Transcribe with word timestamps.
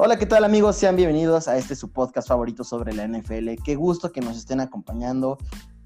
Hola, 0.00 0.16
¿qué 0.16 0.26
tal 0.26 0.44
amigos? 0.44 0.76
Sean 0.76 0.94
bienvenidos 0.94 1.48
a 1.48 1.56
este 1.56 1.74
su 1.74 1.90
podcast 1.90 2.28
favorito 2.28 2.62
sobre 2.62 2.92
la 2.92 3.08
NFL. 3.08 3.60
Qué 3.64 3.74
gusto 3.74 4.12
que 4.12 4.20
nos 4.20 4.36
estén 4.36 4.60
acompañando. 4.60 5.38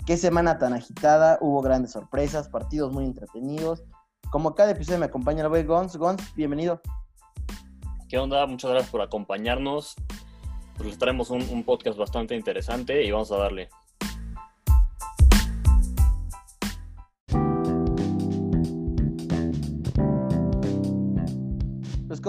Qué 0.04 0.18
semana 0.18 0.58
tan 0.58 0.74
agitada, 0.74 1.38
hubo 1.40 1.62
grandes 1.62 1.92
sorpresas, 1.92 2.50
partidos 2.50 2.92
muy 2.92 3.06
entretenidos. 3.06 3.84
Como 4.30 4.54
cada 4.54 4.72
episodio 4.72 4.98
me 4.98 5.06
acompaña 5.06 5.44
el 5.44 5.48
güey 5.48 5.64
Gons. 5.64 5.96
Gons, 5.96 6.34
bienvenido. 6.34 6.82
¿Qué 8.10 8.18
onda? 8.18 8.44
Muchas 8.44 8.70
gracias 8.70 8.90
por 8.90 9.00
acompañarnos. 9.00 9.94
Pues 10.76 10.90
les 10.90 10.98
traemos 10.98 11.30
un, 11.30 11.40
un 11.48 11.64
podcast 11.64 11.96
bastante 11.96 12.36
interesante 12.36 13.02
y 13.02 13.10
vamos 13.10 13.32
a 13.32 13.38
darle. 13.38 13.70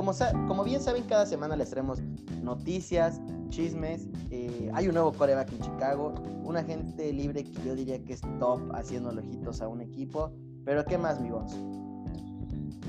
Como, 0.03 0.47
como 0.47 0.63
bien 0.63 0.81
saben, 0.81 1.03
cada 1.03 1.25
semana 1.25 1.55
les 1.55 1.69
traemos 1.69 2.01
noticias, 2.41 3.21
chismes. 3.49 4.07
eh, 4.31 4.69
hay 4.73 4.87
un 4.87 4.95
nuevo 4.95 5.13
coreback 5.13 5.51
en 5.53 5.59
Chicago, 5.61 6.13
un 6.43 6.57
agente 6.57 7.13
libre 7.13 7.43
que 7.43 7.53
yo 7.65 7.75
diría 7.75 8.03
que 8.03 8.13
es 8.13 8.21
top 8.39 8.59
haciendo 8.73 9.09
ojitos 9.09 9.61
a 9.61 9.67
un 9.67 9.81
equipo. 9.81 10.31
Pero 10.65 10.83
¿qué 10.85 10.97
más, 10.97 11.21
mi? 11.21 11.29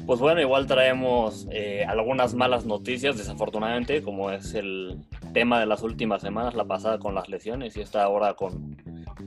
Pues 0.07 0.21
bueno, 0.21 0.41
igual 0.41 0.67
traemos 0.67 1.47
eh, 1.51 1.85
algunas 1.87 2.35
malas 2.35 2.67
noticias, 2.67 3.17
desafortunadamente, 3.17 4.03
como 4.03 4.31
es 4.31 4.55
el 4.55 5.01
tema 5.33 5.61
de 5.61 5.67
las 5.67 5.83
últimas 5.83 6.21
semanas, 6.21 6.55
la 6.55 6.65
pasada 6.65 6.99
con 6.99 7.15
las 7.15 7.29
lesiones 7.29 7.77
y 7.77 7.81
esta 7.81 8.03
ahora 8.03 8.35
con, 8.35 8.77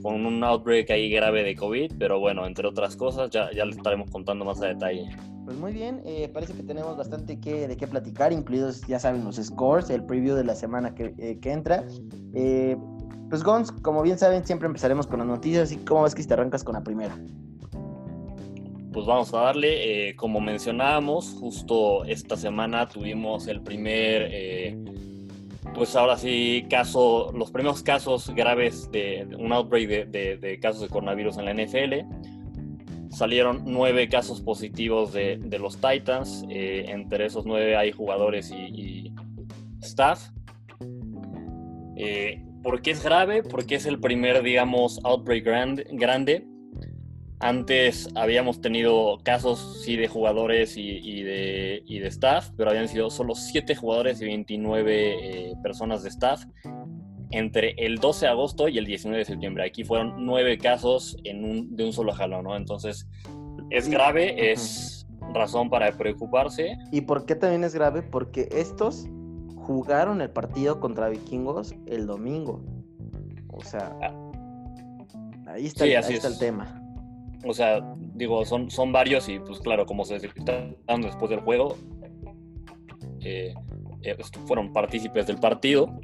con 0.02 0.24
un 0.26 0.44
outbreak 0.44 0.90
ahí 0.90 1.10
grave 1.10 1.42
de 1.42 1.56
COVID, 1.56 1.92
pero 1.98 2.20
bueno, 2.20 2.46
entre 2.46 2.68
otras 2.68 2.96
cosas, 2.96 3.30
ya, 3.30 3.50
ya 3.52 3.64
les 3.64 3.76
estaremos 3.76 4.10
contando 4.10 4.44
más 4.44 4.62
a 4.62 4.66
detalle. 4.66 5.08
Pues 5.48 5.60
muy 5.60 5.72
bien, 5.72 6.02
eh, 6.04 6.28
parece 6.30 6.52
que 6.52 6.62
tenemos 6.62 6.94
bastante 6.98 7.40
que, 7.40 7.66
de 7.66 7.74
qué 7.78 7.86
platicar, 7.86 8.34
incluidos, 8.34 8.82
ya 8.86 8.98
saben, 8.98 9.24
los 9.24 9.36
scores, 9.36 9.88
el 9.88 10.04
preview 10.04 10.36
de 10.36 10.44
la 10.44 10.54
semana 10.54 10.94
que, 10.94 11.14
eh, 11.16 11.38
que 11.40 11.52
entra. 11.52 11.86
Eh, 12.34 12.76
pues 13.30 13.42
Gons, 13.42 13.72
como 13.72 14.02
bien 14.02 14.18
saben, 14.18 14.44
siempre 14.44 14.66
empezaremos 14.66 15.06
con 15.06 15.20
las 15.20 15.26
noticias. 15.26 15.72
¿Y 15.72 15.78
cómo 15.78 16.02
ves 16.02 16.14
que 16.14 16.20
si 16.20 16.28
te 16.28 16.34
arrancas 16.34 16.62
con 16.62 16.74
la 16.74 16.82
primera? 16.82 17.18
Pues 18.92 19.06
vamos 19.06 19.32
a 19.32 19.38
darle, 19.38 20.10
eh, 20.10 20.16
como 20.16 20.38
mencionábamos, 20.38 21.34
justo 21.40 22.04
esta 22.04 22.36
semana 22.36 22.86
tuvimos 22.86 23.48
el 23.48 23.62
primer, 23.62 24.76
pues 25.74 25.96
ahora 25.96 26.18
sí, 26.18 26.66
caso, 26.68 27.32
los 27.32 27.50
primeros 27.50 27.82
casos 27.82 28.28
graves 28.34 28.90
de, 28.92 29.26
un 29.38 29.50
outbreak 29.54 30.10
de 30.10 30.58
casos 30.60 30.82
de 30.82 30.88
coronavirus 30.88 31.38
en 31.38 31.44
la 31.46 31.54
NFL. 31.54 32.37
Salieron 33.18 33.62
nueve 33.64 34.08
casos 34.08 34.40
positivos 34.40 35.12
de, 35.12 35.38
de 35.38 35.58
los 35.58 35.80
Titans, 35.80 36.44
eh, 36.50 36.84
entre 36.86 37.26
esos 37.26 37.44
nueve 37.46 37.76
hay 37.76 37.90
jugadores 37.90 38.52
y, 38.52 39.12
staff. 39.82 40.30
Eh, 41.96 42.44
¿Por 42.62 42.80
qué 42.80 42.92
es 42.92 43.02
grave? 43.02 43.42
Porque 43.42 43.74
es 43.74 43.86
el 43.86 43.98
primer, 43.98 44.44
digamos, 44.44 45.00
outbreak 45.02 45.44
grande, 45.44 46.46
antes 47.40 48.08
habíamos 48.14 48.60
tenido 48.60 49.18
casos, 49.24 49.82
sí, 49.84 49.96
de 49.96 50.06
jugadores 50.06 50.76
y, 50.76 51.22
de, 51.24 51.82
y 51.86 51.98
de 51.98 52.06
staff, 52.06 52.50
pero 52.56 52.70
habían 52.70 52.86
sido 52.86 53.10
solo 53.10 53.34
7 53.34 53.74
jugadores 53.74 54.20
y 54.22 54.26
29 54.26 55.50
eh, 55.50 55.54
personas 55.60 56.04
de 56.04 56.10
staff 56.10 56.44
entre 57.30 57.72
el 57.78 57.96
12 57.98 58.26
de 58.26 58.30
agosto 58.30 58.68
y 58.68 58.78
el 58.78 58.86
19 58.86 59.18
de 59.18 59.24
septiembre. 59.24 59.64
Aquí 59.64 59.84
fueron 59.84 60.24
9 60.24 60.58
casos 60.58 61.16
en 61.24 61.44
un, 61.44 61.76
de 61.76 61.84
un 61.84 61.92
solo 61.92 62.12
jalón, 62.12 62.44
¿no? 62.44 62.56
Entonces, 62.56 63.06
es 63.70 63.88
grave, 63.88 64.50
es 64.52 65.06
razón 65.34 65.68
para 65.68 65.92
preocuparse. 65.92 66.76
¿Y 66.90 67.02
por 67.02 67.26
qué 67.26 67.34
también 67.34 67.64
es 67.64 67.74
grave? 67.74 68.02
Porque 68.02 68.48
estos 68.50 69.06
jugaron 69.56 70.22
el 70.22 70.30
partido 70.30 70.80
contra 70.80 71.08
Vikingos 71.10 71.74
el 71.86 72.06
domingo. 72.06 72.64
O 73.48 73.62
sea, 73.62 73.94
ahí 75.46 75.66
está, 75.66 75.84
Sí, 75.84 75.90
el- 75.90 75.96
así 75.98 76.12
ahí 76.12 76.16
está 76.16 76.28
es. 76.28 76.34
el 76.34 76.40
tema. 76.40 76.82
O 77.44 77.52
sea, 77.52 77.80
digo, 78.14 78.44
son, 78.46 78.70
son 78.70 78.90
varios 78.90 79.28
y 79.28 79.38
pues 79.38 79.60
claro, 79.60 79.84
como 79.86 80.04
se 80.04 80.14
detectaron 80.18 80.76
después 81.02 81.30
del 81.30 81.40
juego, 81.40 81.76
eh, 83.20 83.54
eh, 84.02 84.16
fueron 84.46 84.72
partícipes 84.72 85.26
del 85.26 85.36
partido. 85.38 86.00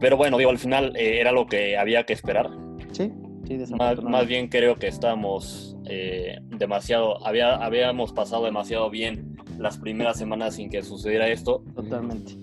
Pero 0.00 0.16
bueno, 0.16 0.38
digo, 0.38 0.50
al 0.50 0.58
final 0.58 0.94
eh, 0.96 1.20
era 1.20 1.32
lo 1.32 1.46
que 1.46 1.76
había 1.76 2.04
que 2.04 2.12
esperar. 2.12 2.50
Sí, 2.92 3.12
sí, 3.46 3.58
Más, 3.76 4.02
más 4.02 4.26
bien 4.26 4.48
creo 4.48 4.76
que 4.76 4.86
estábamos 4.88 5.76
eh, 5.86 6.38
demasiado, 6.58 7.24
había, 7.26 7.54
habíamos 7.56 8.12
pasado 8.12 8.44
demasiado 8.44 8.90
bien 8.90 9.36
las 9.58 9.78
primeras 9.78 10.16
semanas 10.18 10.54
sin 10.54 10.70
que 10.70 10.82
sucediera 10.82 11.28
esto. 11.28 11.62
Totalmente. 11.74 12.34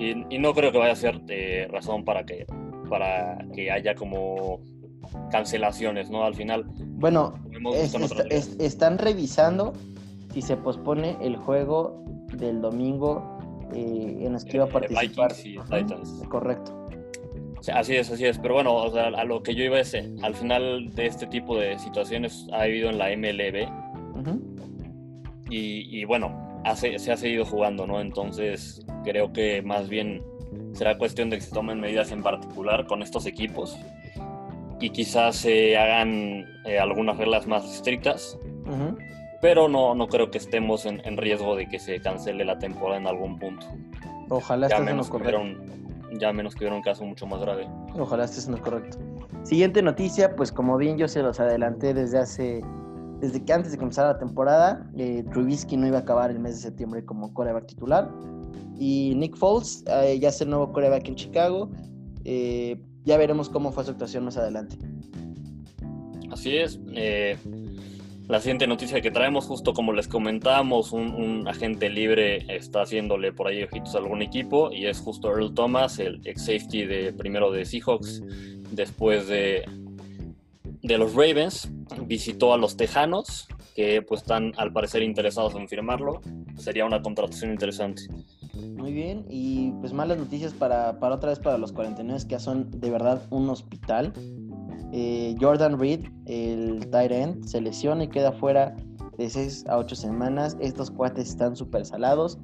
Y, 0.00 0.34
y 0.34 0.38
no 0.38 0.52
creo 0.52 0.72
que 0.72 0.78
vaya 0.78 0.92
a 0.92 0.96
ser 0.96 1.20
eh, 1.28 1.68
razón 1.70 2.04
para 2.04 2.24
que, 2.26 2.44
para 2.90 3.38
que 3.54 3.70
haya 3.70 3.94
como 3.94 4.60
cancelaciones, 5.30 6.10
¿no? 6.10 6.24
Al 6.24 6.34
final, 6.34 6.64
Bueno, 6.98 7.34
es- 8.30 8.56
están 8.58 8.98
revisando 8.98 9.72
si 10.32 10.42
se 10.42 10.56
pospone 10.56 11.16
el 11.20 11.36
juego 11.36 12.04
del 12.36 12.60
domingo 12.60 13.38
eh, 13.72 14.18
en 14.22 14.32
los 14.32 14.44
que 14.44 14.56
iba 14.56 14.64
a 14.64 14.68
Eh, 14.68 14.72
participar. 14.72 15.32
Vikings 15.34 15.46
y 15.46 15.58
Titans. 15.70 16.22
Correcto. 16.28 16.85
Sí, 17.66 17.72
Así 17.74 17.96
es, 17.96 18.10
así 18.10 18.24
es. 18.24 18.38
Pero 18.38 18.54
bueno, 18.54 18.74
o 18.74 18.90
sea, 18.92 19.06
a 19.08 19.24
lo 19.24 19.42
que 19.42 19.54
yo 19.54 19.64
iba 19.64 19.80
es, 19.80 19.92
eh, 19.94 20.08
al 20.22 20.34
final 20.34 20.90
de 20.94 21.06
este 21.06 21.26
tipo 21.26 21.58
de 21.58 21.78
situaciones 21.78 22.46
ha 22.52 22.62
habido 22.62 22.90
en 22.90 22.98
la 22.98 23.10
MLB 23.10 23.68
y, 25.50 26.00
y 26.00 26.04
bueno, 26.04 26.60
hace- 26.64 26.98
se 26.98 27.12
ha 27.12 27.16
seguido 27.16 27.44
jugando, 27.44 27.86
¿no? 27.86 28.00
Entonces 28.00 28.84
creo 29.04 29.32
que 29.32 29.62
más 29.62 29.88
bien 29.88 30.22
será 30.74 30.96
cuestión 30.96 31.28
de 31.30 31.36
que 31.36 31.42
se 31.42 31.52
tomen 31.52 31.80
medidas 31.80 32.12
en 32.12 32.22
particular 32.22 32.86
con 32.86 33.02
estos 33.02 33.26
equipos 33.26 33.76
y 34.80 34.90
quizás 34.90 35.36
se 35.36 35.76
hagan 35.76 36.44
eh, 36.66 36.78
algunas 36.78 37.16
reglas 37.16 37.46
más 37.46 37.64
estrictas, 37.64 38.38
pero 39.40 39.68
no, 39.68 39.94
no 39.94 40.06
creo 40.08 40.30
que 40.30 40.38
estemos 40.38 40.86
en, 40.86 41.00
en 41.04 41.16
riesgo 41.16 41.56
de 41.56 41.68
que 41.68 41.78
se 41.78 42.00
cancele 42.00 42.44
la 42.44 42.58
temporada 42.58 42.98
en 43.00 43.06
algún 43.06 43.38
punto. 43.38 43.66
Ojalá 44.28 44.68
Ya 44.68 44.76
estés 44.76 44.90
en 44.92 44.98
correcto. 45.08 45.38
Ya 46.18 46.32
menos 46.32 46.54
que 46.54 46.60
hubiera 46.64 46.76
un 46.76 46.82
caso 46.82 47.04
mucho 47.04 47.26
más 47.26 47.40
grave. 47.40 47.68
Ojalá 47.98 48.24
estés 48.24 48.46
en 48.46 48.52
lo 48.52 48.62
correcto. 48.62 48.98
Siguiente 49.42 49.82
noticia, 49.82 50.34
pues 50.36 50.52
como 50.52 50.76
bien 50.76 50.98
yo 50.98 51.08
se 51.08 51.22
los 51.22 51.38
adelanté 51.40 51.94
desde 51.94 52.18
hace, 52.18 52.62
desde 53.20 53.44
que 53.44 53.52
antes 53.52 53.72
de 53.72 53.78
comenzar 53.78 54.06
la 54.06 54.18
temporada, 54.18 54.90
eh, 54.96 55.24
Trubisky 55.32 55.76
no 55.76 55.86
iba 55.86 55.98
a 55.98 56.00
acabar 56.00 56.30
el 56.30 56.38
mes 56.38 56.56
de 56.56 56.62
septiembre 56.62 57.04
como 57.04 57.32
coreback 57.32 57.66
titular. 57.66 58.10
Y 58.78 59.14
Nick 59.16 59.36
Foles 59.36 59.84
eh, 59.86 60.18
ya 60.18 60.28
es 60.28 60.40
el 60.40 60.50
nuevo 60.50 60.72
coreback 60.72 61.08
en 61.08 61.14
Chicago. 61.14 61.70
Eh, 62.24 62.80
ya 63.04 63.16
veremos 63.16 63.48
cómo 63.48 63.72
fue 63.72 63.84
su 63.84 63.92
actuación 63.92 64.24
más 64.24 64.36
adelante. 64.36 64.76
Así 66.30 66.56
es. 66.56 66.80
eh, 66.92 67.38
la 68.28 68.40
siguiente 68.40 68.66
noticia 68.66 69.00
que 69.00 69.12
traemos, 69.12 69.46
justo 69.46 69.72
como 69.72 69.92
les 69.92 70.08
comentábamos, 70.08 70.92
un, 70.92 71.46
agente 71.46 71.88
libre 71.88 72.44
está 72.54 72.82
haciéndole 72.82 73.32
por 73.32 73.46
ahí 73.46 73.62
ojitos 73.62 73.94
a 73.94 73.98
algún 73.98 74.20
equipo 74.20 74.72
y 74.72 74.86
es 74.86 74.98
justo 75.00 75.30
Earl 75.30 75.54
Thomas, 75.54 76.00
el 76.00 76.20
ex 76.24 76.44
safety 76.44 76.86
de 76.86 77.12
primero 77.12 77.52
de 77.52 77.64
Seahawks, 77.64 78.22
después 78.72 79.28
de, 79.28 79.64
de 80.82 80.98
los 80.98 81.14
Ravens, 81.14 81.70
visitó 82.06 82.52
a 82.52 82.58
los 82.58 82.76
Tejanos, 82.76 83.46
que 83.76 84.02
pues 84.02 84.22
están 84.22 84.52
al 84.56 84.72
parecer 84.72 85.02
interesados 85.02 85.54
en 85.54 85.68
firmarlo. 85.68 86.20
Sería 86.56 86.84
una 86.84 87.02
contratación 87.02 87.52
interesante. 87.52 88.02
Muy 88.54 88.92
bien, 88.92 89.26
y 89.28 89.70
pues 89.80 89.92
malas 89.92 90.18
noticias 90.18 90.52
para, 90.54 90.98
para 90.98 91.16
otra 91.16 91.30
vez 91.30 91.38
para 91.38 91.58
los 91.58 91.72
49 91.72 92.22
que 92.26 92.38
son 92.38 92.70
de 92.70 92.90
verdad 92.90 93.22
un 93.30 93.50
hospital. 93.50 94.14
Eh, 94.98 95.36
Jordan 95.38 95.78
Reed, 95.78 96.06
el 96.24 96.88
tight 96.88 97.12
end, 97.12 97.44
se 97.44 97.60
lesiona 97.60 98.04
y 98.04 98.08
queda 98.08 98.32
fuera 98.32 98.74
de 99.18 99.28
6 99.28 99.66
a 99.68 99.76
8 99.76 99.94
semanas. 99.94 100.56
Estos 100.58 100.90
cuates 100.90 101.28
están 101.28 101.54
súper 101.54 101.84
salados. 101.84 102.38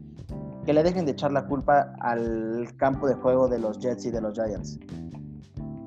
Que 0.66 0.74
le 0.74 0.82
dejen 0.82 1.06
de 1.06 1.12
echar 1.12 1.32
la 1.32 1.46
culpa 1.46 1.94
al 2.00 2.68
campo 2.76 3.08
de 3.08 3.14
juego 3.14 3.48
de 3.48 3.58
los 3.58 3.78
Jets 3.78 4.04
y 4.04 4.10
de 4.10 4.20
los 4.20 4.34
Giants. 4.34 4.78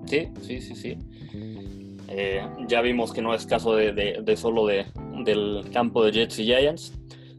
Sí, 0.07 0.27
sí, 0.41 0.59
sí, 0.59 0.75
sí. 0.75 0.97
Eh, 2.07 2.41
ya 2.67 2.81
vimos 2.81 3.13
que 3.13 3.21
no 3.21 3.35
es 3.35 3.45
caso 3.45 3.75
de, 3.75 4.35
solo 4.35 4.65
de, 4.65 4.87
del 5.23 5.69
campo 5.71 6.03
de 6.03 6.13
Jets 6.13 6.39
y 6.39 6.45
Giants. 6.45 6.93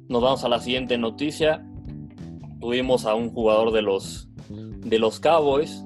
Nos 0.08 0.22
vamos 0.22 0.44
a 0.44 0.48
la 0.48 0.60
siguiente 0.60 0.98
noticia. 0.98 1.66
Tuvimos 2.60 3.04
a 3.06 3.16
un 3.16 3.32
jugador 3.32 3.72
de 3.72 3.82
los, 3.82 4.28
de 4.48 5.00
los 5.00 5.18
Cowboys 5.18 5.84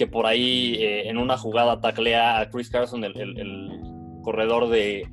que 0.00 0.06
por 0.06 0.24
ahí 0.24 0.76
eh, 0.78 1.10
en 1.10 1.18
una 1.18 1.36
jugada 1.36 1.78
taclea 1.82 2.40
a 2.40 2.48
Chris 2.48 2.70
Carson, 2.70 3.04
el, 3.04 3.14
el- 3.20 3.38
el 3.38 3.80
corredor 4.22 4.70
de, 4.70 5.06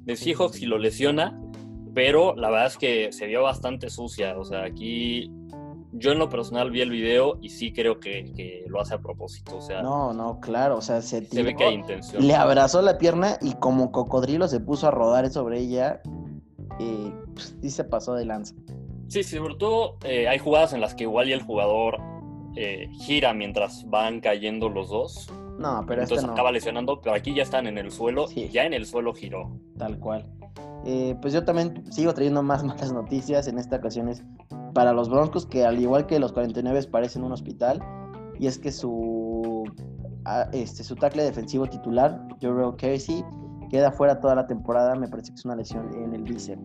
de 0.00 0.16
Seahawks, 0.16 0.60
y 0.60 0.66
lo 0.66 0.78
lesiona. 0.78 1.40
Pero 1.94 2.34
la 2.34 2.50
verdad 2.50 2.66
es 2.66 2.76
que 2.76 3.12
se 3.12 3.26
vio 3.28 3.42
bastante 3.44 3.88
sucia. 3.88 4.36
O 4.36 4.44
sea, 4.44 4.64
aquí 4.64 5.30
yo 5.92 6.10
en 6.10 6.18
lo 6.18 6.28
personal 6.28 6.72
vi 6.72 6.80
el 6.80 6.90
video 6.90 7.38
y 7.40 7.50
sí 7.50 7.72
creo 7.72 8.00
que, 8.00 8.32
que 8.34 8.64
lo 8.66 8.80
hace 8.80 8.94
a 8.94 8.98
propósito. 8.98 9.58
O 9.58 9.60
sea, 9.60 9.80
No, 9.82 10.12
no, 10.12 10.40
claro, 10.40 10.78
o 10.78 10.80
sea, 10.82 11.02
se, 11.02 11.24
se 11.24 11.42
ve 11.42 11.50
tiró, 11.50 11.58
que 11.58 11.64
hay 11.64 11.74
intención. 11.74 12.26
le 12.26 12.34
abrazó 12.34 12.82
la 12.82 12.98
pierna 12.98 13.36
y 13.40 13.52
como 13.54 13.92
cocodrilo 13.92 14.48
se 14.48 14.58
puso 14.58 14.88
a 14.88 14.90
rodar 14.90 15.30
sobre 15.30 15.60
ella. 15.60 16.00
Y 16.80 17.12
pues, 17.34 17.54
se 17.72 17.84
pasó 17.84 18.14
de 18.14 18.24
lanza. 18.24 18.54
Sí, 19.06 19.22
sobre 19.22 19.54
todo 19.54 19.98
eh, 20.04 20.26
hay 20.26 20.38
jugadas 20.38 20.72
en 20.72 20.80
las 20.80 20.94
que 20.96 21.04
igual 21.04 21.28
y 21.28 21.32
el 21.32 21.42
jugador 21.42 21.98
eh, 22.56 22.88
gira 23.00 23.32
mientras 23.34 23.88
van 23.88 24.20
cayendo 24.20 24.68
los 24.68 24.88
dos. 24.90 25.32
No, 25.58 25.84
pero 25.86 26.02
Entonces 26.02 26.18
este 26.18 26.26
no. 26.26 26.32
acaba 26.32 26.50
lesionando, 26.52 27.00
pero 27.00 27.14
aquí 27.14 27.34
ya 27.34 27.42
están 27.42 27.66
en 27.66 27.78
el 27.78 27.90
suelo, 27.90 28.26
Sí. 28.26 28.48
ya 28.50 28.64
en 28.64 28.72
el 28.74 28.86
suelo 28.86 29.14
giró. 29.14 29.50
Tal 29.78 29.98
cual. 29.98 30.24
Eh, 30.84 31.14
pues 31.20 31.32
yo 31.32 31.44
también 31.44 31.84
sigo 31.92 32.12
trayendo 32.14 32.42
más 32.42 32.64
malas 32.64 32.92
noticias. 32.92 33.46
En 33.48 33.58
esta 33.58 33.76
ocasión 33.76 34.08
es 34.08 34.22
para 34.74 34.92
los 34.92 35.08
Broncos, 35.08 35.46
que 35.46 35.64
al 35.64 35.78
igual 35.80 36.06
que 36.06 36.18
los 36.18 36.32
49 36.32 36.82
parecen 36.90 37.22
un 37.22 37.32
hospital. 37.32 37.82
Y 38.38 38.46
es 38.46 38.58
que 38.58 38.72
su, 38.72 39.64
ah, 40.24 40.48
este, 40.52 40.82
su 40.82 40.96
tackle 40.96 41.22
defensivo 41.22 41.66
titular, 41.66 42.26
Jorrell 42.40 42.74
Casey, 42.76 43.22
queda 43.70 43.92
fuera 43.92 44.18
toda 44.20 44.34
la 44.34 44.46
temporada. 44.46 44.94
Me 44.96 45.06
parece 45.06 45.30
que 45.30 45.36
es 45.36 45.44
una 45.44 45.54
lesión 45.56 45.90
en 45.94 46.14
el 46.14 46.22
bíceps. 46.22 46.60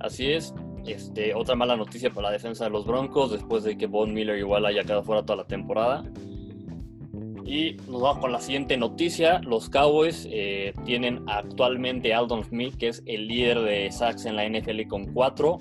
Así 0.00 0.30
es. 0.32 0.54
Este, 0.86 1.34
otra 1.34 1.54
mala 1.54 1.76
noticia 1.76 2.10
para 2.10 2.28
la 2.28 2.32
defensa 2.32 2.64
de 2.64 2.70
los 2.70 2.86
Broncos 2.86 3.32
después 3.32 3.64
de 3.64 3.76
que 3.76 3.86
Von 3.86 4.12
Miller 4.12 4.38
igual 4.38 4.66
haya 4.66 4.82
quedado 4.82 5.02
fuera 5.02 5.22
toda 5.22 5.36
la 5.36 5.46
temporada. 5.46 6.04
Y 7.44 7.76
nos 7.88 8.00
vamos 8.00 8.18
con 8.18 8.32
la 8.32 8.40
siguiente 8.40 8.76
noticia. 8.76 9.40
Los 9.40 9.68
Cowboys 9.68 10.28
eh, 10.30 10.72
tienen 10.84 11.24
actualmente 11.28 12.14
a 12.14 12.18
Aldon 12.18 12.44
Smith, 12.44 12.76
que 12.76 12.88
es 12.88 13.02
el 13.06 13.26
líder 13.26 13.60
de 13.60 13.90
sacks 13.90 14.24
en 14.26 14.36
la 14.36 14.48
NFL 14.48 14.86
con 14.88 15.12
cuatro. 15.12 15.58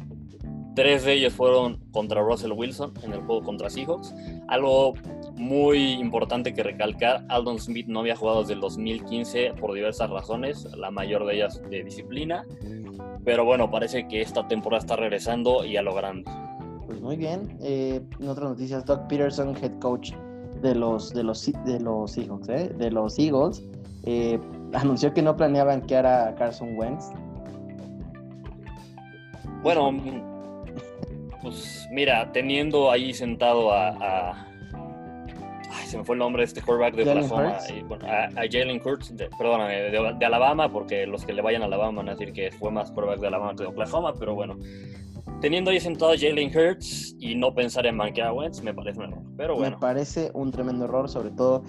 Tres 0.79 1.03
de 1.03 1.11
ellos 1.11 1.33
fueron 1.33 1.77
contra 1.91 2.21
Russell 2.21 2.53
Wilson 2.53 2.93
en 3.03 3.11
el 3.11 3.19
juego 3.19 3.43
contra 3.43 3.69
Seahawks. 3.69 4.15
Algo 4.47 4.93
muy 5.35 5.91
importante 5.91 6.53
que 6.53 6.63
recalcar, 6.63 7.25
Aldon 7.27 7.59
Smith 7.59 7.87
no 7.87 7.99
había 7.99 8.15
jugado 8.15 8.43
desde 8.43 8.53
el 8.53 8.61
2015 8.61 9.55
por 9.59 9.73
diversas 9.73 10.09
razones, 10.09 10.63
la 10.77 10.89
mayor 10.89 11.25
de 11.25 11.35
ellas 11.35 11.61
de 11.69 11.83
disciplina. 11.83 12.45
Pero 13.25 13.43
bueno, 13.43 13.69
parece 13.69 14.07
que 14.07 14.21
esta 14.21 14.47
temporada 14.47 14.79
está 14.79 14.95
regresando 14.95 15.65
y 15.65 15.75
a 15.75 15.81
lo 15.81 15.93
grande. 15.93 16.31
Pues 16.85 17.01
muy 17.01 17.17
bien. 17.17 17.57
Eh, 17.61 17.99
en 18.17 18.29
otras 18.29 18.51
noticias, 18.51 18.85
Doug 18.85 19.05
Peterson, 19.09 19.57
head 19.61 19.77
coach 19.79 20.13
de 20.61 20.75
los, 20.75 21.13
de 21.13 21.23
los, 21.23 21.51
de 21.65 21.79
los 21.81 22.11
Seahawks, 22.13 22.47
¿eh? 22.47 22.69
de 22.77 22.89
los 22.89 23.19
Eagles, 23.19 23.65
eh, 24.03 24.39
anunció 24.71 25.13
que 25.13 25.21
no 25.21 25.35
planea 25.35 25.65
banquear 25.65 26.05
a 26.05 26.35
Carson 26.35 26.77
Wentz. 26.77 27.03
Bueno, 29.61 29.91
pues 31.41 31.87
mira, 31.91 32.31
teniendo 32.31 32.91
ahí 32.91 33.13
sentado 33.13 33.71
a, 33.71 33.89
a- 33.89 34.47
ay, 35.71 35.87
se 35.87 35.97
me 35.97 36.03
fue 36.03 36.15
el 36.15 36.19
nombre 36.19 36.41
de 36.41 36.45
este 36.47 36.61
quarterback 36.61 36.95
de 36.95 37.09
Oklahoma, 37.09 37.57
bueno, 37.87 38.05
a, 38.07 38.25
a 38.25 38.43
Jalen 38.51 38.81
Hurts, 38.83 39.15
de- 39.15 39.29
perdóname, 39.37 39.75
de, 39.75 40.15
de 40.19 40.25
Alabama, 40.25 40.69
porque 40.71 41.05
los 41.07 41.25
que 41.25 41.33
le 41.33 41.41
vayan 41.41 41.61
a 41.61 41.65
Alabama 41.65 41.97
van 41.97 42.09
a 42.09 42.11
decir 42.15 42.33
que 42.33 42.51
fue 42.51 42.71
más 42.71 42.91
quarterback 42.91 43.19
de 43.21 43.27
Alabama 43.27 43.55
que 43.55 43.63
de 43.63 43.69
Oklahoma, 43.69 44.13
pero 44.17 44.35
bueno, 44.35 44.57
teniendo 45.41 45.71
ahí 45.71 45.79
sentado 45.79 46.11
a 46.11 46.17
Jalen 46.17 46.51
Hurts 46.55 47.15
y 47.19 47.35
no 47.35 47.53
pensar 47.53 47.85
en 47.85 47.97
banquear 47.97 48.27
a 48.29 48.33
Wentz, 48.33 48.61
me 48.63 48.73
parece 48.73 48.99
un 48.99 49.05
error, 49.05 49.23
pero 49.37 49.53
Me 49.55 49.59
bueno. 49.61 49.79
parece 49.79 50.31
un 50.33 50.51
tremendo 50.51 50.85
error, 50.85 51.07
sobre 51.09 51.31
todo 51.31 51.63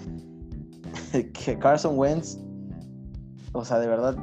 que 1.33 1.57
Carson 1.59 1.97
Wentz, 1.97 2.37
o 3.53 3.63
sea, 3.63 3.79
de 3.79 3.87
verdad, 3.87 4.15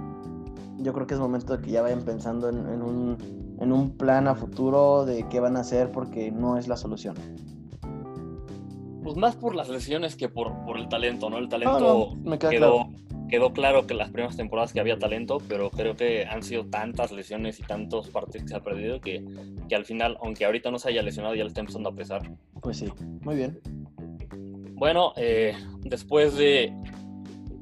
yo 0.79 0.93
creo 0.93 1.07
que 1.07 1.15
es 1.15 1.21
momento 1.21 1.57
de 1.57 1.63
que 1.65 1.71
ya 1.71 1.83
vayan 1.83 2.03
pensando 2.03 2.49
en, 2.49 2.59
en 2.69 2.83
un, 2.83 3.57
en 3.61 3.73
un 3.73 3.97
plan 3.97 4.29
a 4.29 4.35
futuro 4.35 5.05
de 5.05 5.29
qué 5.29 5.41
van 5.41 5.57
a 5.57 5.61
hacer 5.61 5.91
porque 5.91 6.31
no 6.31 6.57
es 6.57 6.69
la 6.69 6.77
solución. 6.77 7.17
Pues 9.03 9.17
más 9.17 9.37
por 9.37 9.55
las 9.55 9.69
lesiones 9.69 10.17
que 10.17 10.29
por, 10.29 10.53
por 10.65 10.79
el 10.79 10.89
talento, 10.89 11.31
¿no? 11.31 11.39
El 11.39 11.49
talento 11.49 11.81
No, 11.81 12.17
no, 12.17 12.31
me 12.31 12.39
queda 12.39 12.51
quedó, 12.51 12.73
claro. 12.73 12.89
quedó 13.29 13.53
claro 13.53 13.87
que 13.87 13.95
las 13.95 14.11
primeras 14.11 14.37
temporadas 14.37 14.73
que 14.73 14.81
había 14.81 14.99
talento, 14.99 15.39
pero 15.49 15.71
creo 15.71 15.97
que 15.97 16.27
han 16.27 16.43
sido 16.43 16.67
tantas 16.67 17.11
lesiones 17.13 17.59
y 17.59 17.63
tantos 17.63 18.09
partidos 18.11 18.43
que 18.43 18.49
se 18.49 18.57
ha 18.57 18.63
perdido 18.63 19.01
que, 19.01 19.25
que 19.69 19.75
al 19.75 19.85
final, 19.85 20.19
aunque 20.23 20.45
ahorita 20.45 20.71
no 20.71 20.79
se 20.79 20.91
haya 20.91 21.03
lesionado, 21.03 21.35
ya 21.35 21.43
le 21.45 21.49
está 21.49 21.61
empezando 21.61 21.89
a 21.89 21.95
pesar. 21.95 22.23
Pues 22.61 22.79
sí, 22.79 22.93
muy 23.23 23.37
bien. 23.37 23.61
Bueno, 24.75 25.13
eh, 25.17 25.55
después 25.81 26.37
de, 26.37 26.73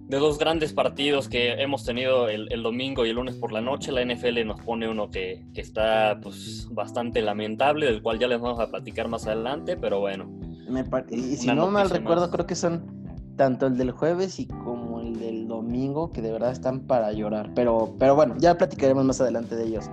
de 0.09 0.19
dos 0.19 0.39
grandes 0.39 0.73
partidos 0.73 1.29
que 1.29 1.55
hemos 1.55 1.85
tenido 1.85 2.29
el, 2.29 2.51
el 2.53 2.63
domingo 2.63 3.05
y 3.05 3.11
el 3.11 3.17
lunes 3.17 3.35
por 3.37 3.53
la 3.53 3.61
noche, 3.61 3.91
la 3.91 4.05
NFL 4.05 4.47
nos 4.47 4.61
pone 4.61 4.89
uno 4.89 5.11
que, 5.11 5.45
que 5.53 5.61
está 5.61 6.21
pues, 6.23 6.69
bastante 6.71 7.23
lamentable, 7.23 7.87
del 7.87 8.03
cual 8.03 8.19
ya 8.19 8.29
les 8.29 8.41
vamos 8.41 8.61
a 8.61 8.71
platicar 8.71 9.09
más 9.09 9.27
adelante, 9.27 9.77
pero 9.77 10.01
bueno. 10.01 10.27
Me 10.69 10.85
y 11.11 11.37
si 11.37 11.47
no 11.49 11.71
mal 11.71 11.91
recuerdo, 11.91 12.23
más. 12.23 12.31
creo 12.31 12.47
que 12.47 12.55
son 12.55 13.07
tanto 13.37 13.67
el 13.67 13.77
del 13.77 13.91
jueves 13.91 14.41
y 14.41 14.47
como 14.47 15.01
el 15.01 15.19
del 15.19 15.47
domingo, 15.47 16.11
que 16.13 16.23
de 16.23 16.33
verdad 16.33 16.53
están 16.53 16.87
para 16.87 17.13
llorar. 17.13 17.53
Pero, 17.55 17.95
pero 17.99 18.15
bueno, 18.15 18.35
ya 18.39 18.57
platicaremos 18.57 19.05
más 19.05 19.21
adelante 19.21 19.55
de 19.57 19.65
ellos. 19.65 19.91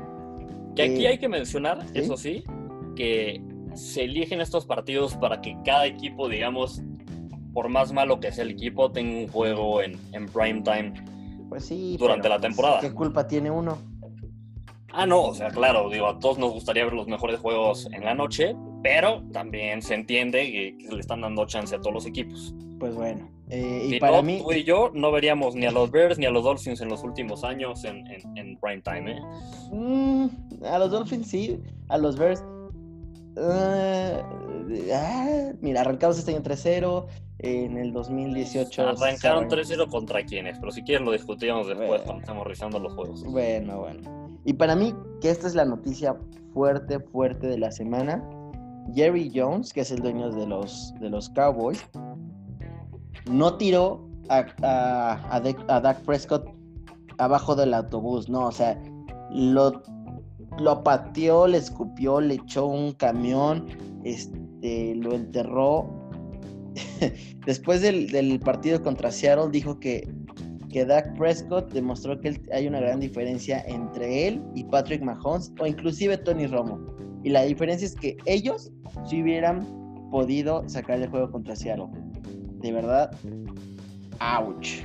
Que 0.75 0.83
aquí 0.83 1.05
Eh, 1.05 1.09
hay 1.09 1.17
que 1.19 1.29
mencionar, 1.29 1.83
¿sí? 1.93 1.99
eso 1.99 2.17
sí, 2.17 2.43
que 2.95 3.43
se 3.75 4.03
eligen 4.03 4.41
estos 4.41 4.65
partidos 4.65 5.15
para 5.15 5.41
que 5.41 5.57
cada 5.65 5.85
equipo, 5.85 6.29
digamos, 6.29 6.81
por 7.53 7.69
más 7.69 7.91
malo 7.93 8.19
que 8.19 8.31
sea 8.31 8.43
el 8.43 8.51
equipo, 8.51 8.91
tenga 8.91 9.19
un 9.19 9.27
juego 9.27 9.81
en, 9.81 9.99
en 10.11 10.25
prime 10.27 10.61
time. 10.61 10.93
Pues 11.49 11.65
sí. 11.65 11.95
Durante 11.99 12.23
pero, 12.23 12.35
la 12.35 12.41
temporada. 12.41 12.79
¿Qué 12.79 12.91
culpa 12.93 13.27
tiene 13.27 13.51
uno? 13.51 13.77
Ah, 14.95 15.05
no, 15.07 15.23
o 15.23 15.33
sea, 15.33 15.49
claro, 15.49 15.89
digo, 15.89 16.07
a 16.07 16.19
todos 16.19 16.37
nos 16.37 16.51
gustaría 16.51 16.83
ver 16.83 16.93
los 16.93 17.07
mejores 17.07 17.39
juegos 17.39 17.87
en 17.91 18.03
la 18.05 18.13
noche, 18.13 18.55
pero 18.83 19.23
también 19.31 19.81
se 19.81 19.95
entiende 19.95 20.51
que, 20.51 20.77
que 20.77 20.93
le 20.93 20.99
están 20.99 21.21
dando 21.21 21.45
chance 21.47 21.75
a 21.75 21.79
todos 21.79 21.93
los 21.95 22.05
equipos. 22.05 22.53
Pues 22.79 22.93
bueno. 22.93 23.27
eh, 23.49 23.85
y 23.87 23.89
Si 23.91 23.99
para 23.99 24.17
no, 24.17 24.23
mí, 24.23 24.39
tú 24.43 24.51
y 24.51 24.63
yo 24.63 24.91
no 24.93 25.11
veríamos 25.11 25.55
ni 25.55 25.65
a 25.65 25.71
los 25.71 25.89
Bears 25.89 26.19
ni 26.19 26.27
a 26.27 26.29
los 26.29 26.43
Dolphins 26.43 26.79
en 26.81 26.89
los 26.89 27.03
últimos 27.03 27.43
años 27.43 27.83
en, 27.85 28.05
en, 28.07 28.37
en 28.37 28.57
prime 28.59 28.81
time, 28.81 29.11
¿eh? 29.13 29.19
mm, 29.71 30.27
a 30.65 30.77
los 30.77 30.91
Dolphins 30.91 31.27
sí, 31.27 31.59
a 31.89 31.97
los 31.97 32.15
Bears. 32.15 32.43
eh, 33.37 34.21
ah, 34.93 35.51
mira, 35.61 35.81
arrancamos 35.81 36.19
este 36.19 36.31
año 36.35 36.43
3-0. 36.43 37.05
En 37.43 37.77
el 37.77 37.91
2018. 37.91 38.87
Arrancaron 38.87 39.49
se 39.49 39.75
3-0 39.75 39.89
contra 39.89 40.23
quienes, 40.23 40.57
pero 40.59 40.71
si 40.71 40.81
quieres 40.81 41.05
lo 41.05 41.11
discutíamos 41.11 41.67
después 41.67 41.89
Bueno. 41.89 42.03
cuando 42.05 42.21
estamos 42.21 42.43
revisando 42.45 42.79
los 42.79 42.93
juegos. 42.93 43.23
Bueno, 43.25 43.79
bueno. 43.81 44.29
Y 44.45 44.53
para 44.53 44.75
mí, 44.75 44.93
que 45.21 45.29
esta 45.29 45.47
es 45.47 45.53
la 45.53 45.65
noticia 45.65 46.15
fuerte, 46.53 46.99
fuerte 46.99 47.47
de 47.47 47.57
la 47.57 47.71
semana. 47.71 48.23
Jerry 48.93 49.31
Jones, 49.33 49.71
que 49.73 49.81
es 49.81 49.91
el 49.91 49.99
dueño 49.99 50.31
de 50.31 50.47
los, 50.47 50.93
de 50.99 51.09
los 51.09 51.29
Cowboys, 51.29 51.85
no 53.29 53.55
tiró 53.57 54.09
a, 54.29 54.45
a, 54.61 55.35
a 55.35 55.81
Dak 55.81 56.01
Prescott 56.01 56.47
abajo 57.17 57.55
del 57.55 57.73
autobús, 57.73 58.29
no, 58.29 58.47
o 58.47 58.51
sea, 58.51 58.81
lo, 59.31 59.81
lo 60.59 60.83
pateó, 60.83 61.47
le 61.47 61.57
escupió, 61.57 62.21
le 62.21 62.35
echó 62.35 62.65
un 62.65 62.93
camión, 62.93 63.67
este, 64.03 64.95
lo 64.95 65.13
enterró. 65.13 66.02
Después 67.45 67.81
del, 67.81 68.39
partido 68.39 68.81
contra 68.81 69.11
Seattle, 69.11 69.49
dijo 69.51 69.79
que 69.79 70.07
que 70.73 70.83
Dak 70.83 71.15
Prescott 71.15 71.71
demostró 71.71 72.19
que 72.19 72.41
hay 72.51 72.67
una 72.67 72.79
gran 72.81 72.99
diferencia 72.99 73.63
entre 73.67 74.27
él 74.27 74.41
y 74.55 74.63
Patrick 74.63 75.03
Mahomes 75.03 75.53
o 75.59 75.67
inclusive 75.67 76.17
Tony 76.17 76.47
Romo. 76.47 76.79
Y 77.23 77.29
la 77.29 77.43
diferencia 77.43 77.85
es 77.85 77.95
que 77.95 78.17
ellos 78.25 78.71
si 79.05 79.21
hubieran 79.21 79.67
podido 80.09 80.67
sacar 80.67 80.99
el 80.99 81.09
juego 81.09 81.31
contra 81.31 81.55
Seattle. 81.55 81.87
De 82.59 82.71
verdad, 82.71 83.11
ouch. 84.19 84.83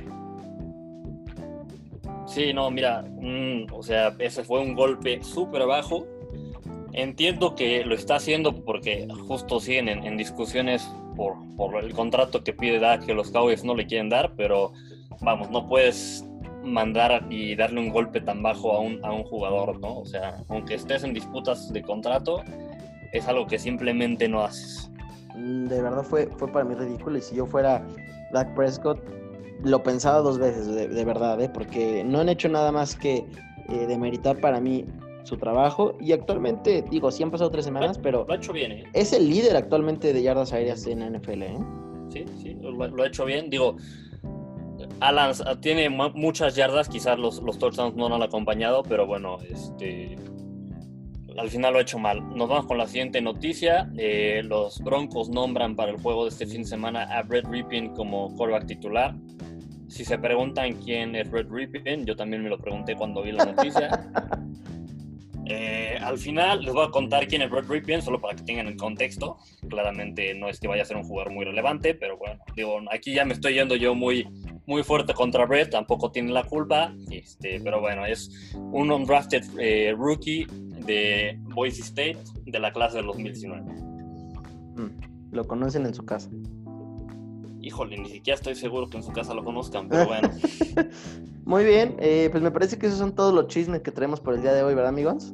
Sí, 2.27 2.53
no, 2.53 2.69
mira, 2.69 3.01
mm, 3.01 3.73
o 3.73 3.81
sea, 3.81 4.15
ese 4.19 4.43
fue 4.43 4.61
un 4.61 4.75
golpe 4.75 5.23
súper 5.23 5.65
bajo. 5.65 6.05
Entiendo 6.93 7.55
que 7.55 7.83
lo 7.85 7.95
está 7.95 8.15
haciendo 8.15 8.63
porque 8.63 9.07
justo 9.27 9.59
siguen 9.59 9.89
en, 9.89 10.03
en 10.03 10.17
discusiones 10.17 10.89
por, 11.15 11.35
por 11.55 11.83
el 11.83 11.93
contrato 11.93 12.43
que 12.43 12.53
pide 12.53 12.79
Dak 12.79 13.05
que 13.05 13.13
los 13.13 13.31
Cowboys 13.31 13.63
no 13.63 13.75
le 13.75 13.85
quieren 13.85 14.09
dar, 14.09 14.33
pero 14.35 14.71
vamos, 15.21 15.49
no 15.49 15.67
puedes 15.67 16.25
mandar 16.63 17.25
y 17.29 17.55
darle 17.55 17.79
un 17.79 17.89
golpe 17.89 18.21
tan 18.21 18.41
bajo 18.41 18.73
a 18.73 18.79
un, 18.79 19.03
a 19.03 19.11
un 19.11 19.23
jugador, 19.23 19.79
¿no? 19.79 19.99
O 19.99 20.05
sea, 20.05 20.43
aunque 20.49 20.75
estés 20.75 21.03
en 21.03 21.13
disputas 21.13 21.71
de 21.71 21.81
contrato, 21.81 22.43
es 23.11 23.27
algo 23.27 23.47
que 23.47 23.59
simplemente 23.59 24.27
no 24.27 24.43
haces. 24.43 24.89
De 25.35 25.81
verdad 25.81 26.03
fue, 26.03 26.27
fue 26.37 26.51
para 26.51 26.65
mí 26.65 26.75
ridículo. 26.75 27.17
Y 27.17 27.21
si 27.21 27.35
yo 27.35 27.45
fuera 27.45 27.85
Dak 28.31 28.53
Prescott, 28.55 28.99
lo 29.63 29.83
pensaba 29.83 30.19
dos 30.19 30.37
veces, 30.37 30.67
de, 30.67 30.87
de 30.87 31.05
verdad, 31.05 31.41
¿eh? 31.41 31.49
porque 31.49 32.03
no 32.03 32.19
han 32.19 32.29
hecho 32.29 32.49
nada 32.49 32.71
más 32.71 32.95
que 32.95 33.25
eh, 33.69 33.85
demeritar 33.87 34.39
para 34.39 34.59
mí 34.59 34.85
su 35.29 35.37
trabajo. 35.37 35.95
Y 36.01 36.11
actualmente, 36.11 36.83
digo, 36.89 37.11
sí 37.11 37.23
han 37.23 37.31
pasado 37.31 37.49
tres 37.51 37.65
semanas, 37.65 37.97
pero 37.97 38.25
Lo 38.27 38.33
ha 38.33 38.37
hecho 38.37 38.51
bien, 38.53 38.71
¿eh? 38.73 38.83
es 38.93 39.13
el 39.13 39.29
líder 39.29 39.55
actualmente 39.55 40.11
de 40.13 40.21
yardas 40.21 40.51
aéreas 40.53 40.85
en 40.87 40.99
la 40.99 41.09
NFL. 41.17 41.43
¿eh? 41.43 41.57
Sí, 42.09 42.25
sí, 42.41 42.55
lo, 42.61 42.71
lo 42.71 43.03
ha 43.03 43.07
hecho 43.07 43.23
bien. 43.25 43.49
Digo, 43.49 43.77
Alan 44.99 45.33
tiene 45.61 45.89
mu- 45.89 46.11
muchas 46.13 46.55
yardas, 46.55 46.89
quizás 46.89 47.17
los, 47.19 47.41
los 47.41 47.57
touchdowns 47.59 47.95
no 47.95 48.09
lo 48.09 48.15
han 48.15 48.23
acompañado, 48.23 48.83
pero 48.83 49.05
bueno, 49.05 49.37
este, 49.49 50.15
al 51.37 51.49
final 51.49 51.73
lo 51.73 51.79
ha 51.79 51.81
hecho 51.83 51.99
mal. 51.99 52.27
Nos 52.35 52.49
vamos 52.49 52.65
con 52.65 52.77
la 52.77 52.87
siguiente 52.87 53.21
noticia. 53.21 53.89
Eh, 53.97 54.41
los 54.43 54.79
Broncos 54.81 55.29
nombran 55.29 55.75
para 55.75 55.91
el 55.91 56.01
juego 56.01 56.23
de 56.23 56.29
este 56.29 56.45
fin 56.45 56.61
de 56.63 56.67
semana 56.67 57.03
a 57.03 57.23
Brett 57.23 57.45
Ripien 57.45 57.93
como 57.93 58.33
quarterback 58.35 58.65
titular. 58.67 59.15
Si 59.87 60.05
se 60.05 60.17
preguntan 60.19 60.73
quién 60.83 61.15
es 61.15 61.29
Brett 61.31 61.49
Ripien, 61.49 62.05
yo 62.05 62.15
también 62.15 62.43
me 62.43 62.49
lo 62.49 62.57
pregunté 62.59 62.95
cuando 62.95 63.21
vi 63.23 63.31
la 63.31 63.45
noticia. 63.45 63.89
Eh, 65.51 65.97
al 65.99 66.19
final 66.19 66.61
les 66.61 66.71
voy 66.71 66.85
a 66.85 66.91
contar 66.91 67.27
quién 67.27 67.41
es 67.41 67.49
Brett 67.49 67.67
Ripien, 67.67 68.03
solo 68.03 68.21
para 68.21 68.35
que 68.35 68.43
tengan 68.43 68.67
el 68.67 68.77
contexto. 68.77 69.37
Claramente 69.67 70.35
no 70.35 70.47
es 70.47 70.59
que 70.59 70.67
vaya 70.67 70.83
a 70.83 70.85
ser 70.85 70.95
un 70.95 71.03
jugador 71.03 71.33
muy 71.33 71.43
relevante, 71.43 71.95
pero 71.95 72.17
bueno, 72.17 72.39
digo, 72.55 72.79
aquí 72.91 73.13
ya 73.15 73.25
me 73.25 73.33
estoy 73.33 73.55
yendo 73.55 73.75
yo 73.75 73.95
muy, 73.95 74.27
muy 74.67 74.83
fuerte 74.83 75.15
contra 75.15 75.47
Brett, 75.47 75.71
tampoco 75.71 76.11
tiene 76.11 76.31
la 76.31 76.43
culpa, 76.43 76.93
este, 77.09 77.59
pero 77.61 77.81
bueno, 77.81 78.05
es 78.05 78.53
un 78.53 78.91
undrafted 78.91 79.43
eh, 79.59 79.95
rookie 79.97 80.45
de 80.85 81.35
Boise 81.55 81.81
State 81.81 82.19
de 82.45 82.59
la 82.59 82.71
clase 82.71 82.97
del 82.97 83.07
2019. 83.07 83.61
Mm, 84.75 85.31
lo 85.31 85.47
conocen 85.47 85.87
en 85.87 85.95
su 85.95 86.05
casa. 86.05 86.29
Híjole, 87.61 87.97
ni 87.97 88.09
siquiera 88.09 88.35
estoy 88.35 88.55
seguro 88.55 88.89
que 88.89 88.97
en 88.97 89.03
su 89.03 89.11
casa 89.11 89.33
lo 89.33 89.43
conozcan, 89.43 89.89
pero 89.89 90.07
bueno. 90.07 90.29
Muy 91.45 91.65
bien, 91.65 91.95
eh, 91.99 92.29
pues 92.31 92.41
me 92.43 92.51
parece 92.51 92.77
que 92.77 92.87
esos 92.87 92.99
son 92.99 93.13
todos 93.13 93.33
los 93.33 93.47
chismes 93.47 93.81
que 93.81 93.91
traemos 93.91 94.21
por 94.21 94.35
el 94.35 94.41
día 94.41 94.53
de 94.53 94.63
hoy, 94.63 94.75
¿verdad, 94.75 94.89
amigos? 94.89 95.33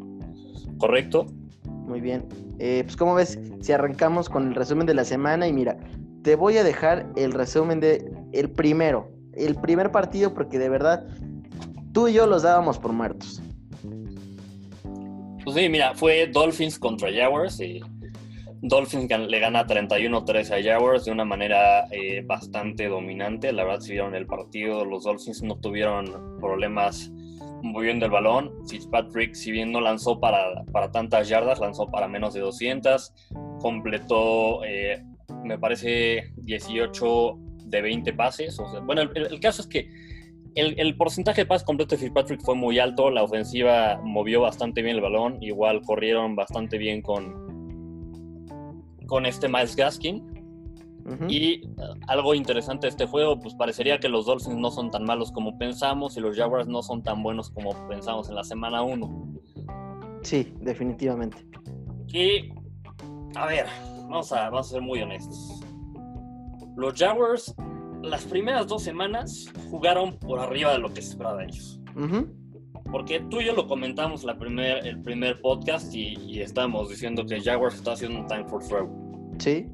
Correcto. 0.78 1.28
Muy 1.66 2.02
bien. 2.02 2.26
Eh, 2.58 2.82
pues 2.84 2.96
como 2.96 3.16
ves, 3.16 3.40
si 3.62 3.72
arrancamos 3.72 4.30
con 4.30 4.48
el 4.48 4.56
resumen 4.56 4.88
de 4.88 4.94
la 4.94 5.04
semana 5.04 5.48
y 5.48 5.54
mira, 5.54 5.78
te 6.24 6.36
voy 6.36 6.58
a 6.58 6.64
dejar 6.64 7.08
el 7.16 7.32
resumen 7.34 7.80
de 7.80 8.12
el 8.34 8.50
primero, 8.50 9.12
el 9.34 9.56
primer 9.56 9.92
partido 9.92 10.34
porque 10.34 10.58
de 10.58 10.70
verdad 10.70 11.06
tú 11.94 12.08
y 12.08 12.14
yo 12.14 12.26
los 12.26 12.44
dábamos 12.44 12.80
por 12.80 12.92
muertos. 12.94 13.42
Pues 15.44 15.56
sí, 15.56 15.70
mira, 15.70 15.94
fue 15.94 16.28
Dolphins 16.28 16.80
contra 16.80 17.12
Jaguars 17.14 17.60
y 17.60 17.82
Dolphins 18.68 19.12
le 19.30 19.40
gana 19.40 19.68
31-13 19.68 20.60
a 20.60 20.64
Jaguars 20.64 21.06
de 21.06 21.12
una 21.12 21.24
manera 21.24 21.86
eh, 21.92 22.24
bastante 22.26 22.88
dominante. 22.88 23.54
La 23.54 23.64
verdad, 23.64 23.80
si 23.82 23.92
vieron 23.92 24.16
el 24.16 24.26
partido, 24.26 24.84
los 24.86 25.04
Dolphins 25.04 25.44
no 25.44 25.60
tuvieron 25.60 26.40
problemas 26.40 27.12
moviendo 27.62 28.06
el 28.06 28.12
balón. 28.12 28.52
Fitzpatrick, 28.68 29.36
si 29.36 29.52
bien 29.52 29.72
no 29.72 29.82
lanzó 29.82 30.20
para, 30.20 30.64
para 30.72 30.90
tantas 30.90 31.30
yardas, 31.30 31.60
lanzó 31.60 31.92
para 31.92 32.08
menos 32.08 32.34
de 32.34 32.40
200. 32.40 33.14
Completó, 33.60 34.64
eh, 34.66 35.04
me 35.44 35.60
parece, 35.60 36.34
18 36.38 37.38
de 37.66 37.82
20 37.82 38.14
pases. 38.14 38.58
bueno, 38.84 39.04
el, 39.04 39.40
caso 39.42 39.62
es 39.62 39.68
que 39.68 39.88
el, 40.56 40.74
el, 40.80 40.98
porcentaje 40.98 41.42
de 41.42 41.46
pases 41.46 41.66
completo 41.68 41.96
de 41.96 42.02
Fitzpatrick 42.02 42.42
fue 42.42 42.56
muy 42.56 42.80
alto. 42.80 43.12
La 43.12 43.22
ofensiva 43.22 44.02
movió 44.04 44.42
bastante 44.42 44.82
bien 44.82 44.96
el 44.96 45.04
balón. 45.04 45.38
Igual 45.42 45.82
corrieron 45.82 46.36
bastante 46.36 46.80
bien 46.80 47.04
con, 47.04 47.45
con 49.08 49.26
este 49.26 49.48
Miles 49.48 49.76
Gaskin. 49.76 50.36
Y 51.30 51.68
uh, 51.68 51.94
algo 52.08 52.34
interesante 52.34 52.88
de 52.88 52.90
este 52.90 53.06
juego, 53.06 53.40
pues 53.40 53.54
parecería 53.54 54.00
que 54.00 54.10
los 54.10 54.26
Dolphins 54.26 54.58
no 54.58 54.72
son 54.72 54.90
tan 54.90 55.04
malos 55.04 55.32
como 55.32 55.56
pensamos 55.56 56.18
y 56.18 56.20
los 56.20 56.36
Jaguars 56.36 56.68
no 56.68 56.82
son 56.82 57.04
tan 57.04 57.22
buenos 57.22 57.52
como 57.52 57.74
pensamos 57.88 58.28
en 58.30 58.36
la 58.36 58.44
semana 58.44 58.82
1. 58.82 59.36
Sí, 60.24 60.52
definitivamente. 60.62 61.46
Y, 62.08 62.50
a 63.36 63.46
ver, 63.46 63.68
vamos 64.10 64.32
a, 64.32 64.50
vamos 64.50 64.68
a 64.68 64.72
ser 64.72 64.82
muy 64.82 65.00
honestos. 65.00 65.62
Los 66.76 66.98
Jaguars, 66.98 67.54
las 68.02 68.26
primeras 68.26 68.66
dos 68.66 68.82
semanas, 68.82 69.46
jugaron 69.70 70.18
por 70.18 70.40
arriba 70.40 70.72
de 70.72 70.80
lo 70.80 70.92
que 70.92 71.04
se 71.04 71.12
esperaba 71.12 71.38
de 71.38 71.46
ellos. 71.46 71.80
Porque 72.92 73.20
tú 73.30 73.42
y 73.42 73.46
yo 73.46 73.54
lo 73.54 73.68
comentamos 73.68 74.24
la 74.24 74.38
primer, 74.38 74.86
el 74.86 75.02
primer 75.02 75.42
podcast 75.42 75.94
y, 75.94 76.16
y 76.28 76.42
estábamos 76.42 76.90
diciendo 76.90 77.26
que 77.26 77.42
Jaguars 77.42 77.76
está 77.76 77.94
haciendo 77.94 78.20
un 78.20 78.28
time 78.28 78.46
for 78.46 78.64
throw. 78.64 78.90
Sí. 79.40 79.68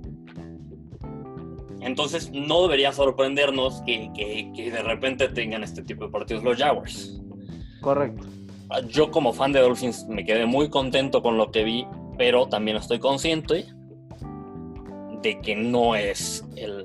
Entonces 1.82 2.32
no 2.32 2.62
debería 2.62 2.94
sorprendernos 2.94 3.82
que, 3.86 4.12
que, 4.16 4.52
que, 4.56 4.72
de 4.72 4.84
repente 4.84 5.28
tengan 5.30 5.64
este 5.64 5.82
tipo 5.82 6.06
de 6.06 6.12
partidos 6.12 6.44
los 6.44 6.58
Jaguars. 6.58 7.22
Correcto. 7.82 8.28
Yo 8.90 9.12
como 9.12 9.34
fan 9.34 9.52
de 9.52 9.60
Dolphins 9.60 10.06
me 10.08 10.24
quedé 10.24 10.46
muy 10.46 10.70
contento 10.70 11.22
con 11.22 11.38
lo 11.38 11.52
que 11.52 11.64
vi, 11.64 11.86
pero 12.18 12.48
también 12.48 12.78
estoy 12.78 13.00
consciente 13.00 13.66
de 15.22 15.40
que 15.42 15.56
no 15.56 15.96
es 15.96 16.46
el, 16.56 16.84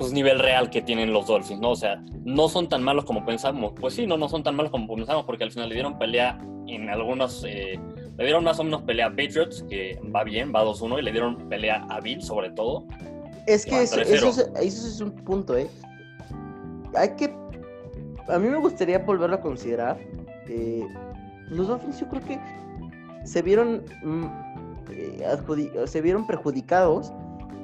pues, 0.00 0.14
nivel 0.14 0.38
real 0.38 0.70
que 0.70 0.80
tienen 0.80 1.12
los 1.12 1.26
Dolphins, 1.26 1.60
¿no? 1.60 1.72
O 1.72 1.76
sea, 1.76 2.02
no 2.24 2.48
son 2.48 2.70
tan 2.70 2.82
malos 2.82 3.04
como 3.04 3.24
pensamos. 3.26 3.74
Pues 3.78 3.92
sí, 3.92 4.06
no, 4.06 4.16
no 4.16 4.30
son 4.30 4.42
tan 4.42 4.56
malos 4.56 4.72
como 4.72 4.94
pensamos, 4.94 5.26
porque 5.26 5.44
al 5.44 5.52
final 5.52 5.68
le 5.68 5.74
dieron 5.74 5.98
pelea 5.98 6.38
en 6.66 6.88
algunos. 6.88 7.44
Eh, 7.46 7.78
le 8.16 8.24
dieron 8.24 8.42
más 8.42 8.58
o 8.58 8.64
menos 8.64 8.80
pelea 8.82 9.08
a 9.08 9.10
Patriots, 9.10 9.62
que 9.68 10.00
va 10.14 10.24
bien, 10.24 10.52
va 10.54 10.64
2-1, 10.64 11.00
y 11.00 11.02
le 11.02 11.12
dieron 11.12 11.36
pelea 11.50 11.86
a 11.90 12.00
Bill, 12.00 12.22
sobre 12.22 12.50
todo. 12.50 12.86
Es 13.46 13.66
que 13.66 13.82
eso, 13.82 14.00
es, 14.00 15.00
un 15.02 15.10
punto, 15.10 15.54
¿eh? 15.56 15.68
Hay 16.96 17.10
que. 17.16 17.34
A 18.28 18.38
mí 18.38 18.48
me 18.48 18.56
gustaría 18.56 19.00
volverlo 19.00 19.36
a 19.36 19.40
considerar. 19.40 19.98
Eh, 20.48 20.86
los 21.50 21.68
Dolphins, 21.68 22.00
yo 22.00 22.08
creo 22.08 22.22
que 22.22 22.40
se 23.24 23.42
vieron. 23.42 23.84
Mm, 24.02 24.24
eh, 24.92 25.86
se 25.86 26.00
vieron 26.00 26.26
perjudicados 26.26 27.12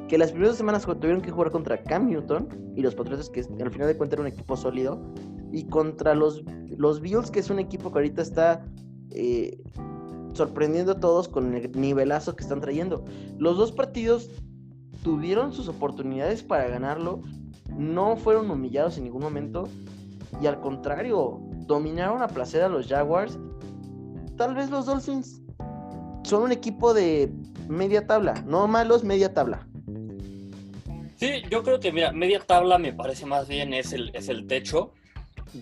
que 0.09 0.19
las 0.19 0.31
primeras 0.31 0.57
semanas 0.57 0.85
tuvieron 0.85 1.21
que 1.21 1.31
jugar 1.31 1.51
contra 1.51 1.83
Cam 1.83 2.09
Newton 2.09 2.49
y 2.77 2.83
los 2.83 2.95
Patriots, 2.95 3.29
que 3.31 3.41
al 3.41 3.71
final 3.71 3.89
de 3.89 3.97
cuentas 3.97 4.19
era 4.19 4.23
un 4.23 4.29
equipo 4.29 4.57
sólido, 4.57 5.01
y 5.53 5.65
contra 5.65 6.15
los, 6.15 6.45
los 6.77 7.01
Bills, 7.01 7.31
que 7.31 7.41
es 7.41 7.51
un 7.51 7.59
equipo 7.59 7.91
que 7.91 7.99
ahorita 7.99 8.23
está 8.23 8.65
eh, 9.11 9.59
sorprendiendo 10.33 10.93
a 10.93 11.01
todos 11.01 11.29
con 11.29 11.55
el 11.55 11.73
nivelazo 11.73 12.37
que 12.37 12.43
están 12.43 12.61
trayendo. 12.61 13.05
Los 13.39 13.57
dos 13.57 13.73
partidos 13.73 14.31
tuvieron 15.03 15.53
sus 15.53 15.69
oportunidades 15.69 16.43
para 16.43 16.69
ganarlo, 16.69 17.23
no 17.77 18.17
fueron 18.17 18.51
humillados 18.51 18.99
en 18.99 19.05
ningún 19.05 19.23
momento, 19.23 19.69
y 20.41 20.47
al 20.47 20.61
contrario, 20.61 21.41
dominaron 21.67 22.23
a 22.23 22.29
placer 22.29 22.63
a 22.63 22.69
los 22.69 22.87
Jaguars. 22.87 23.39
Tal 24.37 24.55
vez 24.55 24.71
los 24.71 24.87
Dolphins 24.87 25.43
son 26.23 26.43
un 26.43 26.53
equipo 26.53 26.93
de 26.93 27.33
media 27.69 28.07
tabla, 28.07 28.35
no 28.47 28.69
malos, 28.69 29.03
media 29.03 29.33
tabla. 29.33 29.67
Sí, 31.17 31.43
yo 31.51 31.63
creo 31.63 31.81
que, 31.81 31.93
mira, 31.93 32.13
media 32.13 32.41
tabla 32.41 32.79
me 32.79 32.93
parece 32.93 33.25
más 33.27 33.49
bien 33.49 33.73
es 33.73 33.93
el, 33.93 34.11
es 34.15 34.29
el 34.29 34.47
techo. 34.47 34.93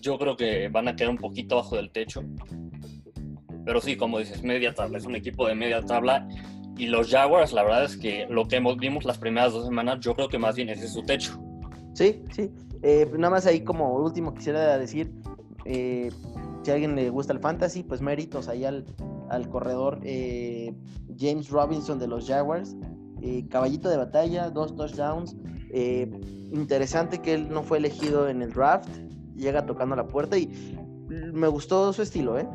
Yo 0.00 0.18
creo 0.18 0.36
que 0.36 0.68
van 0.68 0.88
a 0.88 0.96
quedar 0.96 1.10
un 1.10 1.18
poquito 1.18 1.56
abajo 1.56 1.76
del 1.76 1.90
techo. 1.90 2.22
Pero 3.64 3.80
sí, 3.80 3.96
como 3.96 4.18
dices, 4.18 4.42
media 4.42 4.74
tabla. 4.74 4.98
Es 4.98 5.06
un 5.06 5.14
equipo 5.14 5.46
de 5.46 5.54
media 5.54 5.80
tabla. 5.80 6.28
Y 6.76 6.86
los 6.86 7.08
Jaguars, 7.08 7.52
la 7.52 7.62
verdad 7.62 7.84
es 7.84 7.96
que 7.96 8.26
lo 8.28 8.48
que 8.48 8.60
vimos 8.78 9.04
las 9.04 9.18
primeras 9.18 9.52
dos 9.52 9.64
semanas, 9.64 10.00
yo 10.00 10.14
creo 10.16 10.28
que 10.28 10.38
más 10.38 10.56
bien 10.56 10.68
ese 10.70 10.86
es 10.86 10.92
su 10.92 11.02
techo. 11.02 11.40
Sí, 11.94 12.22
sí. 12.32 12.50
Eh, 12.82 13.08
nada 13.16 13.30
más 13.30 13.46
ahí 13.46 13.62
como 13.62 13.94
último 13.94 14.34
quisiera 14.34 14.76
decir, 14.76 15.12
eh, 15.64 16.10
si 16.62 16.70
a 16.70 16.74
alguien 16.74 16.96
le 16.96 17.08
gusta 17.10 17.32
el 17.32 17.38
fantasy, 17.38 17.84
pues 17.84 18.00
méritos 18.00 18.48
ahí 18.48 18.64
al, 18.64 18.84
al 19.30 19.48
corredor 19.48 20.00
eh, 20.02 20.74
James 21.16 21.48
Robinson 21.48 21.98
de 22.00 22.08
los 22.08 22.26
Jaguars. 22.26 22.74
Eh, 23.26 23.46
caballito 23.48 23.88
de 23.88 23.96
batalla, 23.96 24.50
dos 24.50 24.76
touchdowns. 24.76 25.34
Eh, 25.70 26.10
interesante 26.52 27.22
que 27.22 27.32
él 27.32 27.48
no 27.48 27.62
fue 27.62 27.78
elegido 27.78 28.28
en 28.28 28.42
el 28.42 28.52
draft, 28.52 28.86
llega 29.34 29.64
tocando 29.64 29.96
la 29.96 30.06
puerta 30.06 30.36
y 30.36 30.46
me 31.08 31.48
gustó 31.48 31.90
su 31.94 32.02
estilo, 32.02 32.38
¿eh? 32.38 32.46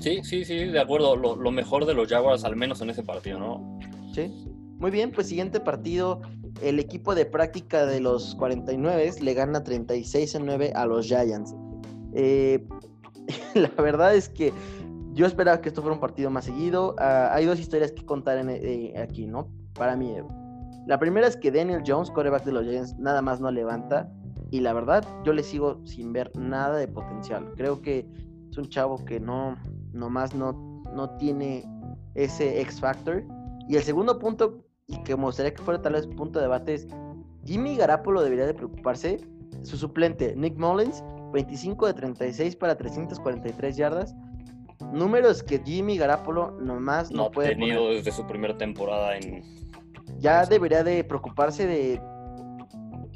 Sí, 0.00 0.20
sí, 0.22 0.42
sí, 0.46 0.56
de 0.56 0.80
acuerdo. 0.80 1.16
Lo, 1.16 1.50
mejor 1.50 1.84
de 1.84 1.92
los 1.92 2.08
Jaguars, 2.08 2.44
al 2.44 2.56
menos 2.56 2.80
en 2.80 2.90
ese 2.90 3.02
partido, 3.02 3.38
¿no? 3.38 3.78
Sí. 4.14 4.32
Muy 4.78 4.90
bien, 4.90 5.12
pues 5.12 5.28
siguiente 5.28 5.60
partido, 5.60 6.22
el 6.62 6.78
equipo 6.78 7.14
de 7.14 7.26
práctica 7.26 7.84
de 7.84 8.00
los 8.00 8.34
49 8.36 9.12
le 9.20 9.34
gana 9.34 9.62
36 9.62 10.34
a 10.34 10.38
9 10.38 10.72
a 10.74 10.86
los 10.86 11.06
Giants. 11.06 11.54
Eh, 12.14 12.66
la 13.54 13.70
verdad 13.82 14.14
es 14.14 14.30
que 14.30 14.54
yo 15.14 15.26
esperaba 15.26 15.60
que 15.60 15.68
esto 15.68 15.80
fuera 15.80 15.94
un 15.94 16.00
partido 16.00 16.28
más 16.28 16.44
seguido. 16.44 16.96
Ah, 16.98 17.30
hay 17.32 17.46
dos 17.46 17.60
historias 17.60 17.92
que 17.92 18.04
contar 18.04 18.38
en, 18.38 18.50
eh, 18.50 18.94
aquí, 19.00 19.26
¿no? 19.26 19.48
Para 19.74 19.96
mí. 19.96 20.12
La 20.86 20.98
primera 20.98 21.26
es 21.26 21.36
que 21.36 21.52
Daniel 21.52 21.82
Jones, 21.86 22.10
coreback 22.10 22.44
de 22.44 22.52
los 22.52 22.64
Giants, 22.64 22.98
nada 22.98 23.22
más 23.22 23.40
no 23.40 23.50
levanta. 23.50 24.10
Y 24.50 24.60
la 24.60 24.72
verdad, 24.72 25.04
yo 25.24 25.32
le 25.32 25.42
sigo 25.42 25.80
sin 25.86 26.12
ver 26.12 26.30
nada 26.36 26.76
de 26.76 26.88
potencial. 26.88 27.52
Creo 27.56 27.80
que 27.80 28.06
es 28.50 28.58
un 28.58 28.68
chavo 28.68 29.04
que 29.04 29.20
no, 29.20 29.56
nomás 29.92 30.34
no, 30.34 30.82
no 30.92 31.10
tiene 31.16 31.64
ese 32.14 32.60
X 32.60 32.80
Factor. 32.80 33.24
Y 33.68 33.76
el 33.76 33.82
segundo 33.82 34.18
punto, 34.18 34.64
y 34.88 35.00
que 35.04 35.16
me 35.16 35.24
gustaría 35.24 35.54
que 35.54 35.62
fuera 35.62 35.80
tal 35.80 35.94
vez 35.94 36.06
punto 36.08 36.40
de 36.40 36.44
debate, 36.44 36.74
es 36.74 36.88
Jimmy 37.44 37.76
Garapolo 37.76 38.20
debería 38.20 38.46
de 38.46 38.54
preocuparse. 38.54 39.20
Su 39.62 39.76
suplente, 39.76 40.34
Nick 40.36 40.58
Mullins, 40.58 41.02
25 41.32 41.86
de 41.86 41.94
36 41.94 42.56
para 42.56 42.76
343 42.76 43.76
yardas 43.76 44.14
números 44.92 45.42
que 45.42 45.60
Jimmy 45.64 45.96
Garapolo 45.96 46.52
nomás 46.60 47.10
no, 47.10 47.30
puede 47.30 47.48
ha 47.48 47.50
tenido 47.50 47.90
desde 47.90 48.12
su 48.12 48.26
primera 48.26 48.56
temporada 48.56 49.16
en 49.16 49.42
ya 50.18 50.46
debería 50.46 50.84
de 50.84 51.02
preocuparse 51.04 51.66
de 51.66 52.00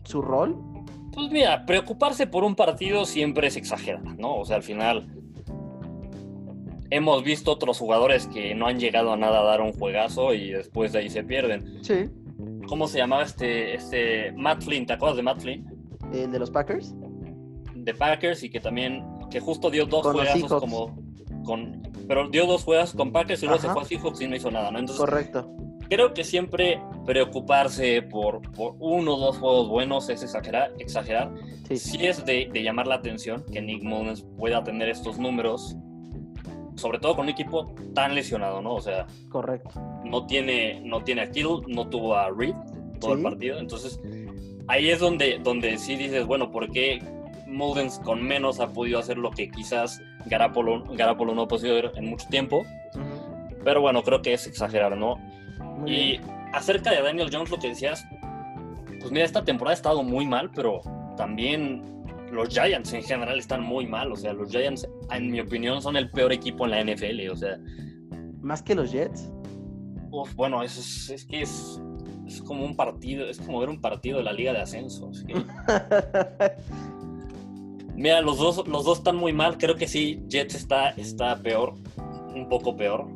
su 0.04 0.22
rol. 0.22 0.56
Pues 1.12 1.30
mira 1.30 1.64
preocuparse 1.66 2.26
por 2.26 2.44
un 2.44 2.54
partido 2.54 3.04
siempre 3.04 3.48
es 3.48 3.56
exagerado 3.56 4.04
no 4.16 4.36
o 4.36 4.44
sea 4.44 4.56
al 4.56 4.62
final 4.62 5.08
hemos 6.90 7.22
visto 7.22 7.52
otros 7.52 7.78
jugadores 7.78 8.26
que 8.26 8.54
no 8.54 8.66
han 8.66 8.78
llegado 8.78 9.12
a 9.12 9.16
nada 9.16 9.40
a 9.40 9.44
dar 9.44 9.60
un 9.60 9.72
juegazo 9.72 10.32
y 10.34 10.50
después 10.50 10.92
de 10.92 11.00
ahí 11.00 11.10
se 11.10 11.22
pierden. 11.22 11.82
Sí. 11.82 12.08
Cómo 12.66 12.88
se 12.88 12.98
llamaba 12.98 13.22
este 13.22 13.74
este 13.74 14.32
Matt 14.32 14.62
Flynn 14.62 14.86
te 14.86 14.94
acuerdas 14.94 15.16
de 15.16 15.22
Matt 15.22 15.40
Flynn 15.40 15.66
el 16.12 16.30
de 16.30 16.38
los 16.38 16.50
Packers 16.50 16.94
de 17.74 17.94
Packers 17.94 18.42
y 18.42 18.50
que 18.50 18.60
también 18.60 19.04
que 19.30 19.40
justo 19.40 19.70
dio 19.70 19.86
dos 19.86 20.06
juegazos 20.06 20.60
como 20.60 20.96
con. 21.48 21.82
Pero 22.06 22.28
dio 22.28 22.46
dos 22.46 22.62
juegos 22.62 22.92
con 22.92 23.10
Packers 23.10 23.42
y 23.42 23.46
luego 23.46 23.60
se 23.60 23.70
fue 23.70 23.82
a 23.82 23.84
Seahawks 23.86 24.20
y 24.20 24.28
no 24.28 24.36
hizo 24.36 24.50
nada, 24.50 24.70
¿no? 24.70 24.78
Entonces, 24.78 25.00
Correcto. 25.00 25.50
Creo 25.88 26.12
que 26.12 26.22
siempre 26.22 26.82
preocuparse 27.06 28.02
por, 28.02 28.42
por 28.52 28.76
uno 28.78 29.14
o 29.14 29.18
dos 29.18 29.38
juegos 29.38 29.68
buenos 29.68 30.10
es 30.10 30.22
exagerar. 30.22 30.74
exagerar. 30.78 31.32
Sí. 31.74 32.06
es 32.06 32.24
de, 32.26 32.50
de, 32.52 32.62
llamar 32.62 32.86
la 32.86 32.96
atención 32.96 33.42
que 33.50 33.62
Nick 33.62 33.82
Mullens 33.82 34.26
pueda 34.36 34.62
tener 34.62 34.90
estos 34.90 35.18
números, 35.18 35.76
sobre 36.76 36.98
todo 36.98 37.16
con 37.16 37.24
un 37.24 37.30
equipo 37.30 37.74
tan 37.94 38.14
lesionado, 38.14 38.60
¿no? 38.60 38.74
O 38.74 38.80
sea, 38.82 39.06
correcto. 39.30 39.70
No 40.04 40.26
tiene, 40.26 40.82
no 40.84 41.02
tiene 41.02 41.22
a 41.22 41.30
Kittle, 41.30 41.62
no 41.66 41.88
tuvo 41.88 42.14
a 42.14 42.30
Reed 42.30 42.54
todo 43.00 43.14
el 43.14 43.22
partido, 43.22 43.58
entonces 43.58 44.00
ahí 44.66 44.90
es 44.90 44.98
donde, 44.98 45.40
donde 45.42 45.78
sí 45.78 45.96
dices, 45.96 46.26
bueno, 46.26 46.50
¿por 46.50 46.70
qué 46.70 47.00
Mullens 47.46 47.98
con 48.00 48.22
menos 48.22 48.60
ha 48.60 48.68
podido 48.72 48.98
hacer 48.98 49.16
lo 49.16 49.30
que 49.30 49.50
quizás 49.50 50.02
Garapolo, 50.26 50.84
Garapolo 50.94 51.34
no 51.34 51.42
ha 51.42 51.48
podido 51.48 51.94
en 51.94 52.04
mucho 52.06 52.28
tiempo? 52.28 52.64
Pero 53.64 53.80
bueno, 53.80 54.02
creo 54.02 54.22
que 54.22 54.32
es 54.34 54.46
exagerar, 54.46 54.96
¿no? 54.96 55.16
y 55.86 56.18
acerca 56.52 56.90
de 56.90 57.02
Daniel 57.02 57.30
Jones, 57.32 57.50
lo 57.50 57.58
que 57.58 57.68
decías, 57.68 58.04
pues 59.00 59.12
mira, 59.12 59.24
esta 59.24 59.44
temporada 59.44 59.72
ha 59.72 59.76
estado 59.76 60.02
muy 60.02 60.26
mal, 60.26 60.50
pero 60.54 60.80
también 61.16 61.82
los 62.32 62.48
Giants 62.48 62.92
en 62.92 63.02
general 63.02 63.38
están 63.38 63.62
muy 63.62 63.86
mal. 63.86 64.12
O 64.12 64.16
sea, 64.16 64.32
los 64.32 64.50
Giants, 64.50 64.88
en 65.10 65.30
mi 65.30 65.40
opinión, 65.40 65.80
son 65.82 65.96
el 65.96 66.10
peor 66.10 66.32
equipo 66.32 66.66
en 66.66 66.70
la 66.70 66.84
NFL. 66.84 67.30
O 67.30 67.36
sea, 67.36 67.58
¿más 68.40 68.62
que 68.62 68.74
los 68.74 68.90
Jets? 68.92 69.30
Uf, 70.10 70.34
bueno, 70.34 70.62
es, 70.62 71.10
es 71.10 71.24
que 71.24 71.42
es, 71.42 71.80
es 72.26 72.42
como 72.42 72.64
un 72.64 72.76
partido, 72.76 73.26
es 73.26 73.38
como 73.38 73.60
ver 73.60 73.68
un 73.68 73.80
partido 73.80 74.18
de 74.18 74.24
la 74.24 74.32
Liga 74.32 74.52
de 74.52 74.60
Ascenso. 74.60 75.10
Mira, 77.98 78.20
los 78.22 78.38
dos, 78.38 78.66
los 78.68 78.84
dos 78.84 78.98
están 78.98 79.16
muy 79.16 79.32
mal. 79.32 79.58
Creo 79.58 79.74
que 79.74 79.88
sí, 79.88 80.22
Jets 80.28 80.54
está, 80.54 80.90
está 80.90 81.36
peor, 81.42 81.74
un 82.34 82.48
poco 82.48 82.76
peor 82.76 83.06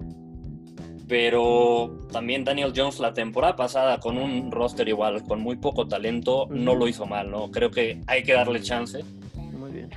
pero 1.12 1.98
también 2.10 2.42
Daniel 2.42 2.72
Jones 2.74 2.98
la 2.98 3.12
temporada 3.12 3.54
pasada 3.54 4.00
con 4.00 4.16
un 4.16 4.50
roster 4.50 4.88
igual, 4.88 5.22
con 5.24 5.42
muy 5.42 5.56
poco 5.56 5.86
talento, 5.86 6.46
no 6.50 6.74
lo 6.74 6.88
hizo 6.88 7.04
mal, 7.04 7.30
¿no? 7.30 7.50
Creo 7.50 7.70
que 7.70 8.00
hay 8.06 8.22
que 8.22 8.32
darle 8.32 8.62
chance. 8.62 9.04
Muy 9.34 9.72
bien. 9.72 9.90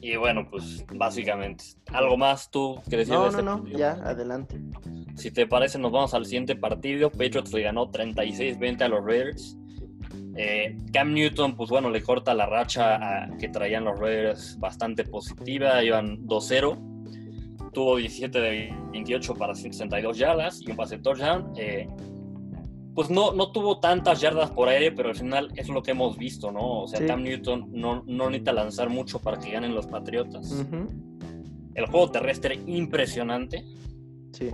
Y 0.00 0.16
bueno, 0.16 0.48
pues 0.50 0.86
básicamente, 0.94 1.64
¿algo 1.92 2.16
más 2.16 2.50
tú 2.50 2.80
que 2.88 2.96
decir? 2.96 3.12
No, 3.12 3.30
no, 3.30 3.42
no, 3.42 3.66
ya, 3.66 3.92
adelante. 4.04 4.58
Si 5.16 5.30
te 5.30 5.46
parece, 5.46 5.78
nos 5.78 5.92
vamos 5.92 6.14
al 6.14 6.24
siguiente 6.24 6.56
partido. 6.56 7.10
Patriots 7.10 7.52
le 7.52 7.60
ganó 7.60 7.90
36-20 7.90 8.80
a 8.80 8.88
los 8.88 9.04
Raiders. 9.04 9.58
Eh, 10.36 10.76
Cam 10.92 11.14
Newton, 11.14 11.56
pues 11.56 11.70
bueno, 11.70 11.90
le 11.90 12.02
corta 12.02 12.34
la 12.34 12.46
racha 12.46 13.28
que 13.38 13.48
traían 13.48 13.84
los 13.84 13.98
Raiders 13.98 14.58
bastante 14.58 15.04
positiva, 15.04 15.82
iban 15.82 16.26
2-0 16.26 16.96
tuvo 17.76 17.96
17 17.96 18.40
de 18.40 18.74
28 18.90 19.34
para 19.34 19.54
162 19.54 20.16
yardas 20.16 20.62
y 20.62 20.70
un 20.70 20.78
pase 20.78 20.96
touchdown. 20.96 21.52
Eh, 21.58 21.86
pues 22.94 23.10
no, 23.10 23.34
no 23.34 23.52
tuvo 23.52 23.80
tantas 23.80 24.22
yardas 24.22 24.50
por 24.50 24.70
aire, 24.70 24.92
pero 24.92 25.10
al 25.10 25.14
final 25.14 25.52
es 25.56 25.68
lo 25.68 25.82
que 25.82 25.90
hemos 25.90 26.16
visto, 26.16 26.50
¿no? 26.50 26.84
O 26.84 26.88
sea, 26.88 27.06
Cam 27.06 27.22
Newton 27.22 27.68
no, 27.72 28.02
no, 28.06 28.30
necesita 28.30 28.54
lanzar 28.54 28.88
mucho 28.88 29.18
para 29.18 29.38
que 29.38 29.50
ganen 29.50 29.74
los 29.74 29.86
Patriotas. 29.86 30.64
El 31.74 31.86
juego 31.86 32.10
terrestre 32.10 32.58
impresionante. 32.66 33.62
Sí. 34.32 34.48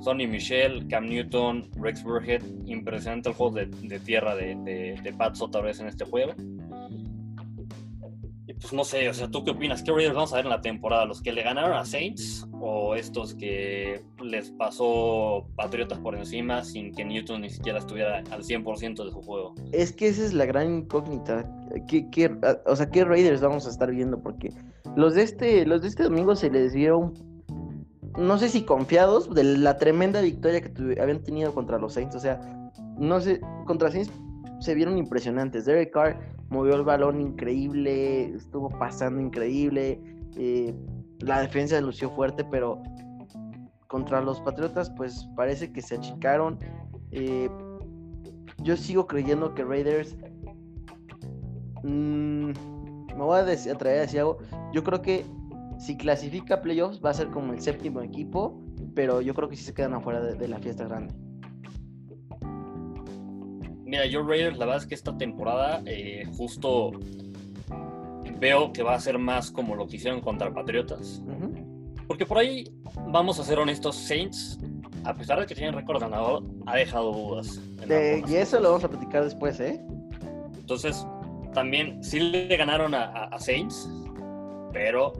Sonny 0.00 0.26
Michel, 0.26 0.86
Cam 0.88 1.06
Newton, 1.06 1.70
Rex 1.80 2.02
Burhead, 2.02 2.42
impresionante 2.66 3.30
el 3.30 3.34
juego 3.34 3.54
de, 3.54 3.66
de 3.66 3.98
tierra 4.00 4.34
de, 4.34 4.54
de, 4.56 5.00
de 5.02 5.12
Pats 5.12 5.40
otra 5.40 5.60
vez 5.60 5.80
en 5.80 5.88
este 5.88 6.04
juego 6.04 6.34
pues 8.60 8.72
no 8.72 8.84
sé, 8.84 9.08
o 9.08 9.14
sea, 9.14 9.28
¿tú 9.28 9.44
qué 9.44 9.50
opinas? 9.50 9.82
¿Qué 9.82 9.92
Raiders 9.92 10.14
vamos 10.14 10.32
a 10.32 10.36
ver 10.36 10.46
en 10.46 10.50
la 10.50 10.60
temporada? 10.60 11.04
¿Los 11.04 11.20
que 11.20 11.32
le 11.32 11.42
ganaron 11.42 11.76
a 11.76 11.84
Saints 11.84 12.46
o 12.60 12.94
estos 12.94 13.34
que 13.34 14.02
les 14.22 14.50
pasó 14.52 15.46
Patriotas 15.56 15.98
por 15.98 16.16
encima 16.16 16.64
sin 16.64 16.92
que 16.94 17.04
Newton 17.04 17.42
ni 17.42 17.50
siquiera 17.50 17.78
estuviera 17.78 18.22
al 18.30 18.42
100% 18.42 19.04
de 19.04 19.10
su 19.10 19.20
juego? 19.20 19.54
Es 19.72 19.92
que 19.92 20.08
esa 20.08 20.24
es 20.24 20.32
la 20.32 20.46
gran 20.46 20.74
incógnita. 20.74 21.48
¿Qué, 21.86 22.08
qué, 22.10 22.34
o 22.66 22.76
sea, 22.76 22.88
¿qué 22.90 23.04
Raiders 23.04 23.42
vamos 23.42 23.66
a 23.66 23.70
estar 23.70 23.90
viendo? 23.90 24.22
Porque 24.22 24.50
los 24.96 25.14
de 25.14 25.22
este, 25.22 25.66
los 25.66 25.82
de 25.82 25.88
este 25.88 26.04
domingo 26.04 26.34
se 26.34 26.50
les 26.50 26.72
dieron, 26.72 27.12
no 28.16 28.38
sé 28.38 28.48
si 28.48 28.62
confiados, 28.62 29.32
de 29.34 29.44
la 29.44 29.76
tremenda 29.76 30.20
victoria 30.20 30.60
que 30.60 31.00
habían 31.00 31.22
tenido 31.22 31.54
contra 31.54 31.78
los 31.78 31.94
Saints. 31.94 32.14
O 32.16 32.20
sea, 32.20 32.40
no 32.98 33.20
sé, 33.20 33.40
contra 33.66 33.90
Saints 33.90 34.10
se 34.60 34.74
vieron 34.74 34.98
impresionantes. 34.98 35.64
Derek 35.64 35.92
Carr 35.92 36.18
movió 36.48 36.74
el 36.74 36.82
balón 36.82 37.20
increíble, 37.20 38.34
estuvo 38.34 38.68
pasando 38.70 39.20
increíble, 39.20 40.00
eh, 40.36 40.74
la 41.20 41.40
defensa 41.40 41.80
lució 41.80 42.10
fuerte, 42.10 42.44
pero 42.44 42.82
contra 43.86 44.20
los 44.20 44.40
Patriotas 44.40 44.90
pues 44.90 45.28
parece 45.36 45.72
que 45.72 45.82
se 45.82 45.96
achicaron. 45.96 46.58
Eh, 47.10 47.50
yo 48.58 48.76
sigo 48.76 49.06
creyendo 49.06 49.54
que 49.54 49.64
Raiders... 49.64 50.16
Mm, 51.82 52.52
me 53.16 53.24
voy 53.24 53.38
a, 53.38 53.44
traer 53.78 53.98
a 53.98 54.00
decir 54.02 54.20
algo. 54.20 54.38
Yo 54.72 54.84
creo 54.84 55.00
que 55.00 55.24
si 55.78 55.96
clasifica 55.96 56.60
playoffs 56.62 57.00
va 57.04 57.10
a 57.10 57.14
ser 57.14 57.28
como 57.28 57.52
el 57.52 57.60
séptimo 57.60 58.00
equipo, 58.02 58.60
pero 58.94 59.20
yo 59.20 59.34
creo 59.34 59.48
que 59.48 59.56
sí 59.56 59.64
se 59.64 59.74
quedan 59.74 59.94
afuera 59.94 60.20
de 60.20 60.48
la 60.48 60.58
fiesta 60.58 60.84
grande. 60.84 61.14
Mira, 63.86 64.04
yo 64.04 64.26
Raiders, 64.26 64.58
la 64.58 64.66
verdad 64.66 64.82
es 64.82 64.88
que 64.88 64.96
esta 64.96 65.16
temporada 65.16 65.80
eh, 65.86 66.24
justo 66.36 66.90
veo 68.40 68.72
que 68.72 68.82
va 68.82 68.94
a 68.94 69.00
ser 69.00 69.16
más 69.16 69.52
como 69.52 69.76
lo 69.76 69.86
que 69.86 69.96
hicieron 69.96 70.20
contra 70.20 70.52
Patriotas. 70.52 71.22
Porque 72.08 72.26
por 72.26 72.38
ahí, 72.38 72.64
vamos 73.08 73.38
a 73.38 73.44
ser 73.44 73.60
honestos, 73.60 73.94
Saints, 73.94 74.58
a 75.04 75.14
pesar 75.14 75.38
de 75.38 75.46
que 75.46 75.54
tienen 75.54 75.72
récord 75.72 76.00
ganador, 76.00 76.42
ha 76.66 76.76
dejado 76.76 77.12
dudas. 77.12 77.60
y 78.28 78.34
eso 78.34 78.58
lo 78.58 78.70
vamos 78.70 78.84
a 78.84 78.88
platicar 78.88 79.22
después, 79.22 79.60
¿eh? 79.60 79.80
Entonces, 80.58 81.06
también 81.54 82.02
sí 82.02 82.18
le 82.18 82.56
ganaron 82.56 82.92
a, 82.92 83.30
Saints, 83.38 83.88
pero 84.72 85.12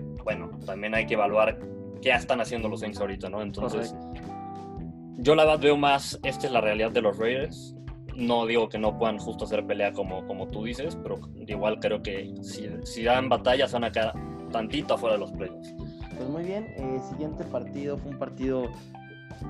también 0.66 0.94
hay 0.94 1.06
que 1.06 1.14
evaluar 1.14 1.58
qué 2.02 2.10
están 2.10 2.40
haciendo 2.40 2.68
los 2.68 2.80
Saints 2.80 3.00
ahorita, 3.00 3.30
¿no? 3.30 3.40
Entonces, 3.40 3.94
yo 5.18 5.34
la 5.34 5.44
verdad 5.44 5.60
veo 5.60 5.76
más, 5.76 6.20
esta 6.22 6.46
es 6.46 6.52
la 6.52 6.60
realidad 6.60 6.90
de 6.90 7.00
los 7.00 7.16
Raiders 7.16 7.76
no 8.16 8.46
digo 8.46 8.68
que 8.68 8.78
no 8.78 8.98
puedan 8.98 9.18
justo 9.18 9.44
hacer 9.44 9.66
pelea 9.66 9.92
como, 9.92 10.26
como 10.26 10.48
tú 10.48 10.64
dices, 10.64 10.96
pero 11.02 11.20
igual 11.46 11.78
creo 11.80 12.02
que 12.02 12.34
si, 12.42 12.68
si 12.84 13.04
dan 13.04 13.28
batalla 13.28 13.66
van 13.72 13.84
a 13.84 13.92
quedar 13.92 14.14
tantito 14.50 14.94
afuera 14.94 15.14
de 15.14 15.20
los 15.20 15.32
playoffs. 15.32 15.74
Pues 16.16 16.28
muy 16.28 16.44
bien, 16.44 16.66
el 16.78 17.00
siguiente 17.02 17.44
partido 17.44 17.98
fue 17.98 18.12
un 18.12 18.18
partido 18.18 18.70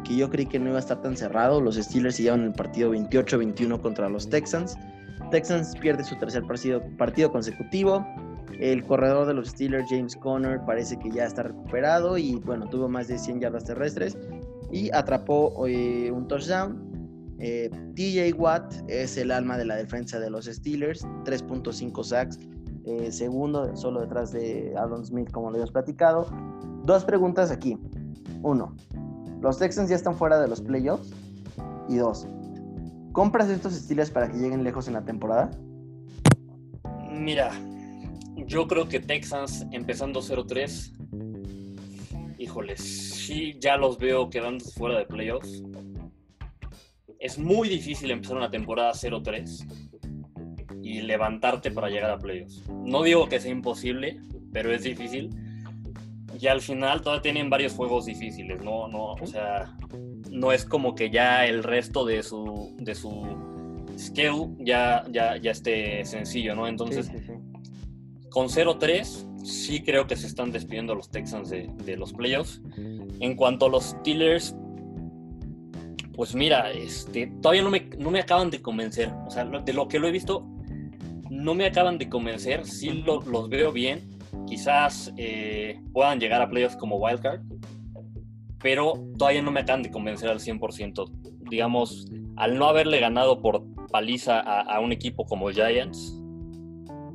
que 0.04 0.16
yo 0.16 0.28
creí 0.28 0.46
que 0.46 0.58
no 0.58 0.68
iba 0.70 0.76
a 0.76 0.80
estar 0.80 1.00
tan 1.00 1.16
cerrado. 1.16 1.60
Los 1.60 1.76
Steelers 1.76 2.16
se 2.16 2.24
llevan 2.24 2.42
el 2.42 2.52
partido 2.52 2.92
28-21 2.92 3.80
contra 3.80 4.08
los 4.08 4.28
Texans. 4.28 4.76
Texans 5.30 5.76
pierde 5.76 6.02
su 6.02 6.16
tercer 6.16 6.42
partido, 6.42 6.82
partido 6.98 7.30
consecutivo. 7.30 8.04
El 8.60 8.84
corredor 8.84 9.26
de 9.26 9.34
los 9.34 9.48
Steelers, 9.48 9.86
James 9.90 10.16
Conner, 10.16 10.60
parece 10.64 10.98
que 10.98 11.10
ya 11.10 11.24
está 11.24 11.42
recuperado 11.42 12.16
y 12.16 12.36
bueno, 12.36 12.68
tuvo 12.68 12.88
más 12.88 13.08
de 13.08 13.18
100 13.18 13.40
yardas 13.40 13.64
terrestres 13.64 14.16
y 14.70 14.90
atrapó 14.92 15.66
eh, 15.66 16.10
un 16.10 16.26
touchdown. 16.26 16.86
Eh, 17.38 17.70
Watt 18.36 18.74
es 18.88 19.18
el 19.18 19.30
alma 19.30 19.58
de 19.58 19.66
la 19.66 19.76
defensa 19.76 20.18
de 20.18 20.30
los 20.30 20.46
Steelers, 20.46 21.04
3.5 21.24 22.02
sacks, 22.02 22.38
eh, 22.84 23.12
segundo 23.12 23.76
solo 23.76 24.00
detrás 24.00 24.32
de 24.32 24.74
Adam 24.76 25.04
Smith, 25.04 25.30
como 25.30 25.48
lo 25.48 25.56
habíamos 25.56 25.72
platicado. 25.72 26.26
Dos 26.84 27.04
preguntas 27.04 27.50
aquí. 27.50 27.78
Uno, 28.42 28.74
¿los 29.42 29.58
Texans 29.58 29.90
ya 29.90 29.96
están 29.96 30.14
fuera 30.14 30.40
de 30.40 30.48
los 30.48 30.62
playoffs? 30.62 31.12
Y 31.88 31.96
dos, 31.96 32.26
¿compras 33.12 33.50
estos 33.50 33.74
Steelers 33.74 34.10
para 34.10 34.30
que 34.30 34.38
lleguen 34.38 34.64
lejos 34.64 34.88
en 34.88 34.94
la 34.94 35.04
temporada? 35.04 35.50
Mira, 37.10 37.50
yo 38.36 38.66
creo 38.66 38.88
que 38.88 39.00
Texans 39.00 39.66
empezando 39.72 40.20
0-3, 40.20 42.36
híjoles, 42.38 42.80
sí, 42.80 43.56
ya 43.58 43.76
los 43.76 43.98
veo 43.98 44.30
quedando 44.30 44.64
fuera 44.64 44.98
de 44.98 45.06
playoffs 45.06 45.62
es 47.18 47.38
muy 47.38 47.68
difícil 47.68 48.10
empezar 48.10 48.36
una 48.36 48.50
temporada 48.50 48.92
0-3 48.92 50.82
y 50.82 51.02
levantarte 51.02 51.70
para 51.70 51.88
llegar 51.88 52.10
a 52.10 52.18
playoffs. 52.18 52.62
No 52.68 53.02
digo 53.02 53.28
que 53.28 53.40
sea 53.40 53.50
imposible, 53.50 54.20
pero 54.52 54.72
es 54.72 54.84
difícil. 54.84 55.30
Y 56.38 56.46
al 56.46 56.60
final 56.60 57.00
todavía 57.00 57.22
tienen 57.22 57.50
varios 57.50 57.72
juegos 57.72 58.06
difíciles, 58.06 58.62
¿no? 58.62 58.88
no 58.88 59.14
o 59.14 59.26
sea, 59.26 59.76
no 60.30 60.52
es 60.52 60.64
como 60.64 60.94
que 60.94 61.10
ya 61.10 61.46
el 61.46 61.64
resto 61.64 62.04
de 62.04 62.22
su, 62.22 62.76
de 62.78 62.94
su 62.94 63.26
skill 63.98 64.54
ya, 64.58 65.04
ya, 65.10 65.36
ya 65.38 65.50
esté 65.50 66.04
sencillo, 66.04 66.54
¿no? 66.54 66.68
Entonces, 66.68 67.10
con 68.36 68.48
0-3, 68.48 69.46
sí 69.46 69.82
creo 69.82 70.06
que 70.06 70.14
se 70.14 70.26
están 70.26 70.52
despidiendo 70.52 70.94
los 70.94 71.10
Texans 71.10 71.48
de, 71.48 71.96
los 71.96 72.12
playoffs. 72.12 72.60
En 72.76 73.34
cuanto 73.34 73.64
a 73.64 73.68
los 73.70 73.84
Steelers, 73.84 74.54
pues 76.14 76.34
mira, 76.34 76.70
este, 76.70 77.28
todavía 77.40 77.62
no 77.62 77.70
me, 77.70 77.88
no 77.98 78.10
me 78.10 78.20
acaban 78.20 78.50
de 78.50 78.60
convencer. 78.60 79.10
O 79.26 79.30
sea, 79.30 79.46
de 79.46 79.72
lo 79.72 79.88
que 79.88 79.98
lo 79.98 80.06
he 80.06 80.10
visto, 80.10 80.46
no 81.30 81.54
me 81.54 81.64
acaban 81.64 81.96
de 81.96 82.10
convencer. 82.10 82.66
Sí 82.66 83.02
los 83.06 83.48
veo 83.48 83.72
bien. 83.72 84.18
quizás 84.46 85.14
eh, 85.16 85.80
puedan 85.94 86.20
llegar 86.20 86.42
a 86.42 86.50
playoffs 86.50 86.76
como 86.76 86.96
wildcard, 86.96 87.40
pero 88.58 89.02
todavía 89.16 89.40
no 89.40 89.50
me 89.50 89.60
acaban 89.60 89.82
de 89.82 89.90
convencer 89.90 90.28
al 90.28 90.40
100%. 90.40 91.10
Digamos, 91.48 92.06
al 92.36 92.58
no 92.58 92.66
haberle 92.66 93.00
ganado 93.00 93.40
por 93.40 93.64
paliza 93.90 94.40
a, 94.40 94.78
un 94.80 94.92
equipo 94.92 95.24
como 95.24 95.48
Giants, 95.48 96.20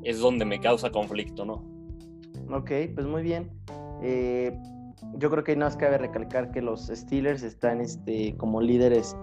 es 0.04 0.20
donde 0.20 0.46
me 0.46 0.60
causa 0.60 0.92
conflicto, 0.92 1.46
¿no? 1.46 1.64
Ok, 2.52 2.72
pues 2.94 3.08
muy 3.08 3.24
bien. 3.24 3.50
Eh, 4.02 4.52
yo 5.18 5.30
creo 5.30 5.44
que 5.44 5.56
no 5.56 5.66
nos 5.66 5.76
cabe 5.76 5.98
recalcar 5.98 6.52
que 6.52 6.62
los 6.62 6.88
Steelers 6.88 7.44
están 7.44 7.82
este, 7.82 8.36
como 8.38 8.62
líderes 8.62 9.16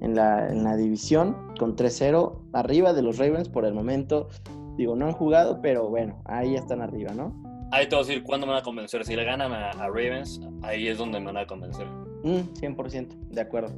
en 0.00 0.14
la, 0.14 0.48
en 0.48 0.64
la 0.64 0.76
división 0.76 1.36
con 1.58 1.76
3-0, 1.76 2.50
arriba 2.52 2.92
de 2.92 3.02
los 3.02 3.18
Ravens 3.18 3.48
por 3.48 3.64
el 3.64 3.74
momento. 3.74 4.28
Digo, 4.76 4.96
no 4.96 5.06
han 5.06 5.12
jugado, 5.12 5.60
pero 5.62 5.88
bueno, 5.88 6.20
ahí 6.24 6.54
están 6.54 6.82
arriba, 6.82 7.12
¿no? 7.14 7.32
Ahí 7.70 7.88
te 7.88 7.96
voy 7.96 8.04
a 8.04 8.06
decir 8.06 8.22
cuándo 8.22 8.46
me 8.46 8.52
van 8.52 8.60
a 8.60 8.64
convencer. 8.64 9.04
Si 9.04 9.16
le 9.16 9.24
ganan 9.24 9.52
a, 9.52 9.72
Ravens, 9.72 10.40
ahí 10.62 10.88
es 10.88 10.98
donde 10.98 11.20
me 11.20 11.26
van 11.26 11.38
a 11.38 11.46
convencer. 11.46 11.86
100%, 12.22 13.16
mm, 13.16 13.30
de 13.30 13.40
acuerdo. 13.40 13.74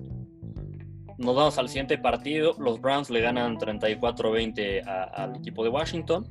Nos 1.18 1.35
vamos 1.35 1.59
al 1.59 1.68
siguiente 1.68 1.98
partido. 1.98 2.55
Los 2.59 2.81
Browns 2.81 3.11
le 3.11 3.20
ganan 3.20 3.57
34-20 3.57 4.87
al 4.87 5.37
equipo 5.37 5.64
de 5.64 5.70
Washington. 5.70 6.26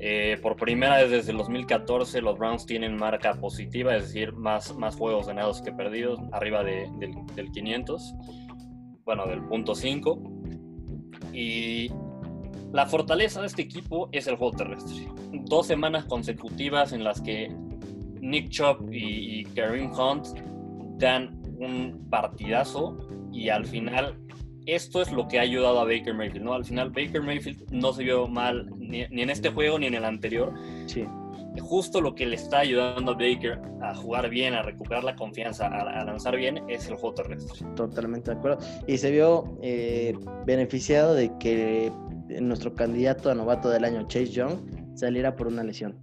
Eh, 0.00 0.38
por 0.42 0.56
primera 0.56 0.98
vez 0.98 1.10
desde 1.10 1.30
el 1.30 1.38
2014 1.38 2.20
los 2.20 2.36
Browns 2.36 2.66
tienen 2.66 2.96
marca 2.96 3.34
positiva, 3.34 3.96
es 3.96 4.02
decir, 4.04 4.32
más, 4.32 4.74
más 4.76 4.96
juegos 4.96 5.28
ganados 5.28 5.62
que 5.62 5.72
perdidos, 5.72 6.20
arriba 6.32 6.62
del, 6.64 6.90
del 7.34 7.50
500, 7.52 8.14
bueno, 9.04 9.26
del 9.26 9.42
punto 9.44 9.74
5. 9.74 10.18
Y 11.32 11.90
la 12.74 12.86
fortaleza 12.86 13.40
de 13.40 13.46
este 13.46 13.62
equipo 13.62 14.08
es 14.10 14.26
el 14.26 14.36
juego 14.36 14.56
terrestre. 14.56 15.08
Dos 15.44 15.68
semanas 15.68 16.06
consecutivas 16.06 16.92
en 16.92 17.04
las 17.04 17.20
que 17.20 17.48
Nick 18.20 18.48
Chubb 18.48 18.88
y, 18.90 19.44
Kareem 19.54 19.92
Hunt 19.92 20.26
dan 20.98 21.40
un 21.58 22.08
partidazo 22.10 22.98
y 23.34 23.48
al 23.48 23.66
final 23.66 24.16
esto 24.66 25.02
es 25.02 25.12
lo 25.12 25.28
que 25.28 25.38
ha 25.38 25.42
ayudado 25.42 25.80
a 25.80 25.84
Baker 25.84 26.14
Mayfield, 26.14 26.44
¿no? 26.44 26.54
Al 26.54 26.64
final 26.64 26.90
Baker 26.90 27.22
Mayfield 27.22 27.70
no 27.70 27.92
se 27.92 28.04
vio 28.04 28.26
mal 28.26 28.70
ni, 28.78 29.02
en 29.02 29.30
este 29.30 29.50
juego 29.50 29.78
ni 29.78 29.86
en 29.86 29.94
el 29.94 30.04
anterior. 30.04 30.54
Sí. 30.86 31.04
Justo 31.60 32.00
lo 32.00 32.14
que 32.14 32.26
le 32.26 32.36
está 32.36 32.60
ayudando 32.60 33.12
a 33.12 33.14
Baker 33.14 33.60
a 33.82 33.94
jugar 33.94 34.28
bien, 34.28 34.54
a 34.54 34.62
recuperar 34.62 35.04
la 35.04 35.14
confianza, 35.14 35.66
a, 35.66 36.04
lanzar 36.04 36.36
bien, 36.36 36.62
es 36.68 36.88
el 36.88 36.94
juego 36.94 37.14
terrestre. 37.14 37.66
Totalmente 37.76 38.32
de 38.32 38.38
acuerdo. 38.38 38.58
Y 38.86 38.98
se 38.98 39.10
vio 39.10 39.56
eh, 39.62 40.14
beneficiado 40.46 41.14
de 41.14 41.30
que 41.38 41.92
nuestro 42.40 42.74
candidato 42.74 43.30
a 43.30 43.34
novato 43.34 43.68
del 43.68 43.84
año, 43.84 44.06
Chase 44.08 44.28
Young, 44.28 44.56
saliera 44.94 45.36
por 45.36 45.46
una 45.46 45.62
lesión. 45.62 45.96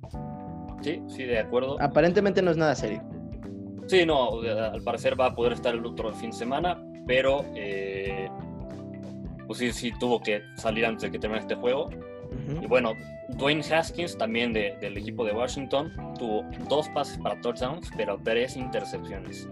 Sí, 0.82 1.02
sí, 1.08 1.24
de 1.24 1.40
acuerdo. 1.40 1.82
Aparentemente 1.82 2.42
no 2.42 2.52
es 2.52 2.58
nada 2.58 2.76
serio. 2.76 3.04
Sí, 3.88 4.06
no, 4.06 4.40
al 4.42 4.82
parecer 4.84 5.20
va 5.20 5.28
a 5.28 5.36
poder 5.36 5.54
estar 5.54 5.74
el 5.74 5.86
otro 5.86 6.14
fin 6.14 6.30
de 6.30 6.38
semana, 6.38 6.82
pero 7.08 7.46
eh, 7.56 8.30
pues 9.48 9.60
sí, 9.60 9.72
sí 9.72 9.92
tuvo 10.00 10.22
que 10.22 10.42
salir 10.56 10.86
antes 10.86 11.04
de 11.04 11.12
que 11.12 11.20
termine 11.20 11.42
este 11.42 11.56
juego. 11.56 11.90
Y 12.62 12.66
bueno, 12.66 12.94
Dwayne 13.38 13.62
Haskins, 13.62 14.18
también 14.18 14.54
del 14.54 14.98
equipo 14.98 15.26
de 15.26 15.34
Washington, 15.34 15.92
tuvo 16.18 16.46
dos 16.70 16.88
pases 16.90 17.18
para 17.18 17.40
touchdowns, 17.42 17.90
pero 17.98 18.18
tres 18.24 18.56
intercepciones. 18.56 19.50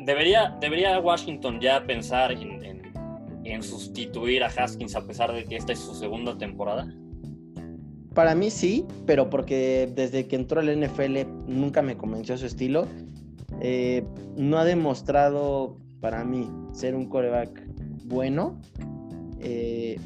Debería, 0.00 0.56
debería 0.60 0.98
Washington 0.98 1.60
ya 1.60 1.84
pensar 1.84 2.32
en, 2.32 2.58
en 3.44 3.62
sustituir 3.62 4.42
a 4.44 4.46
Haskins 4.46 4.94
a 4.94 5.06
pesar 5.06 5.32
de 5.32 5.44
que 5.44 5.56
esta 5.56 5.72
es 5.72 5.78
su 5.78 5.94
segunda 5.94 6.36
temporada? 6.36 6.92
Para 8.14 8.34
mí 8.34 8.50
sí, 8.50 8.84
pero 9.06 9.30
porque 9.30 9.90
desde 9.94 10.26
que 10.26 10.36
entró 10.36 10.60
al 10.60 10.80
NFL 10.80 11.26
nunca 11.46 11.82
me 11.82 11.96
convenció 11.96 12.36
su 12.36 12.46
estilo. 12.46 12.86
Eh, 13.60 14.04
no 14.36 14.58
ha 14.58 14.64
demostrado 14.64 15.78
para 16.00 16.24
mí 16.24 16.50
ser 16.72 16.94
un 16.94 17.06
coreback 17.06 17.66
bueno. 18.04 18.60
Eh, 19.40 19.98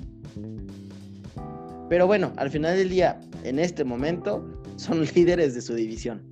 pero 1.89 2.07
bueno, 2.07 2.33
al 2.37 2.51
final 2.51 2.77
del 2.77 2.89
día, 2.89 3.21
en 3.45 3.59
este 3.59 3.85
momento, 3.85 4.63
son 4.77 5.05
líderes 5.15 5.55
de 5.55 5.61
su 5.61 5.75
división. 5.75 6.23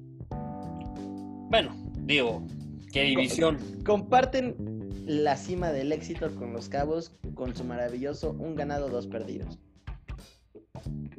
Bueno, 1.50 1.74
digo, 2.04 2.42
¿qué 2.92 3.02
división? 3.02 3.58
Comparten 3.84 4.54
la 5.06 5.36
cima 5.36 5.72
del 5.72 5.92
éxito 5.92 6.32
con 6.36 6.52
los 6.52 6.68
Cabos 6.68 7.12
con 7.34 7.54
su 7.54 7.64
maravilloso 7.64 8.30
un 8.38 8.54
ganado, 8.54 8.88
dos 8.88 9.06
perdidos. 9.06 9.58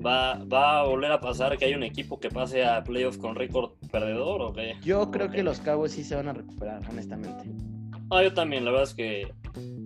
¿Va, 0.03 0.79
a 0.79 0.83
volver 0.83 1.11
a 1.11 1.19
pasar 1.19 1.57
que 1.57 1.65
hay 1.65 1.73
un 1.75 1.83
equipo 1.83 2.19
que 2.19 2.29
pase 2.29 2.63
a 2.65 2.83
playoffs 2.83 3.17
con 3.17 3.35
récord 3.35 3.73
perdedor 3.91 4.41
o 4.41 4.53
qué? 4.53 4.75
Yo 4.81 5.11
creo 5.11 5.29
que 5.29 5.43
los 5.43 5.59
Cabos 5.59 5.91
sí 5.91 6.03
se 6.03 6.15
van 6.15 6.27
a 6.29 6.33
recuperar, 6.33 6.81
honestamente. 6.89 7.43
Ah, 8.11 8.21
yo 8.23 8.33
también, 8.33 8.65
la 8.65 8.71
verdad 8.71 8.89
es 8.89 8.93
que 8.93 9.33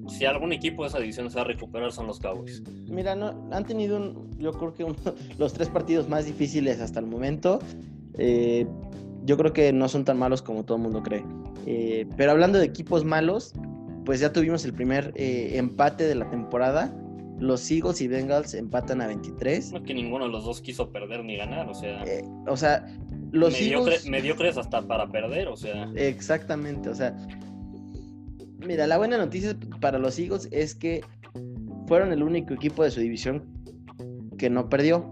si 0.09 0.25
algún 0.25 0.51
equipo 0.51 0.83
de 0.83 0.89
esa 0.89 0.99
división 0.99 1.29
se 1.29 1.35
va 1.35 1.43
a 1.43 1.45
recuperar 1.45 1.91
son 1.91 2.07
los 2.07 2.19
Cowboys. 2.19 2.63
Mira, 2.87 3.15
no, 3.15 3.47
han 3.51 3.65
tenido 3.65 3.97
un, 3.97 4.31
yo 4.37 4.51
creo 4.51 4.73
que 4.73 4.85
los 5.37 5.53
tres 5.53 5.69
partidos 5.69 6.09
más 6.09 6.25
difíciles 6.25 6.81
hasta 6.81 6.99
el 6.99 7.05
momento. 7.05 7.59
Eh, 8.17 8.65
yo 9.25 9.37
creo 9.37 9.53
que 9.53 9.71
no 9.73 9.87
son 9.89 10.05
tan 10.05 10.17
malos 10.17 10.41
como 10.41 10.65
todo 10.65 10.77
el 10.77 10.83
mundo 10.83 11.03
cree. 11.03 11.23
Eh, 11.67 12.07
pero 12.17 12.31
hablando 12.31 12.57
de 12.57 12.65
equipos 12.65 13.03
malos, 13.03 13.53
pues 14.05 14.19
ya 14.19 14.33
tuvimos 14.33 14.65
el 14.65 14.73
primer 14.73 15.13
eh, 15.15 15.51
empate 15.57 16.05
de 16.05 16.15
la 16.15 16.29
temporada. 16.29 16.95
Los 17.39 17.69
Eagles 17.69 18.01
y 18.01 18.07
Bengals 18.07 18.53
empatan 18.53 19.01
a 19.01 19.07
23. 19.07 19.71
No 19.71 19.77
es 19.79 19.83
que 19.83 19.93
ninguno 19.93 20.25
de 20.25 20.31
los 20.31 20.45
dos 20.45 20.61
quiso 20.61 20.89
perder 20.91 21.23
ni 21.25 21.35
ganar, 21.35 21.67
o 21.69 21.73
sea. 21.73 22.03
O 22.47 22.55
sea, 22.55 22.85
los 23.31 23.59
Eagles... 23.59 24.07
Mediocres 24.07 24.57
hasta 24.57 24.81
para 24.83 25.11
perder, 25.11 25.49
o 25.49 25.57
sea. 25.57 25.91
Exactamente, 25.95 26.89
o 26.89 26.95
sea. 26.95 27.15
Mira, 28.65 28.87
la 28.87 28.97
buena 28.97 29.17
noticia 29.17 29.55
para 29.79 29.99
los 29.99 30.17
Eagles 30.17 30.47
es 30.51 30.73
que 30.73 31.01
fueron 31.87 32.11
el 32.11 32.23
único 32.23 32.53
equipo 32.53 32.83
de 32.83 32.89
su 32.89 32.99
división 32.99 33.43
que 34.39 34.49
no 34.49 34.69
perdió. 34.69 35.05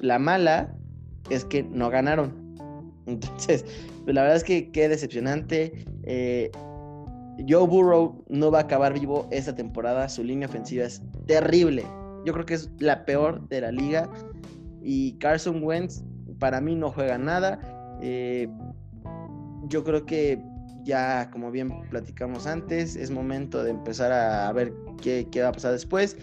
La 0.00 0.18
mala 0.18 0.76
es 1.30 1.44
que 1.44 1.62
no 1.62 1.90
ganaron. 1.90 2.56
Entonces, 3.06 3.64
pues 4.04 4.14
la 4.14 4.22
verdad 4.22 4.36
es 4.36 4.44
que 4.44 4.72
qué 4.72 4.88
decepcionante. 4.88 5.84
Eh, 6.02 6.50
Joe 7.48 7.66
Burrow 7.66 8.24
no 8.28 8.50
va 8.50 8.58
a 8.58 8.62
acabar 8.62 8.92
vivo 8.92 9.28
esta 9.30 9.54
temporada. 9.54 10.08
Su 10.08 10.24
línea 10.24 10.48
ofensiva 10.48 10.84
es 10.84 11.00
terrible. 11.26 11.84
Yo 12.24 12.32
creo 12.32 12.44
que 12.44 12.54
es 12.54 12.70
la 12.80 13.04
peor 13.04 13.48
de 13.48 13.60
la 13.60 13.70
liga. 13.70 14.10
Y 14.82 15.12
Carson 15.18 15.62
Wentz, 15.62 16.02
para 16.40 16.60
mí, 16.60 16.74
no 16.74 16.90
juega 16.90 17.18
nada. 17.18 17.60
Eh, 18.02 18.48
yo 19.68 19.84
creo 19.84 20.04
que 20.04 20.42
ya, 20.84 21.30
como 21.30 21.50
bien 21.50 21.70
platicamos 21.90 22.46
antes, 22.46 22.96
es 22.96 23.10
momento 23.10 23.64
de 23.64 23.70
empezar 23.70 24.12
a 24.12 24.52
ver 24.52 24.72
qué, 25.02 25.26
va 25.42 25.48
a 25.48 25.52
pasar 25.52 25.72
después. 25.72 26.16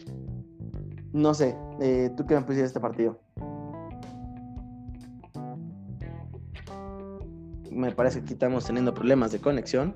No 1.14 1.34
sé, 1.34 1.56
eh, 1.82 2.10
¿tú 2.16 2.26
qué 2.26 2.36
me 2.36 2.42
pusiste 2.42 2.66
este 2.66 2.80
partido? 2.80 3.20
Me 7.70 7.92
parece 7.92 8.22
que 8.24 8.34
estamos 8.34 8.66
teniendo 8.66 8.94
problemas 8.94 9.32
de 9.32 9.40
conexión. 9.40 9.96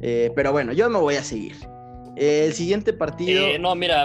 Eh, 0.00 0.30
pero 0.34 0.52
bueno, 0.52 0.72
yo 0.72 0.88
me 0.90 0.98
voy 0.98 1.16
a 1.16 1.22
seguir. 1.22 1.56
el 2.16 2.52
siguiente 2.52 2.92
partido. 2.92 3.46
Eh, 3.46 3.58
no, 3.58 3.74
mira, 3.74 4.04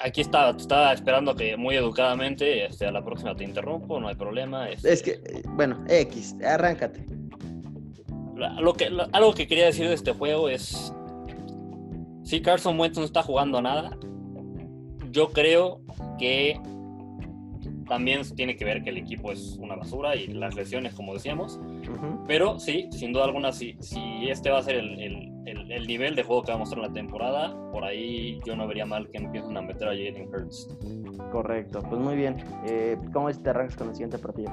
aquí 0.00 0.20
estaba, 0.20 0.50
estaba 0.56 0.92
esperando 0.92 1.34
que 1.34 1.56
muy 1.56 1.76
educadamente, 1.76 2.66
este, 2.66 2.86
a 2.86 2.92
la 2.92 3.04
próxima 3.04 3.34
te 3.36 3.44
interrumpo, 3.44 4.00
no 4.00 4.08
hay 4.08 4.14
problema. 4.14 4.68
Este. 4.70 4.92
Es 4.92 5.02
que, 5.02 5.42
bueno, 5.50 5.84
X, 5.88 6.36
arráncate. 6.44 7.04
Lo 8.36 8.72
que, 8.74 8.88
algo 9.12 9.34
que 9.34 9.46
quería 9.46 9.66
decir 9.66 9.88
de 9.88 9.94
este 9.94 10.12
juego 10.12 10.48
es. 10.48 10.92
Si 12.22 12.40
Carson 12.40 12.80
Wentz 12.80 12.96
no 12.96 13.04
está 13.04 13.22
jugando 13.22 13.60
nada, 13.60 13.98
yo 15.10 15.28
creo 15.28 15.82
que 16.18 16.58
también 17.86 18.22
tiene 18.34 18.56
que 18.56 18.64
ver 18.64 18.82
que 18.82 18.90
el 18.90 18.98
equipo 18.98 19.30
es 19.30 19.56
una 19.60 19.76
basura 19.76 20.16
y 20.16 20.28
las 20.28 20.54
lesiones, 20.54 20.94
como 20.94 21.14
decíamos. 21.14 21.60
Pero 22.26 22.58
sí, 22.58 22.88
sin 22.90 23.12
duda 23.12 23.24
alguna, 23.24 23.52
si, 23.52 23.76
si 23.80 24.28
este 24.28 24.50
va 24.50 24.58
a 24.58 24.62
ser 24.62 24.76
el, 24.76 25.32
el, 25.46 25.86
nivel 25.86 26.14
de 26.14 26.22
juego 26.22 26.42
que 26.42 26.52
va 26.52 26.56
a 26.56 26.58
mostrar 26.58 26.82
la 26.82 26.92
temporada, 26.92 27.54
por 27.70 27.84
ahí 27.84 28.40
yo 28.46 28.56
no 28.56 28.66
vería 28.66 28.86
mal 28.86 29.08
que 29.10 29.18
empiecen 29.18 29.56
a 29.56 29.62
meter 29.62 29.88
a 29.88 29.90
Jalen 29.90 30.28
Hurts. 30.28 30.68
Correcto, 31.30 31.82
pues 31.82 32.00
muy 32.00 32.16
bien. 32.16 32.42
Eh, 32.66 32.96
¿Cómo 33.12 33.28
es 33.28 33.36
que 33.38 33.44
te 33.44 33.50
arrancas 33.50 33.76
con 33.76 33.88
el 33.88 33.94
siguiente 33.94 34.18
partido? 34.18 34.50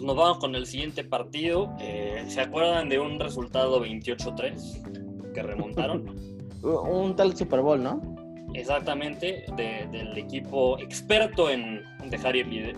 Pues 0.00 0.06
nos 0.06 0.16
vamos 0.16 0.38
con 0.38 0.54
el 0.54 0.64
siguiente 0.64 1.04
partido. 1.04 1.76
Eh, 1.78 2.24
¿Se 2.26 2.40
acuerdan 2.40 2.88
de 2.88 2.98
un 2.98 3.20
resultado 3.20 3.84
28-3 3.84 5.34
que 5.34 5.42
remontaron? 5.42 6.16
un 6.62 7.14
tal 7.14 7.36
Super 7.36 7.60
Bowl, 7.60 7.82
¿no? 7.82 8.00
Exactamente, 8.54 9.44
del 9.58 10.16
equipo 10.16 10.78
experto 10.78 11.50
en 11.50 11.82
dejar 12.08 12.34
ir 12.34 12.74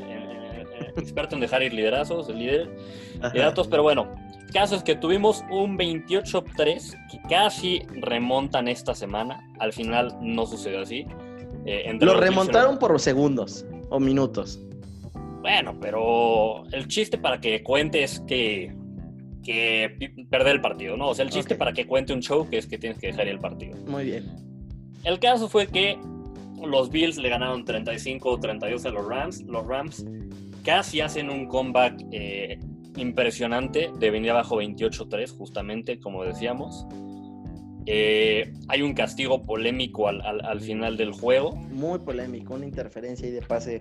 experto 0.96 1.36
en 1.36 1.40
dejar 1.40 1.62
ir 1.62 1.72
liderazos, 1.72 2.28
el 2.28 2.40
líder 2.40 2.76
de 3.32 3.38
datos, 3.38 3.68
pero 3.68 3.84
bueno, 3.84 4.12
caso 4.52 4.74
es 4.74 4.82
que 4.82 4.96
tuvimos 4.96 5.44
un 5.48 5.78
28-3 5.78 7.08
que 7.08 7.22
casi 7.28 7.82
remontan 8.00 8.66
esta 8.66 8.96
semana, 8.96 9.48
al 9.60 9.72
final 9.72 10.12
no 10.20 10.44
sucedió 10.44 10.80
así. 10.80 11.06
Eh, 11.66 11.96
Lo 12.00 12.18
remontaron 12.18 12.80
por 12.80 12.98
segundos. 12.98 13.64
o 13.90 14.00
minutos. 14.00 14.58
Bueno, 15.42 15.76
pero 15.80 16.64
el 16.70 16.86
chiste 16.86 17.18
para 17.18 17.40
que 17.40 17.62
cuente 17.64 18.04
es 18.04 18.20
que, 18.20 18.72
que 19.42 20.14
perder 20.30 20.54
el 20.54 20.60
partido, 20.60 20.96
¿no? 20.96 21.08
O 21.08 21.14
sea, 21.14 21.24
el 21.24 21.30
chiste 21.30 21.56
para 21.56 21.72
que 21.72 21.84
cuente 21.86 22.12
un 22.12 22.20
show 22.20 22.48
que 22.48 22.58
es 22.58 22.66
que 22.66 22.78
tienes 22.78 22.98
que 22.98 23.08
dejar 23.08 23.26
el 23.26 23.40
partido. 23.40 23.76
Muy 23.88 24.04
bien. 24.04 24.24
El 25.04 25.18
caso 25.18 25.48
fue 25.48 25.66
que 25.66 25.98
los 26.64 26.90
Bills 26.90 27.18
le 27.18 27.28
ganaron 27.28 27.64
35-32 27.64 28.86
a 28.86 28.90
los 28.90 29.06
Rams. 29.06 29.42
Los 29.42 29.66
Rams 29.66 30.06
casi 30.64 31.00
hacen 31.00 31.28
un 31.28 31.48
comeback 31.48 32.04
eh, 32.12 32.60
impresionante 32.96 33.90
de 33.98 34.10
venir 34.10 34.30
abajo 34.30 34.62
28-3, 34.62 35.36
justamente 35.36 35.98
como 35.98 36.22
decíamos. 36.24 36.86
Eh, 37.86 38.52
hay 38.68 38.82
un 38.82 38.94
castigo 38.94 39.42
polémico 39.42 40.08
al, 40.08 40.60
final 40.60 40.96
del 40.96 41.12
juego. 41.12 41.56
Muy 41.56 41.98
polémico, 41.98 42.54
una 42.54 42.66
interferencia 42.66 43.26
y 43.26 43.30
de 43.30 43.42
pase 43.42 43.80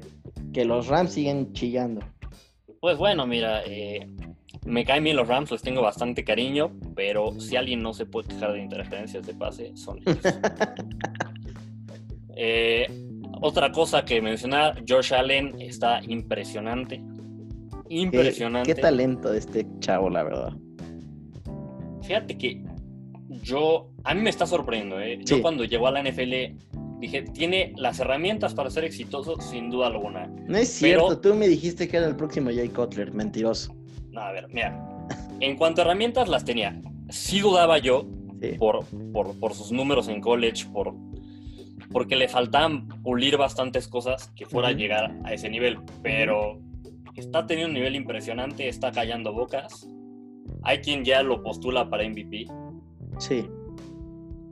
que 0.54 0.66
los 0.66 0.88
Rams 0.88 1.14
siguen 1.14 1.54
chillando. 1.54 2.02
Pues 2.80 2.98
bueno, 2.98 3.28
mira, 3.28 3.62
eh, 3.66 4.08
me 4.66 4.86
caen 4.86 5.04
bien 5.04 5.16
los 5.16 5.28
Rams, 5.28 5.52
les 5.52 5.62
tengo 5.62 5.82
bastante 5.82 6.24
cariño, 6.24 6.72
pero 6.96 7.40
si 7.40 7.56
alguien 7.56 7.84
no 7.84 7.94
se 7.94 8.06
puede 8.06 8.30
quejar 8.30 8.54
de 8.54 8.64
interferencias 8.64 9.26
de 9.26 9.34
pase, 9.34 9.76
son 9.76 10.00
ellos. 10.00 10.20
Eh, 12.44 12.88
otra 13.42 13.72
cosa 13.72 14.04
que 14.04 14.20
mencionar, 14.20 14.84
Josh 14.88 15.14
Allen 15.14 15.62
está 15.62 16.02
impresionante. 16.08 17.04
Impresionante. 17.90 18.74
Qué, 18.74 18.82
talento 18.82 19.32
de 19.32 19.38
este 19.38 19.68
chavo, 19.80 20.10
la 20.10 20.24
verdad. 20.24 20.54
Fíjate 22.02 22.38
que 22.38 22.64
yo, 23.42 23.90
a 24.04 24.14
mí 24.14 24.22
me 24.22 24.30
está 24.30 24.46
sorprendiendo, 24.46 25.00
¿eh? 25.00 25.20
Yo 25.24 25.42
cuando 25.42 25.64
llegó 25.64 25.88
a 25.88 25.92
la 25.92 26.04
NFL 26.04 26.58
dije, 27.00 27.24
tiene 27.24 27.74
las 27.78 28.00
herramientas 28.00 28.54
para 28.54 28.70
ser 28.70 28.84
exitoso, 28.84 29.40
sin 29.42 29.70
duda 29.70 29.88
alguna. 29.88 30.28
No 30.48 30.58
es 30.58 30.70
cierto, 30.70 31.20
tú 31.20 31.34
me 31.34 31.48
dijiste 31.48 31.88
que 31.88 31.98
era 31.98 32.08
el 32.08 32.16
próximo 32.16 32.50
Jay 32.54 32.70
Cutler, 32.70 33.14
mentiroso. 33.14 33.76
No, 34.12 34.22
a 34.22 34.32
ver, 34.32 34.48
mira, 34.50 35.08
en 35.40 35.56
cuanto 35.58 35.82
a 35.82 35.86
herramientas 35.86 36.28
las 36.30 36.46
tenía. 36.46 36.80
Sí 37.10 37.40
dudaba 37.40 37.78
yo 37.78 38.06
por, 38.58 38.86
por, 39.40 39.54
sus 39.54 39.72
números 39.72 40.08
en 40.08 40.22
college, 40.22 40.66
por, 40.72 40.94
porque 41.92 42.16
le 42.16 42.28
faltaban 42.28 42.88
pulir 43.04 43.38
bastantes 43.38 43.88
cosas 43.88 44.32
que 44.36 44.46
fuera 44.46 44.70
a 44.70 44.72
llegar 44.72 45.16
a 45.24 45.34
ese 45.34 45.50
nivel, 45.50 45.80
pero 46.02 46.60
está 47.16 47.46
teniendo 47.46 47.70
un 47.70 47.76
nivel 47.76 47.96
impresionante, 47.96 48.68
está 48.68 48.92
callando 48.92 49.34
bocas. 49.34 49.88
Hay 50.64 50.80
quien 50.80 51.04
ya 51.04 51.24
lo 51.24 51.42
postula 51.42 51.90
para 51.90 52.08
MVP. 52.08 52.48
Sí. 53.22 53.48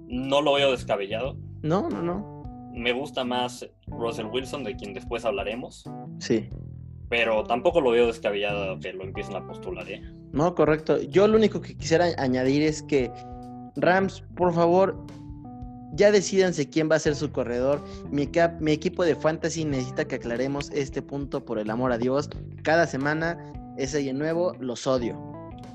No 0.08 0.41
lo 0.41 0.53
veo 0.53 0.71
descabellado. 0.71 1.36
No, 1.63 1.89
no, 1.89 2.03
no. 2.03 2.43
Me 2.71 2.93
gusta 2.93 3.25
más 3.25 3.67
Russell 3.88 4.27
Wilson, 4.27 4.63
de 4.63 4.75
quien 4.75 4.93
después 4.93 5.25
hablaremos. 5.25 5.89
Sí. 6.19 6.47
Pero 7.10 7.43
tampoco 7.45 7.82
lo 7.82 7.91
veo 7.91 8.05
descabellado 8.05 8.79
que 8.79 8.93
lo 8.93 9.03
empiecen 9.03 9.36
a 9.36 9.45
postular, 9.45 9.89
¿eh? 9.89 10.03
No, 10.32 10.53
correcto. 10.53 11.01
Yo 11.01 11.27
lo 11.27 11.38
único 11.38 11.62
que 11.62 11.75
quisiera 11.75 12.10
añadir 12.19 12.62
es 12.62 12.84
que 12.84 13.12
Rams, 13.75 14.23
por 14.36 14.53
favor, 14.53 15.03
ya 15.93 16.12
decidanse 16.12 16.69
quién 16.69 16.91
va 16.91 16.97
a 16.97 16.99
ser 16.99 17.15
su 17.15 17.32
corredor. 17.32 17.84
Mi, 18.12 18.27
cap, 18.27 18.62
mi 18.62 18.71
equipo 18.71 19.03
de 19.03 19.15
fantasy 19.15 19.65
necesita 19.65 20.05
que 20.05 20.15
aclaremos 20.15 20.69
este 20.69 21.01
punto 21.01 21.43
por 21.43 21.58
el 21.58 21.71
amor 21.71 21.91
a 21.91 21.97
Dios. 21.97 22.29
Cada 22.63 22.86
semana 22.86 23.51
es 23.77 23.95
alguien 23.95 24.19
nuevo, 24.19 24.53
los 24.60 24.86
odio. 24.86 25.19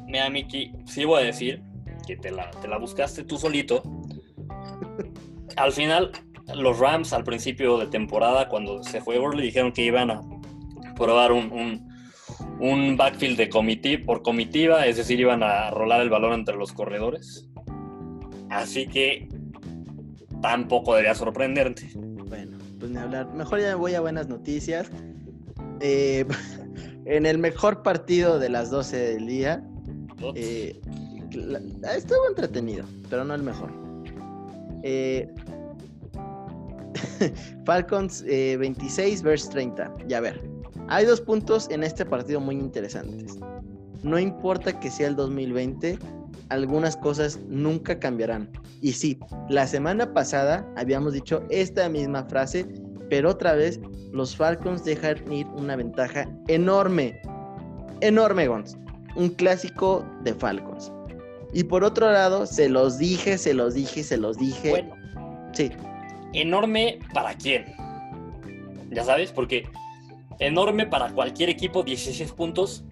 Mira, 0.07 0.30
Miki, 0.30 0.70
sí 0.87 1.04
voy 1.04 1.22
a 1.22 1.26
decir 1.26 1.61
que 2.06 2.16
te 2.16 2.30
la, 2.30 2.50
te 2.50 2.68
la 2.68 2.78
buscaste 2.78 3.24
tú 3.24 3.38
solito. 3.38 3.82
al 5.56 5.72
final, 5.72 6.12
los 6.54 6.78
Rams 6.78 7.12
al 7.12 7.24
principio 7.24 7.78
de 7.78 7.86
temporada, 7.86 8.48
cuando 8.48 8.82
se 8.82 9.00
fue 9.00 9.18
le 9.34 9.42
dijeron 9.42 9.72
que 9.72 9.82
iban 9.82 10.10
a 10.10 10.20
probar 10.96 11.32
un, 11.32 11.88
un, 12.60 12.96
backfield 12.96 13.36
de 13.36 13.48
comitiva, 13.48 14.04
por 14.04 14.22
comitiva, 14.22 14.86
es 14.86 14.96
decir, 14.96 15.18
iban 15.20 15.42
a 15.42 15.70
rolar 15.70 16.00
el 16.00 16.10
balón 16.10 16.34
entre 16.34 16.56
los 16.56 16.72
corredores. 16.72 17.48
Así 18.50 18.86
que 18.86 19.28
tampoco 20.40 20.92
debería 20.94 21.14
sorprenderte. 21.14 21.90
Bueno, 21.94 22.58
pues 22.78 22.90
ni 22.90 22.98
hablar. 22.98 23.32
Mejor 23.34 23.60
ya 23.60 23.68
me 23.68 23.74
voy 23.74 23.94
a 23.94 24.00
buenas 24.00 24.28
noticias. 24.28 24.90
Eh, 25.80 26.24
en 27.06 27.26
el 27.26 27.38
mejor 27.38 27.82
partido 27.82 28.38
de 28.38 28.48
las 28.48 28.70
12 28.70 28.96
del 28.96 29.26
día. 29.26 29.64
Eh, 30.34 30.80
estuvo 31.35 32.29
entretenido, 32.29 32.85
pero 33.11 33.25
no 33.25 33.35
el 33.35 33.42
mejor. 33.42 33.70
Eh, 34.83 35.29
Falcons 37.64 38.23
26 38.25 39.23
versus 39.23 39.51
30. 39.51 39.94
Ya 40.09 40.20
ver. 40.20 40.40
Hay 40.88 41.07
dos 41.07 41.20
puntos 41.20 41.68
en 41.70 41.83
este 41.83 42.05
partido 42.05 42.40
muy 42.40 42.57
interesantes. 42.57 43.38
No 44.03 44.18
importa 44.18 44.79
que 44.79 44.90
sea 44.90 45.09
el 45.09 45.16
2020, 45.16 45.99
algunas 46.51 46.97
cosas 46.97 47.40
nunca 47.49 47.99
cambiarán. 47.99 48.51
Y 48.83 48.92
sí, 48.92 49.18
la 49.49 49.66
semana 49.66 50.12
pasada 50.12 50.70
habíamos 50.77 51.14
dicho 51.14 51.42
esta 51.49 51.88
misma 51.88 52.25
frase, 52.25 52.66
pero 53.09 53.31
otra 53.31 53.55
vez 53.55 53.81
los 54.12 54.37
Falcons 54.37 54.85
dejan 54.85 55.33
ir 55.33 55.47
una 55.57 55.77
ventaja 55.77 56.29
enorme. 56.49 57.20
Enorme, 58.03 58.47
Gons. 58.47 58.77
Un 59.16 59.31
clásico 59.31 60.05
de 60.23 60.35
Falcons. 60.35 60.92
Y 61.54 61.64
por 61.64 61.84
otro 61.84 62.10
lado, 62.10 62.46
se 62.46 62.68
los 62.68 62.98
dije, 62.98 63.38
se 63.38 63.54
los 63.54 63.74
dije, 63.74 64.02
se 64.02 64.16
los 64.16 64.36
dije. 64.36 64.70
Bueno. 64.70 64.96
Sí. 65.52 65.70
¿Enorme 66.32 66.98
para 67.14 67.34
quién? 67.34 67.64
Ya 68.90 69.04
sabes, 69.04 69.30
porque 69.30 69.68
enorme 70.40 70.86
para 70.86 71.10
cualquier 71.12 71.48
equipo, 71.48 71.84
16 71.84 72.32
puntos, 72.32 72.84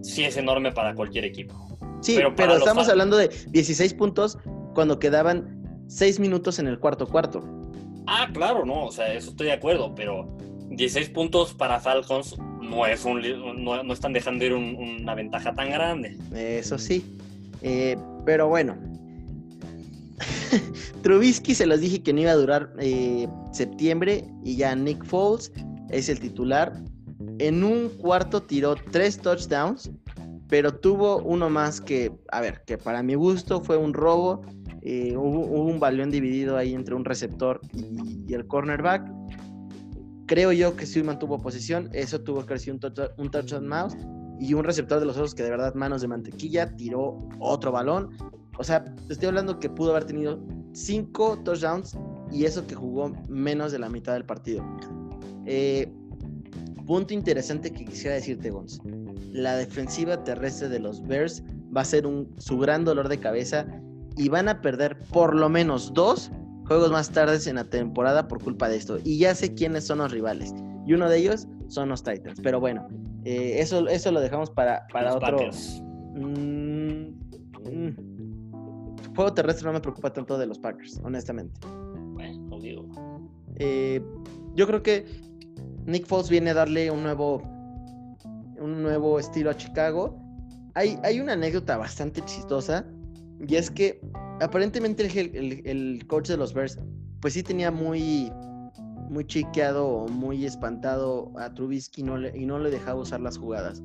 sí 0.00 0.24
es 0.24 0.36
enorme 0.36 0.70
para 0.70 0.94
cualquier 0.94 1.24
equipo. 1.24 1.54
Sí, 2.00 2.18
pero, 2.36 2.56
estamos 2.56 2.88
hablando 2.88 3.16
de 3.16 3.30
16 3.48 3.94
puntos 3.94 4.38
cuando 4.74 5.00
quedaban 5.00 5.84
6 5.88 6.20
minutos 6.20 6.60
en 6.60 6.68
el 6.68 6.78
cuarto 6.78 7.08
cuarto. 7.08 7.42
Ah, 8.06 8.28
claro, 8.32 8.64
no, 8.64 8.84
o 8.84 8.92
sea, 8.92 9.12
eso 9.12 9.30
estoy 9.30 9.48
de 9.48 9.54
acuerdo, 9.54 9.92
pero 9.96 10.36
16 10.70 11.10
puntos 11.10 11.52
para 11.52 11.80
Falcons 11.80 12.36
no 12.60 12.86
es 12.86 13.04
un 13.04 13.22
no, 13.64 13.92
están 13.92 14.12
dejando 14.12 14.44
ir 14.44 14.54
una 14.54 15.16
ventaja 15.16 15.52
tan 15.52 15.70
grande. 15.70 16.16
Eso 16.32 16.78
sí. 16.78 17.04
Eh, 17.66 17.96
pero 18.24 18.48
bueno. 18.48 18.76
Trubisky 21.02 21.54
se 21.54 21.66
los 21.66 21.80
dije 21.80 22.02
que 22.02 22.12
no 22.12 22.20
iba 22.20 22.30
a 22.30 22.36
durar 22.36 22.72
eh, 22.78 23.28
septiembre 23.52 24.24
y 24.44 24.56
ya 24.56 24.74
Nick 24.74 25.04
Foles 25.04 25.52
es 25.90 26.08
el 26.08 26.20
titular. 26.20 26.72
En 27.38 27.64
un 27.64 27.88
cuarto 27.88 28.40
tiró 28.42 28.76
tres 28.92 29.18
touchdowns 29.18 29.90
pero 30.48 30.74
tuvo 30.74 31.18
uno 31.18 31.50
más 31.50 31.80
que, 31.80 32.12
a 32.30 32.40
ver, 32.40 32.62
que 32.66 32.78
para 32.78 33.02
mi 33.02 33.14
gusto 33.14 33.60
fue 33.60 33.76
un 33.76 33.92
robo. 33.92 34.42
Eh, 34.82 35.16
hubo, 35.16 35.40
un 35.40 35.80
balón 35.80 36.10
dividido 36.10 36.56
ahí 36.56 36.74
entre 36.74 36.94
un 36.94 37.04
receptor 37.04 37.60
y, 37.72 38.32
el 38.32 38.46
cornerback. 38.46 39.10
Creo 40.26 40.52
yo 40.52 40.76
que 40.76 40.86
sí 40.86 41.02
mantuvo 41.02 41.40
posición. 41.40 41.88
Eso 41.92 42.20
tuvo 42.20 42.46
que 42.46 42.58
ser 42.58 42.74
un, 42.74 42.80
un 43.16 43.30
touchdown 43.30 43.66
mouse. 43.66 43.96
Y 44.38 44.54
un 44.54 44.64
receptor 44.64 45.00
de 45.00 45.06
los 45.06 45.16
otros 45.16 45.34
que 45.34 45.42
de 45.42 45.50
verdad, 45.50 45.74
manos 45.74 46.02
de 46.02 46.08
mantequilla, 46.08 46.74
tiró 46.76 47.18
otro 47.38 47.72
balón. 47.72 48.10
O 48.58 48.64
sea, 48.64 48.84
estoy 49.08 49.28
hablando 49.28 49.58
que 49.58 49.68
pudo 49.68 49.90
haber 49.90 50.04
tenido 50.04 50.38
cinco 50.72 51.38
touchdowns 51.44 51.96
y 52.30 52.44
eso 52.44 52.66
que 52.66 52.74
jugó 52.74 53.12
menos 53.28 53.72
de 53.72 53.78
la 53.78 53.88
mitad 53.88 54.14
del 54.14 54.24
partido. 54.24 54.64
Eh, 55.44 55.92
punto 56.86 57.14
interesante 57.14 57.70
que 57.72 57.84
quisiera 57.84 58.14
decirte, 58.14 58.50
Gonz 58.50 58.78
la 59.36 59.56
defensiva 59.56 60.22
terrestre 60.24 60.68
de 60.68 60.80
los 60.80 61.06
Bears 61.06 61.42
va 61.76 61.82
a 61.82 61.84
ser 61.84 62.04
su 62.38 62.58
gran 62.58 62.84
dolor 62.84 63.08
de 63.08 63.18
cabeza 63.18 63.66
y 64.16 64.30
van 64.30 64.48
a 64.48 64.62
perder 64.62 64.98
por 65.12 65.34
lo 65.34 65.48
menos 65.50 65.92
dos 65.92 66.30
juegos 66.64 66.90
más 66.90 67.10
tarde 67.10 67.38
en 67.48 67.56
la 67.56 67.64
temporada 67.64 68.26
por 68.28 68.42
culpa 68.42 68.68
de 68.68 68.76
esto. 68.76 68.98
Y 69.04 69.18
ya 69.18 69.34
sé 69.34 69.54
quiénes 69.54 69.84
son 69.84 69.98
los 69.98 70.10
rivales. 70.10 70.54
Y 70.86 70.94
uno 70.94 71.08
de 71.10 71.18
ellos 71.18 71.46
son 71.68 71.88
los 71.88 72.02
Titans. 72.02 72.40
Pero 72.42 72.60
bueno, 72.60 72.86
eh, 73.24 73.56
eso, 73.58 73.86
eso 73.88 74.12
lo 74.12 74.20
dejamos 74.20 74.50
para, 74.50 74.86
para 74.92 75.14
otro. 75.14 75.50
Mm, 76.14 77.14
mm. 77.64 77.96
Juego 79.14 79.32
terrestre 79.32 79.66
no 79.66 79.72
me 79.72 79.80
preocupa 79.80 80.12
tanto 80.12 80.36
de 80.38 80.46
los 80.46 80.58
Packers, 80.58 81.00
honestamente. 81.02 81.60
Bueno, 82.12 82.60
digo. 82.60 82.86
Eh, 83.56 84.02
yo 84.54 84.66
creo 84.66 84.82
que 84.82 85.06
Nick 85.86 86.06
Foles 86.06 86.28
viene 86.28 86.50
a 86.50 86.54
darle 86.54 86.90
un 86.90 87.02
nuevo 87.02 87.42
un 88.58 88.82
nuevo 88.82 89.18
estilo 89.18 89.50
a 89.50 89.56
Chicago. 89.56 90.18
Hay, 90.74 90.98
hay 91.02 91.20
una 91.20 91.32
anécdota 91.32 91.76
bastante 91.76 92.20
chistosa 92.22 92.84
y 93.46 93.56
es 93.56 93.70
que 93.70 94.00
aparentemente 94.40 95.04
el, 95.04 96.06
coach 96.06 96.28
de 96.28 96.36
los 96.36 96.52
Bears 96.52 96.78
pues 97.20 97.34
sí 97.34 97.42
tenía 97.42 97.70
muy 97.70 98.30
muy 99.08 99.26
chiqueado 99.26 100.06
muy 100.08 100.44
espantado 100.44 101.32
a 101.38 101.52
Trubisky 101.52 102.02
y 102.02 102.46
no 102.46 102.58
le 102.58 102.70
dejaba 102.70 103.00
usar 103.00 103.20
las 103.20 103.38
jugadas. 103.38 103.82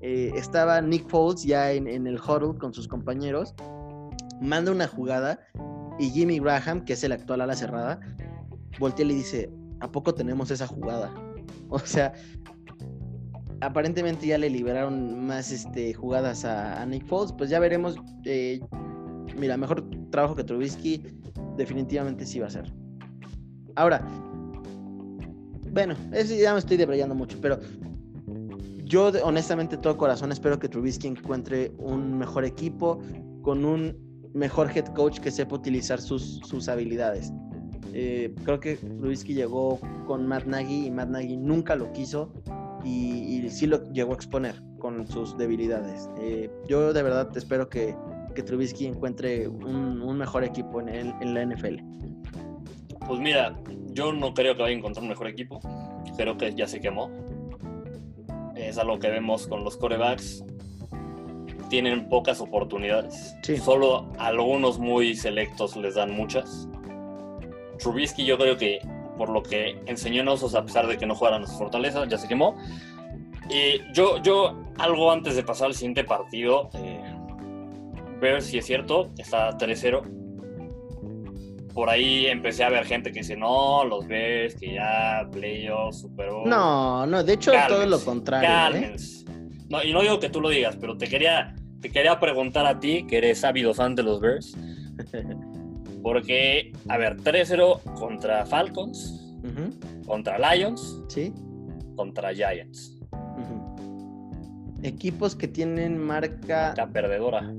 Eh, 0.00 0.32
estaba 0.34 0.80
Nick 0.80 1.08
Foles 1.08 1.44
ya 1.44 1.72
en, 1.72 1.86
en, 1.86 2.06
el 2.06 2.16
huddle 2.16 2.58
con 2.58 2.74
sus 2.74 2.86
compañeros, 2.86 3.54
manda 4.40 4.70
una 4.70 4.86
jugada 4.86 5.40
y 5.98 6.10
Jimmy 6.10 6.38
Graham, 6.40 6.84
que 6.84 6.92
es 6.92 7.04
el 7.04 7.12
actual 7.12 7.40
ala 7.40 7.54
cerrada, 7.54 8.00
voltea 8.78 9.04
y 9.06 9.08
le 9.08 9.14
dice, 9.14 9.50
¿a 9.80 9.90
poco 9.90 10.14
tenemos 10.14 10.50
esa 10.50 10.66
jugada? 10.66 11.12
O 11.70 11.78
sea, 11.78 12.12
aparentemente 13.60 14.26
ya 14.26 14.38
le 14.38 14.50
liberaron 14.50 15.26
más 15.26 15.50
este, 15.50 15.94
jugadas 15.94 16.44
a, 16.44 16.84
Nick 16.86 17.06
Foles. 17.06 17.32
Pues 17.32 17.50
ya 17.50 17.58
veremos. 17.58 17.96
Eh, 18.24 18.60
mira, 19.36 19.56
mejor 19.56 19.88
trabajo 20.10 20.34
que 20.34 20.44
Trubisky, 20.44 21.02
definitivamente 21.56 22.26
sí 22.26 22.38
va 22.38 22.46
a 22.46 22.50
ser. 22.50 22.72
Ahora, 23.76 24.06
bueno, 25.74 25.96
eso 26.12 26.34
ya 26.34 26.52
me 26.52 26.60
estoy 26.60 26.76
debrayando 26.76 27.16
mucho, 27.16 27.36
pero 27.42 27.58
yo 28.84 29.10
honestamente 29.24 29.76
todo 29.76 29.96
corazón 29.96 30.30
espero 30.30 30.58
que 30.58 30.68
Trubisky 30.68 31.08
encuentre 31.08 31.72
un 31.78 32.16
mejor 32.16 32.44
equipo 32.44 33.00
con 33.42 33.64
un 33.64 33.96
mejor 34.34 34.70
head 34.74 34.86
coach 34.94 35.18
que 35.18 35.32
sepa 35.32 35.56
utilizar 35.56 36.00
sus, 36.00 36.40
sus 36.44 36.68
habilidades. 36.68 37.32
Eh, 37.92 38.32
creo 38.44 38.60
que 38.60 38.76
Trubisky 38.76 39.34
llegó 39.34 39.80
con 40.06 40.26
Matt 40.28 40.44
Nagy 40.46 40.86
y 40.86 40.90
Matt 40.92 41.08
Nagy 41.08 41.36
nunca 41.36 41.74
lo 41.74 41.92
quiso 41.92 42.32
y, 42.84 43.44
sí 43.50 43.66
lo 43.66 43.82
llegó 43.92 44.12
a 44.12 44.14
exponer 44.14 44.54
con 44.78 45.06
sus 45.08 45.36
debilidades. 45.36 46.08
Eh, 46.20 46.48
yo 46.68 46.92
de 46.92 47.02
verdad 47.02 47.36
espero 47.36 47.68
que, 47.68 47.96
que 48.36 48.44
Trubisky 48.44 48.86
encuentre 48.86 49.48
un, 49.48 50.16
mejor 50.16 50.44
equipo 50.44 50.80
en, 50.80 50.88
en 50.88 51.34
la 51.34 51.44
NFL. 51.44 51.78
Pues 53.06 53.20
mira, 53.20 53.56
yo 53.94 54.12
no 54.12 54.34
creo 54.34 54.56
que 54.56 54.62
vaya 54.62 54.74
a 54.74 54.78
encontrar 54.78 55.02
un 55.02 55.08
mejor 55.08 55.28
equipo. 55.28 55.60
Creo 56.16 56.36
que 56.36 56.54
ya 56.54 56.66
se 56.66 56.80
quemó. 56.80 57.10
Es 58.54 58.76
algo 58.78 58.98
que 58.98 59.08
vemos 59.08 59.46
con 59.46 59.64
los 59.64 59.76
corebacks. 59.76 60.44
Tienen 61.70 62.08
pocas 62.08 62.40
oportunidades. 62.40 63.34
Solo 63.62 64.12
algunos 64.18 64.78
muy 64.78 65.14
selectos 65.14 65.76
les 65.76 65.94
dan 65.94 66.10
muchas. 66.10 66.68
Trubisky 67.78 68.24
yo 68.24 68.36
creo 68.36 68.56
que 68.56 68.80
por 69.16 69.28
lo 69.28 69.42
que 69.42 69.80
enseñó 69.86 70.22
en 70.22 70.28
Osos, 70.28 70.54
a 70.54 70.64
pesar 70.64 70.86
de 70.86 70.98
que 70.98 71.06
no 71.06 71.14
jugaran 71.14 71.44
a 71.44 71.46
su 71.46 71.56
fortaleza, 71.56 72.04
ya 72.06 72.18
se 72.18 72.28
quemó. 72.28 72.56
Y 73.48 73.80
yo, 73.92 74.20
yo 74.22 74.64
algo 74.78 75.10
antes 75.10 75.36
de 75.36 75.42
pasar 75.42 75.68
al 75.68 75.74
siguiente 75.74 76.04
partido, 76.04 76.70
eh, 76.74 77.00
ver 78.20 78.42
si 78.42 78.58
es 78.58 78.66
cierto, 78.66 79.10
está 79.18 79.56
3-0. 79.56 80.23
Por 81.74 81.90
ahí 81.90 82.26
empecé 82.26 82.62
a 82.62 82.68
ver 82.68 82.84
gente 82.84 83.10
que 83.10 83.18
dice, 83.18 83.36
no, 83.36 83.84
los 83.84 84.06
ves, 84.06 84.54
que 84.54 84.74
ya, 84.74 85.28
playoffs, 85.32 86.02
Super 86.02 86.30
No, 86.46 87.04
no, 87.04 87.24
de 87.24 87.32
hecho 87.32 87.52
todo 87.68 87.84
lo 87.84 87.98
contrario. 88.00 88.78
¿eh? 88.78 88.96
No, 89.68 89.82
y 89.82 89.92
no 89.92 90.02
digo 90.02 90.20
que 90.20 90.30
tú 90.30 90.40
lo 90.40 90.50
digas, 90.50 90.76
pero 90.80 90.96
te 90.96 91.08
quería, 91.08 91.54
te 91.80 91.90
quería 91.90 92.20
preguntar 92.20 92.64
a 92.64 92.78
ti, 92.78 93.04
que 93.08 93.18
eres 93.18 93.42
ávido 93.44 93.74
fan 93.74 93.96
de 93.96 94.04
los 94.04 94.20
Bears. 94.20 94.56
Porque, 96.02 96.72
a 96.88 96.96
ver, 96.96 97.16
3-0 97.16 97.80
contra 97.94 98.46
Falcons, 98.46 99.34
contra 100.06 100.38
Lions, 100.38 101.02
¿Sí? 101.08 101.32
contra 101.96 102.32
Giants. 102.34 103.00
Equipos 104.82 105.34
que 105.34 105.48
tienen 105.48 105.98
marca... 105.98 106.68
Marca 106.68 106.86
perdedora. 106.88 107.50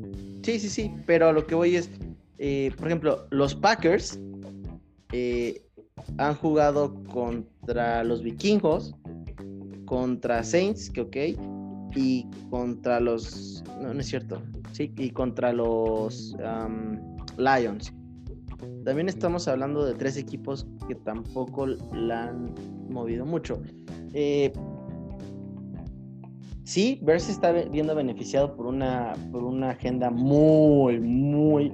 Sí, 0.44 0.60
sí, 0.60 0.70
sí, 0.70 0.94
pero 1.08 1.34
lo 1.34 1.48
que 1.48 1.56
voy 1.56 1.76
es, 1.76 1.90
eh, 2.38 2.72
por 2.78 2.88
ejemplo, 2.88 3.28
los 3.32 3.56
Packers 3.56 4.20
eh, 5.12 5.62
han 6.18 6.36
jugado 6.36 6.94
contra 7.06 8.04
los 8.04 8.22
vikingos, 8.22 8.96
contra 9.86 10.44
Saints, 10.44 10.90
que 10.90 11.02
ok, 11.02 11.16
y 11.96 12.28
contra 12.50 13.00
los... 13.00 13.64
No, 13.82 13.94
no 13.94 14.00
es 14.00 14.08
cierto. 14.08 14.42
Sí, 14.72 14.92
y 14.98 15.10
contra 15.12 15.54
los 15.54 16.36
Lions. 17.38 17.94
También 18.84 19.10
estamos 19.10 19.48
hablando 19.48 19.86
de 19.86 19.96
tres 19.96 20.18
equipos 20.18 20.68
que 20.88 20.96
tampoco 20.96 21.66
la 21.66 22.30
han 22.30 22.54
movido 22.90 23.26
mucho. 23.26 23.62
Eh, 24.14 24.52
sí, 26.64 27.00
Bears 27.02 27.30
está 27.30 27.52
viendo 27.52 27.96
beneficiado 27.96 28.56
por 28.56 28.68
una, 28.68 29.14
por 29.32 29.44
una 29.44 29.72
agenda 29.72 30.12
muy, 30.12 31.00
muy 31.00 31.74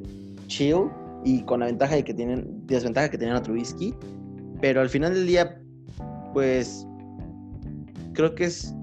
chill 0.51 0.89
y 1.23 1.43
con 1.43 1.61
la 1.61 1.67
ventaja 1.67 1.95
de 1.95 2.03
que 2.03 2.13
tienen, 2.13 2.45
desventaja 2.67 3.09
que 3.09 3.17
tenían 3.17 3.37
a 3.37 3.41
Trubisky. 3.41 3.95
Pero 4.59 4.81
al 4.81 4.89
final 4.89 5.13
del 5.13 5.25
día, 5.25 5.61
pues 6.33 6.85
creo 8.13 8.35
que 8.35 8.45
es 8.45 8.75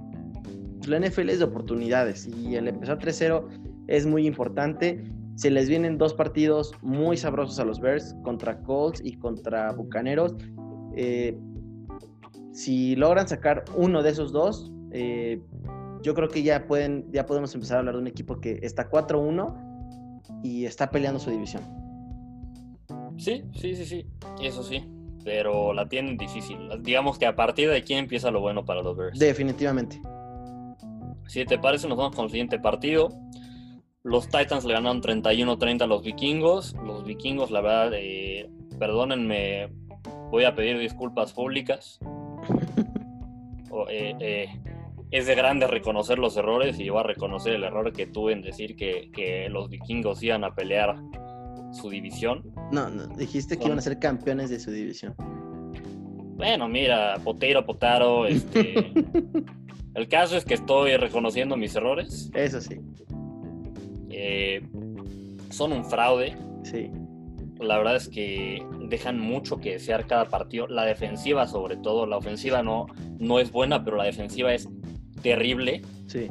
la 0.86 0.98
NFL 0.98 1.28
es 1.28 1.38
de 1.38 1.44
oportunidades 1.44 2.26
y 2.26 2.56
el 2.56 2.66
empezar 2.66 2.98
3-0 2.98 3.44
es 3.88 4.06
muy 4.06 4.26
importante 4.26 5.04
se 5.38 5.52
les 5.52 5.68
vienen 5.68 5.98
dos 5.98 6.14
partidos 6.14 6.72
muy 6.82 7.16
sabrosos 7.16 7.60
a 7.60 7.64
los 7.64 7.78
Bears 7.78 8.16
contra 8.24 8.60
Colts 8.64 9.00
y 9.04 9.12
contra 9.12 9.70
Bucaneros. 9.70 10.34
Eh, 10.96 11.38
si 12.50 12.96
logran 12.96 13.28
sacar 13.28 13.64
uno 13.76 14.02
de 14.02 14.10
esos 14.10 14.32
dos, 14.32 14.72
eh, 14.90 15.40
yo 16.02 16.12
creo 16.14 16.28
que 16.28 16.42
ya 16.42 16.66
pueden, 16.66 17.06
ya 17.12 17.24
podemos 17.24 17.54
empezar 17.54 17.76
a 17.76 17.78
hablar 17.80 17.94
de 17.94 18.00
un 18.00 18.06
equipo 18.08 18.40
que 18.40 18.58
está 18.62 18.90
4-1 18.90 19.67
y 20.42 20.64
está 20.64 20.90
peleando 20.90 21.20
su 21.20 21.30
división. 21.30 21.62
Sí, 23.16 23.44
sí, 23.54 23.74
sí, 23.74 23.84
sí, 23.84 24.06
eso 24.40 24.62
sí, 24.62 24.84
pero 25.24 25.72
la 25.72 25.88
tienen 25.88 26.16
difícil. 26.16 26.58
Digamos 26.80 27.18
que 27.18 27.26
a 27.26 27.34
partir 27.34 27.68
de 27.68 27.76
aquí 27.76 27.94
empieza 27.94 28.30
lo 28.30 28.40
bueno 28.40 28.64
para 28.64 28.82
los 28.82 28.96
Bears. 28.96 29.18
Definitivamente. 29.18 30.00
Si 31.26 31.44
te 31.44 31.58
parece, 31.58 31.88
nos 31.88 31.98
vamos 31.98 32.16
con 32.16 32.26
el 32.26 32.30
siguiente 32.30 32.58
partido. 32.58 33.08
Los 34.02 34.28
Titans 34.28 34.64
le 34.64 34.72
ganaron 34.72 35.02
31-30 35.02 35.82
a 35.82 35.86
los 35.86 36.02
vikingos. 36.02 36.74
Los 36.84 37.04
vikingos, 37.04 37.50
la 37.50 37.60
verdad, 37.60 37.92
eh, 37.94 38.48
perdónenme, 38.78 39.68
voy 40.30 40.44
a 40.44 40.54
pedir 40.54 40.78
disculpas 40.78 41.32
públicas. 41.32 41.98
Eh, 43.90 44.14
eh, 44.18 44.48
es 45.10 45.26
de 45.26 45.34
grande 45.34 45.66
reconocer 45.66 46.18
los 46.18 46.36
errores 46.36 46.78
y 46.78 46.88
voy 46.90 47.00
a 47.00 47.04
reconocer 47.04 47.54
el 47.54 47.64
error 47.64 47.92
que 47.92 48.06
tuve 48.06 48.32
en 48.32 48.42
decir 48.42 48.76
que, 48.76 49.48
los 49.50 49.70
vikingos 49.70 50.22
iban 50.22 50.44
a 50.44 50.54
pelear 50.54 50.96
su 51.72 51.88
división. 51.90 52.42
No, 52.72 52.88
no, 52.90 53.06
dijiste 53.08 53.56
que 53.56 53.66
iban 53.66 53.78
a 53.78 53.82
ser 53.82 53.98
campeones 53.98 54.50
de 54.50 54.60
su 54.60 54.70
división. 54.70 55.14
Bueno, 56.36 56.68
mira, 56.68 57.18
potero, 57.24 57.64
potaro, 57.64 58.26
este... 58.26 58.92
el 59.94 60.08
caso 60.08 60.36
es 60.36 60.44
que 60.44 60.54
estoy 60.54 60.96
reconociendo 60.96 61.56
mis 61.56 61.74
errores. 61.74 62.30
Eso 62.34 62.60
sí. 62.60 62.80
Eh, 64.10 64.62
son 65.50 65.72
un 65.72 65.84
fraude. 65.84 66.36
Sí. 66.64 66.90
La 67.58 67.76
verdad 67.78 67.96
es 67.96 68.08
que 68.08 68.64
dejan 68.82 69.18
mucho 69.18 69.58
que 69.58 69.72
desear 69.72 70.06
cada 70.06 70.26
partido. 70.26 70.68
La 70.68 70.84
defensiva, 70.84 71.46
sobre 71.48 71.76
todo, 71.76 72.06
la 72.06 72.16
ofensiva 72.16 72.62
no, 72.62 72.86
no 73.18 73.40
es 73.40 73.50
buena, 73.50 73.84
pero 73.84 73.96
la 73.96 74.04
defensiva 74.04 74.54
es 74.54 74.68
terrible. 75.18 75.82
Sí. 76.06 76.28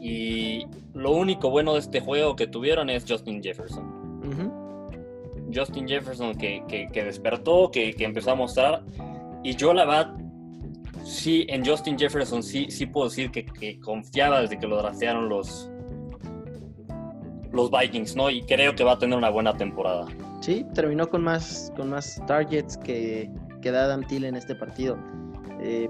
Y 0.00 0.66
lo 0.94 1.12
único 1.12 1.50
bueno 1.50 1.74
de 1.74 1.80
este 1.80 2.00
juego 2.00 2.36
que 2.36 2.46
tuvieron 2.46 2.90
es 2.90 3.04
Justin 3.08 3.42
Jefferson. 3.42 4.02
Justin 5.54 5.86
Jefferson 5.86 6.34
que, 6.34 6.88
despertó, 6.92 7.70
que, 7.70 7.94
empezó 7.98 8.32
a 8.32 8.34
mostrar. 8.34 8.82
Y 9.42 9.54
yo 9.54 9.74
la 9.74 9.84
verdad, 9.84 10.14
sí, 11.04 11.46
en 11.48 11.64
Justin 11.64 11.98
Jefferson 11.98 12.42
sí, 12.42 12.70
sí 12.70 12.86
puedo 12.86 13.08
decir 13.08 13.30
que, 13.30 13.44
que 13.44 13.78
confiaba 13.80 14.40
desde 14.40 14.58
que 14.58 14.66
lo 14.66 14.78
draftearon 14.78 15.28
los, 15.28 15.70
los 17.52 17.70
Vikings, 17.70 18.16
¿no? 18.16 18.30
Y 18.30 18.42
creo 18.42 18.74
que 18.74 18.84
va 18.84 18.92
a 18.92 18.98
tener 18.98 19.16
una 19.16 19.30
buena 19.30 19.56
temporada. 19.56 20.06
Sí, 20.40 20.66
terminó 20.74 21.08
con 21.08 21.22
más, 21.22 21.72
con 21.76 21.90
más 21.90 22.20
targets 22.26 22.76
que, 22.78 23.30
que 23.60 23.70
da 23.70 23.84
Adam 23.84 24.04
en 24.10 24.36
este 24.36 24.54
partido. 24.54 24.98
Eh, 25.60 25.88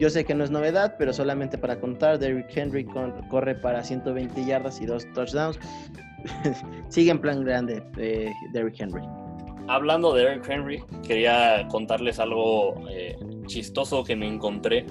yo 0.00 0.08
sé 0.08 0.24
que 0.24 0.34
no 0.34 0.42
es 0.42 0.50
novedad, 0.50 0.96
pero 0.98 1.12
solamente 1.12 1.58
para 1.58 1.78
contar, 1.78 2.18
Derrick 2.18 2.56
Henry 2.56 2.86
corre 3.28 3.54
para 3.54 3.84
120 3.84 4.46
yardas 4.46 4.80
y 4.80 4.86
dos 4.86 5.06
touchdowns. 5.12 5.60
Sigue 6.88 7.10
en 7.10 7.20
plan 7.20 7.44
grande 7.44 7.82
eh, 7.98 8.32
Derrick 8.54 8.80
Henry. 8.80 9.02
Hablando 9.68 10.14
de 10.14 10.24
Derrick 10.24 10.48
Henry, 10.48 10.82
quería 11.06 11.68
contarles 11.68 12.18
algo 12.18 12.82
eh, 12.90 13.14
chistoso 13.46 14.02
que 14.02 14.16
me 14.16 14.26
encontré. 14.26 14.86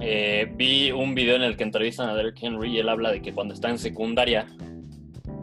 Eh, 0.00 0.52
vi 0.56 0.90
un 0.90 1.14
video 1.14 1.36
en 1.36 1.42
el 1.42 1.56
que 1.56 1.62
entrevistan 1.62 2.08
a 2.08 2.16
Derrick 2.16 2.42
Henry 2.42 2.72
y 2.72 2.78
él 2.80 2.88
habla 2.88 3.12
de 3.12 3.22
que 3.22 3.32
cuando 3.32 3.54
está 3.54 3.70
en 3.70 3.78
secundaria, 3.78 4.48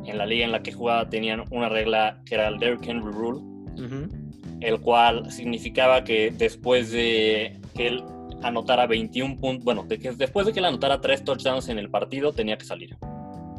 en 0.05 0.17
la 0.17 0.25
liga 0.25 0.43
en 0.43 0.51
la 0.51 0.61
que 0.61 0.73
jugaba, 0.73 1.07
tenían 1.07 1.45
una 1.51 1.69
regla 1.69 2.21
que 2.25 2.35
era 2.35 2.49
el 2.49 2.59
Derrick 2.59 2.85
Henry 2.85 3.13
Rule, 3.13 3.39
el 4.59 4.81
cual 4.81 5.31
significaba 5.31 6.03
que 6.03 6.31
después 6.31 6.91
de 6.91 7.60
que 7.71 7.87
él 7.87 8.03
anotara 8.43 8.87
21 8.87 9.39
puntos, 9.39 9.63
bueno, 9.63 9.83
de 9.83 9.99
que 9.99 10.11
después 10.11 10.45
de 10.45 10.53
que 10.53 10.59
él 10.59 10.65
anotara 10.65 10.99
3 10.99 11.23
touchdowns 11.23 11.69
en 11.69 11.79
el 11.79 11.89
partido, 11.89 12.33
tenía 12.33 12.57
que 12.57 12.65
salir. 12.65 12.97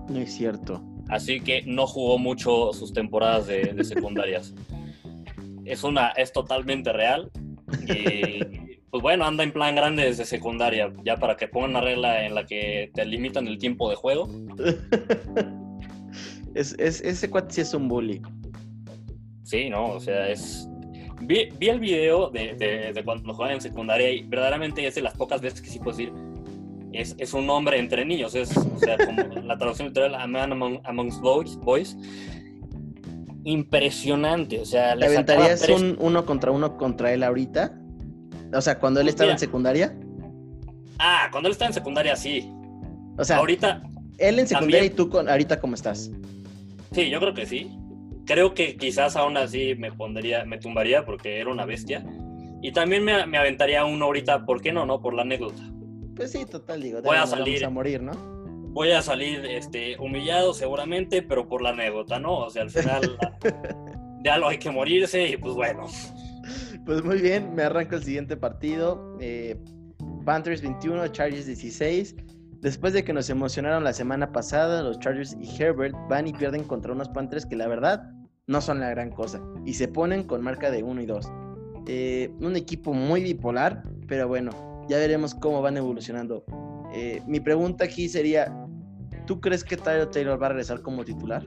No 0.09 0.19
es 0.19 0.35
cierto. 0.35 0.83
Así 1.09 1.41
que 1.41 1.63
no 1.63 1.87
jugó 1.87 2.19
mucho 2.19 2.73
sus 2.73 2.93
temporadas 2.93 3.47
de, 3.47 3.73
de 3.75 3.85
secundarias. 3.85 4.55
es, 5.65 5.85
una, 5.85 6.09
es 6.11 6.33
totalmente 6.33 6.93
real. 6.93 7.31
Y 7.89 8.63
pues 8.93 9.03
bueno, 9.03 9.25
anda 9.25 9.43
en 9.43 9.53
plan 9.53 9.75
grande 9.75 10.05
desde 10.05 10.27
secundaria, 10.27 10.93
ya 11.03 11.17
para 11.17 11.35
que 11.37 11.49
pongan 11.49 11.71
una 11.71 11.81
regla 11.81 12.27
en 12.27 12.35
la 12.35 12.45
que 12.45 12.91
te 12.93 13.07
limitan 13.07 13.47
el 13.47 13.57
tiempo 13.57 13.89
de 13.89 13.97
juego. 13.97 14.29
es, 16.55 16.75
ese 16.79 17.31
cuate 17.31 17.55
sí 17.55 17.61
es 17.63 17.73
un 17.73 17.89
bully. 17.89 18.21
Sí, 19.45 19.71
no, 19.71 19.93
o 19.93 20.01
sea, 20.01 20.29
es. 20.29 20.69
Vi, 21.25 21.49
vi 21.59 21.68
el 21.68 21.81
video 21.81 22.31
de, 22.31 22.55
de, 22.55 22.93
de 22.93 23.05
cuando 23.05 23.33
jugaba 23.33 23.53
en 23.55 23.61
secundaria 23.61 24.11
y 24.11 24.23
verdaderamente 24.23 24.87
es 24.87 24.95
de 24.95 25.03
las 25.03 25.14
pocas 25.14 25.41
veces 25.41 25.61
que 25.62 25.68
sí 25.70 25.79
puedo 25.79 25.97
decir 25.97 26.12
es, 26.93 27.14
es 27.18 27.33
un 27.33 27.49
hombre 27.49 27.79
entre 27.79 28.05
niños, 28.05 28.35
es 28.35 28.55
o 28.57 28.79
sea, 28.79 28.99
como 28.99 29.23
la 29.45 29.57
traducción 29.57 29.89
literal, 29.89 30.14
a 30.14 30.27
man 30.27 30.53
among, 30.53 30.81
amongst 30.85 31.20
boys, 31.20 31.57
boys. 31.57 31.97
Impresionante, 33.45 34.61
o 34.61 34.64
sea, 34.64 34.97
¿Te 34.97 35.07
aventarías 35.07 35.61
tres- 35.62 35.81
un 35.81 35.97
uno 36.01 36.25
contra 36.25 36.51
uno 36.53 36.77
contra 36.77 37.12
él 37.12 37.23
ahorita? 37.25 37.77
O 38.55 38.61
sea, 38.61 38.79
cuando 38.79 39.01
él 39.01 39.09
estaba 39.09 39.27
mira. 39.29 39.35
en 39.35 39.39
secundaria. 39.41 39.97
Ah, 40.99 41.29
cuando 41.33 41.49
él 41.49 41.53
estaba 41.53 41.68
en 41.68 41.75
secundaria, 41.75 42.14
sí. 42.14 42.49
O 43.18 43.25
sea, 43.25 43.39
Ahorita, 43.39 43.83
él 44.18 44.39
en 44.39 44.47
secundaria 44.47 44.79
también. 44.81 44.85
y 44.85 44.91
tú 44.97 45.09
con, 45.09 45.29
ahorita 45.29 45.59
cómo 45.61 45.75
estás. 45.75 46.11
sí, 46.93 47.11
yo 47.11 47.18
creo 47.18 47.35
que 47.35 47.47
sí. 47.47 47.70
Creo 48.27 48.55
que 48.55 48.77
quizás 48.77 49.16
aún 49.16 49.37
así 49.37 49.75
me 49.77 49.93
pondría, 49.93 50.45
me 50.45 50.59
tumbaría 50.59 51.05
porque 51.05 51.41
era 51.41 51.51
una 51.51 51.64
bestia. 51.64 52.05
Y 52.62 52.73
también 52.73 53.05
me, 53.05 53.27
me 53.27 53.39
aventaría 53.39 53.85
uno 53.85 54.05
ahorita, 54.05 54.45
¿por 54.47 54.62
qué 54.62 54.73
no? 54.73 54.87
No, 54.87 55.01
por 55.01 55.14
la 55.14 55.23
anécdota. 55.23 55.62
Pues 56.14 56.33
sí, 56.33 56.45
total, 56.45 56.83
digo. 56.83 57.03
Voy 57.03 57.16
a 57.16 57.27
salir. 57.27 57.62
Vamos 57.62 57.62
a 57.62 57.70
morir, 57.70 58.03
¿no? 58.03 58.12
Voy 58.73 58.93
a 58.93 59.03
salir 59.03 59.45
este, 59.45 59.99
humillado 59.99 60.55
seguramente, 60.55 61.23
pero 61.23 61.49
por 61.49 61.62
la 61.62 61.70
anécdota, 61.70 62.18
¿no? 62.18 62.39
O 62.39 62.51
sea, 62.51 62.62
al 62.62 62.70
final 62.70 63.18
de 64.23 64.31
algo 64.31 64.49
hay 64.49 64.59
que 64.59 64.70
morirse 64.70 65.29
y 65.29 65.37
pues 65.37 65.55
bueno. 65.55 65.87
Pues 66.85 67.05
muy 67.05 67.20
bien, 67.20 67.55
me 67.55 67.62
arranco 67.62 67.97
el 67.97 68.05
siguiente 68.05 68.37
partido. 68.37 69.16
Eh, 69.20 69.57
Panthers 70.25 70.62
21, 70.62 71.09
Chargers 71.09 71.47
16. 71.47 72.16
Después 72.63 72.93
de 72.93 73.03
que 73.03 73.13
nos 73.13 73.29
emocionaron 73.29 73.83
la 73.83 73.93
semana 73.93 74.31
pasada, 74.31 74.85
los 74.85 75.01
Chargers 75.01 75.37
y 75.41 75.61
Herbert 75.61 75.97
van 76.09 76.29
y 76.29 76.33
pierden 76.33 76.63
contra 76.63 76.93
unos 76.93 77.09
Panthers 77.09 77.45
que 77.45 77.57
la 77.57 77.67
verdad 77.67 78.09
no 78.47 78.61
son 78.61 78.79
la 78.79 78.89
gran 78.91 79.11
cosa. 79.11 79.43
Y 79.67 79.75
se 79.75 79.89
ponen 79.89 80.23
con 80.23 80.43
marca 80.43 80.71
de 80.71 80.85
1 80.85 81.03
y 81.03 81.07
2. 81.07 81.33
Eh, 81.89 82.31
un 82.39 82.55
equipo 82.55 82.95
muy 82.95 83.21
bipolar, 83.25 83.83
pero 84.07 84.29
bueno, 84.29 84.87
ya 84.89 84.97
veremos 84.99 85.35
cómo 85.35 85.61
van 85.61 85.77
evolucionando. 85.77 86.45
Eh, 86.95 87.21
mi 87.27 87.41
pregunta 87.41 87.87
aquí 87.87 88.09
sería, 88.09 88.55
¿tú 89.27 89.41
crees 89.41 89.65
que 89.65 89.77
Tyler 89.77 90.07
Taylor 90.07 90.41
va 90.41 90.47
a 90.47 90.51
regresar 90.51 90.83
como 90.83 91.05
titular? 91.05 91.45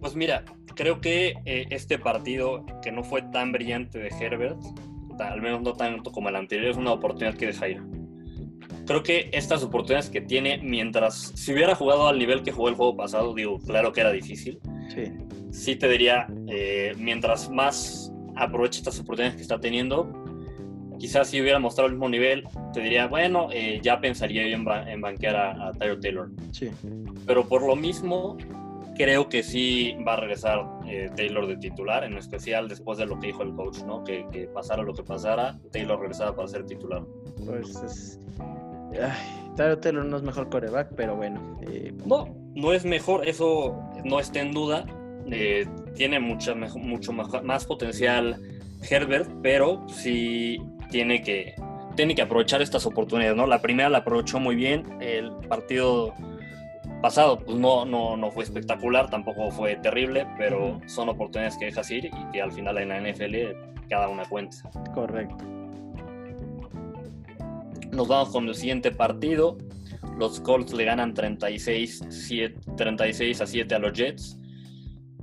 Pues 0.00 0.16
mira, 0.16 0.44
creo 0.74 1.00
que 1.00 1.34
eh, 1.44 1.66
este 1.70 1.96
partido, 1.96 2.66
que 2.82 2.90
no 2.90 3.04
fue 3.04 3.22
tan 3.22 3.52
brillante 3.52 4.00
de 4.00 4.08
Herbert, 4.08 4.58
al 5.20 5.40
menos 5.40 5.62
no 5.62 5.74
tanto 5.74 6.10
como 6.10 6.28
el 6.28 6.34
anterior, 6.34 6.72
es 6.72 6.76
una 6.76 6.90
oportunidad 6.90 7.36
que 7.36 7.46
deja 7.46 7.68
ir. 7.68 7.99
Creo 8.86 9.02
que 9.02 9.30
estas 9.32 9.62
oportunidades 9.62 10.10
que 10.10 10.20
tiene, 10.20 10.58
mientras 10.58 11.32
si 11.34 11.52
hubiera 11.52 11.74
jugado 11.74 12.08
al 12.08 12.18
nivel 12.18 12.42
que 12.42 12.52
jugó 12.52 12.68
el 12.68 12.74
juego 12.74 12.96
pasado, 12.96 13.34
digo, 13.34 13.58
claro 13.60 13.92
que 13.92 14.00
era 14.00 14.10
difícil, 14.12 14.58
Sí. 14.94 15.04
sí 15.52 15.76
te 15.76 15.88
diría, 15.88 16.26
eh, 16.48 16.94
mientras 16.98 17.50
más 17.50 18.12
aproveche 18.36 18.78
estas 18.78 18.98
oportunidades 18.98 19.36
que 19.36 19.42
está 19.42 19.60
teniendo, 19.60 20.10
quizás 20.98 21.28
si 21.28 21.40
hubiera 21.40 21.58
mostrado 21.58 21.86
el 21.88 21.94
mismo 21.94 22.08
nivel, 22.08 22.44
te 22.72 22.80
diría, 22.80 23.06
bueno, 23.06 23.48
eh, 23.52 23.80
ya 23.82 24.00
pensaría 24.00 24.46
yo 24.48 24.56
en, 24.56 24.68
en 24.88 25.00
banquear 25.00 25.36
a, 25.36 25.68
a 25.68 25.72
Tyler 25.72 26.00
Taylor. 26.00 26.30
Sí. 26.52 26.70
Pero 27.26 27.46
por 27.46 27.62
lo 27.62 27.76
mismo, 27.76 28.36
creo 28.96 29.28
que 29.28 29.42
sí 29.42 29.96
va 30.06 30.12
a 30.14 30.16
regresar 30.16 30.66
eh, 30.86 31.08
Taylor 31.16 31.46
de 31.46 31.56
titular, 31.56 32.04
en 32.04 32.18
especial 32.18 32.68
después 32.68 32.98
de 32.98 33.06
lo 33.06 33.18
que 33.18 33.28
dijo 33.28 33.42
el 33.42 33.54
coach, 33.54 33.78
¿no? 33.86 34.04
Que, 34.04 34.26
que 34.30 34.46
pasara 34.48 34.82
lo 34.82 34.92
que 34.92 35.02
pasara, 35.02 35.58
Taylor 35.72 35.98
regresaba 36.00 36.34
para 36.36 36.48
ser 36.48 36.66
titular. 36.66 37.02
Pues 37.46 37.76
es. 37.82 38.20
Ay, 38.92 39.76
Taylor 39.80 40.04
no 40.04 40.16
es 40.16 40.22
mejor 40.22 40.48
coreback, 40.48 40.90
pero 40.96 41.16
bueno. 41.16 41.58
eh, 41.62 41.92
No, 42.06 42.34
no 42.54 42.72
es 42.72 42.84
mejor, 42.84 43.28
eso 43.28 43.78
no 44.04 44.20
está 44.20 44.40
en 44.40 44.52
duda. 44.52 44.84
Eh, 45.30 45.66
tiene 45.94 46.18
mucha, 46.18 46.54
mejo- 46.54 46.78
mucho 46.78 47.12
más 47.12 47.66
potencial 47.66 48.36
Herbert, 48.88 49.28
pero 49.42 49.86
sí 49.88 50.58
tiene 50.90 51.22
que, 51.22 51.54
tiene 51.94 52.14
que 52.14 52.22
aprovechar 52.22 52.62
estas 52.62 52.86
oportunidades, 52.86 53.36
¿no? 53.36 53.46
La 53.46 53.60
primera 53.60 53.88
la 53.90 53.98
aprovechó 53.98 54.40
muy 54.40 54.56
bien, 54.56 54.84
el 55.00 55.30
partido 55.48 56.14
pasado 57.02 57.38
pues 57.40 57.56
no, 57.58 57.84
no, 57.84 58.16
no 58.16 58.30
fue 58.30 58.44
espectacular, 58.44 59.08
tampoco 59.10 59.50
fue 59.50 59.76
terrible, 59.76 60.26
pero 60.38 60.80
son 60.86 61.08
oportunidades 61.10 61.56
que 61.58 61.66
dejas 61.66 61.90
ir 61.90 62.06
y 62.06 62.10
que 62.32 62.42
al 62.42 62.52
final 62.52 62.78
en 62.78 62.88
la 62.88 62.98
NFL 63.00 63.54
cada 63.88 64.08
una 64.08 64.24
cuenta. 64.24 64.56
correcto. 64.94 65.44
Nos 67.92 68.08
vamos 68.08 68.30
con 68.30 68.48
el 68.48 68.54
siguiente 68.54 68.90
partido. 68.90 69.58
Los 70.18 70.40
Colts 70.40 70.72
le 70.72 70.84
ganan 70.84 71.14
36, 71.14 72.04
7 72.08 72.54
36 72.76 73.40
a 73.40 73.46
7 73.46 73.74
a 73.74 73.78
los 73.78 73.92
Jets. 73.92 74.36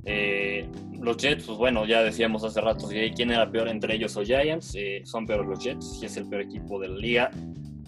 Eh, 0.04 0.68
los 1.00 1.16
Jets, 1.16 1.44
pues 1.44 1.58
bueno, 1.58 1.86
ya 1.86 2.02
decíamos 2.02 2.42
hace 2.44 2.60
rato 2.60 2.88
quién 3.14 3.30
era 3.30 3.50
peor 3.50 3.68
entre 3.68 3.94
ellos 3.94 4.16
o 4.16 4.22
Giants. 4.22 4.74
Eh, 4.74 5.02
son 5.04 5.26
peores 5.26 5.46
los 5.48 5.62
Jets 5.62 5.98
y 6.02 6.06
es 6.06 6.16
el 6.16 6.28
peor 6.28 6.42
equipo 6.42 6.80
de 6.80 6.88
la 6.88 6.96
liga. 6.96 7.30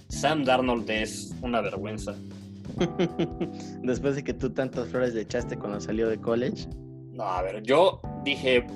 Sam 0.08 0.44
Darnold 0.44 0.88
es 0.90 1.34
una 1.42 1.60
vergüenza. 1.60 2.14
Después 3.82 4.16
de 4.16 4.24
que 4.24 4.34
tú 4.34 4.50
tantas 4.50 4.88
flores 4.88 5.14
le 5.14 5.22
echaste 5.22 5.56
cuando 5.56 5.80
salió 5.80 6.08
de 6.08 6.18
college. 6.18 6.68
No, 7.12 7.24
a 7.24 7.42
ver, 7.42 7.62
yo 7.62 8.00
dije 8.24 8.66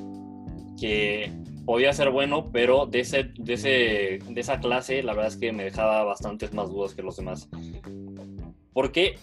que 0.80 1.32
podía 1.64 1.92
ser 1.92 2.10
bueno, 2.10 2.50
pero 2.52 2.86
de, 2.86 3.00
ese, 3.00 3.24
de, 3.36 3.54
ese, 3.54 4.18
de 4.28 4.40
esa 4.40 4.60
clase 4.60 5.02
la 5.02 5.12
verdad 5.12 5.32
es 5.32 5.36
que 5.36 5.52
me 5.52 5.64
dejaba 5.64 6.04
bastantes 6.04 6.52
más 6.52 6.70
dudas 6.70 6.94
que 6.94 7.02
los 7.02 7.16
demás. 7.16 7.48
¿Por 8.72 8.92
qué? 8.92 9.16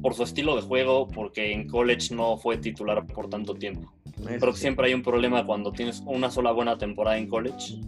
Por 0.00 0.14
su 0.14 0.22
estilo 0.22 0.56
de 0.56 0.62
juego, 0.62 1.08
porque 1.08 1.52
en 1.52 1.68
college 1.68 2.14
no 2.14 2.36
fue 2.36 2.56
titular 2.58 3.06
por 3.06 3.28
tanto 3.28 3.54
tiempo. 3.54 3.92
Creo 4.24 4.52
que 4.52 4.58
siempre 4.58 4.86
hay 4.86 4.94
un 4.94 5.02
problema 5.02 5.44
cuando 5.44 5.72
tienes 5.72 6.02
una 6.06 6.30
sola 6.30 6.52
buena 6.52 6.78
temporada 6.78 7.18
en 7.18 7.28
college. 7.28 7.80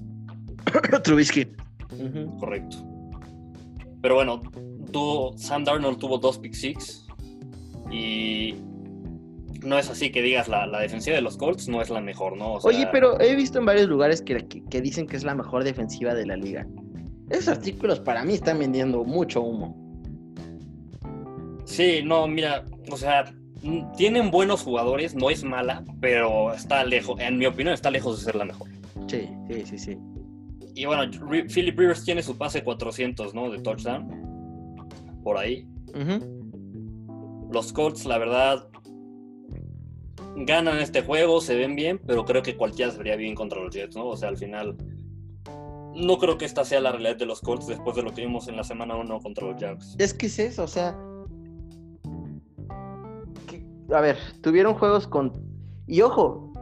Trubisky. 1.05 1.47
Ujú. 1.93 2.37
Correcto. 2.39 2.77
Pero 4.01 4.17
bueno, 4.17 4.43
tuvo, 4.93 5.37
Sam 5.39 5.65
Darnold 5.65 5.99
tuvo 5.99 6.19
dos 6.19 6.39
pick 6.39 6.55
six 6.55 7.07
y 7.91 8.55
no 9.65 9.79
es 9.79 9.91
así 9.91 10.11
que 10.11 10.23
digas 10.23 10.49
la, 10.49 10.67
la 10.67 10.81
defensiva 10.81 11.17
de 11.17 11.23
los 11.23 11.37
Colts 11.37 11.69
no 11.69 11.81
es 11.83 11.91
la 11.91 12.01
mejor, 12.01 12.37
¿no? 12.37 12.55
O 12.55 12.61
sea, 12.61 12.69
Oye, 12.69 12.89
pero 12.93 13.21
he 13.21 13.35
visto 13.35 13.59
en 13.59 13.67
varios 13.67 13.89
lugares 13.89 14.23
que, 14.23 14.47
que- 14.47 14.63
que 14.65 14.81
dicen 14.81 15.07
que 15.07 15.17
es 15.17 15.25
la 15.25 15.35
mejor 15.35 15.65
defensiva 15.65 16.15
de 16.15 16.27
la 16.27 16.37
liga. 16.37 16.67
Esos 17.31 17.49
artículos 17.49 18.01
para 18.01 18.25
mí 18.25 18.35
están 18.35 18.59
vendiendo 18.59 19.03
mucho 19.05 19.41
humo. 19.43 19.77
Sí, 21.65 22.03
no, 22.05 22.27
mira, 22.29 22.65
o 22.91 22.97
sea, 22.97 23.35
tienen 23.97 24.31
buenos 24.31 24.63
jugadores, 24.63 25.15
no 25.15 25.31
es 25.31 25.43
mala, 25.43 25.83
pero 26.01 26.53
está 26.53 26.85
lejos, 26.85 27.19
en 27.21 27.39
mi 27.39 27.47
opinión, 27.47 27.73
está 27.75 27.91
lejos 27.91 28.19
de 28.19 28.25
ser 28.25 28.35
la 28.35 28.45
mejor. 28.45 28.69
Sí, 29.09 29.29
sí, 29.51 29.65
sí, 29.67 29.79
sí. 29.79 29.99
Y 30.75 30.85
bueno, 30.87 31.11
Philip 31.53 31.79
Rivers 31.79 32.05
tiene 32.05 32.23
su 32.23 32.37
pase 32.37 32.63
400, 32.63 33.33
¿no? 33.35 33.49
De 33.51 33.61
touchdown. 33.61 34.09
Por 35.23 35.39
ahí. 35.39 35.67
Los 37.51 37.73
Colts, 37.73 38.05
la 38.05 38.19
verdad, 38.19 38.69
ganan 40.37 40.79
este 40.79 41.03
juego, 41.03 41.41
se 41.41 41.55
ven 41.57 41.77
bien, 41.77 42.01
pero 42.07 42.25
creo 42.25 42.43
que 42.43 42.57
cualquiera 42.57 42.91
se 42.91 42.99
vería 42.99 43.17
bien 43.17 43.35
contra 43.35 43.61
los 43.61 43.75
Jets, 43.75 43.97
¿no? 43.97 44.07
O 44.07 44.17
sea, 44.17 44.29
al 44.29 44.37
final, 44.37 44.77
no 45.95 46.19
creo 46.19 46.37
que 46.39 46.45
esta 46.45 46.65
sea 46.65 46.81
la 46.81 46.93
realidad 46.93 47.17
de 47.17 47.27
los 47.27 47.41
Colts 47.41 47.67
después 47.67 47.95
de 47.97 48.03
lo 48.03 48.13
que 48.13 48.23
vimos 48.23 48.49
en 48.49 48.57
la 48.57 48.65
semana 48.65 48.97
1 48.97 49.21
contra 49.21 49.47
los 49.47 49.61
Jags. 49.61 49.95
Es 49.99 50.13
que 50.13 50.27
es 50.27 50.39
eso, 50.39 50.65
o 50.65 50.69
sea. 50.69 50.97
que- 53.47 53.65
a 53.95 54.01
ver, 54.01 54.17
tuvieron 54.43 54.75
juegos 54.75 55.07
con. 55.07 55.33
Y 55.87 56.01
ojo, 56.01 56.53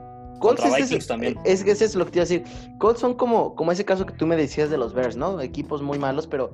Colts 0.41 0.65
es, 0.65 0.75
Vikings 0.75 1.07
también. 1.07 1.39
es 1.45 1.65
que 1.65 1.71
es 1.71 1.81
eso 1.81 1.99
lo 1.99 2.05
que 2.05 2.11
te 2.11 2.19
iba 2.19 2.25
a 2.25 2.29
decir. 2.29 2.45
Colts 2.79 3.01
son 3.01 3.15
como, 3.15 3.55
como 3.55 3.73
ese 3.73 3.85
caso 3.85 4.05
que 4.05 4.13
tú 4.15 4.27
me 4.27 4.37
decías 4.37 4.69
de 4.71 4.77
los 4.77 4.93
Bears, 4.93 5.17
¿no? 5.17 5.41
Equipos 5.41 5.81
muy 5.83 5.99
malos, 5.99 6.27
pero. 6.27 6.53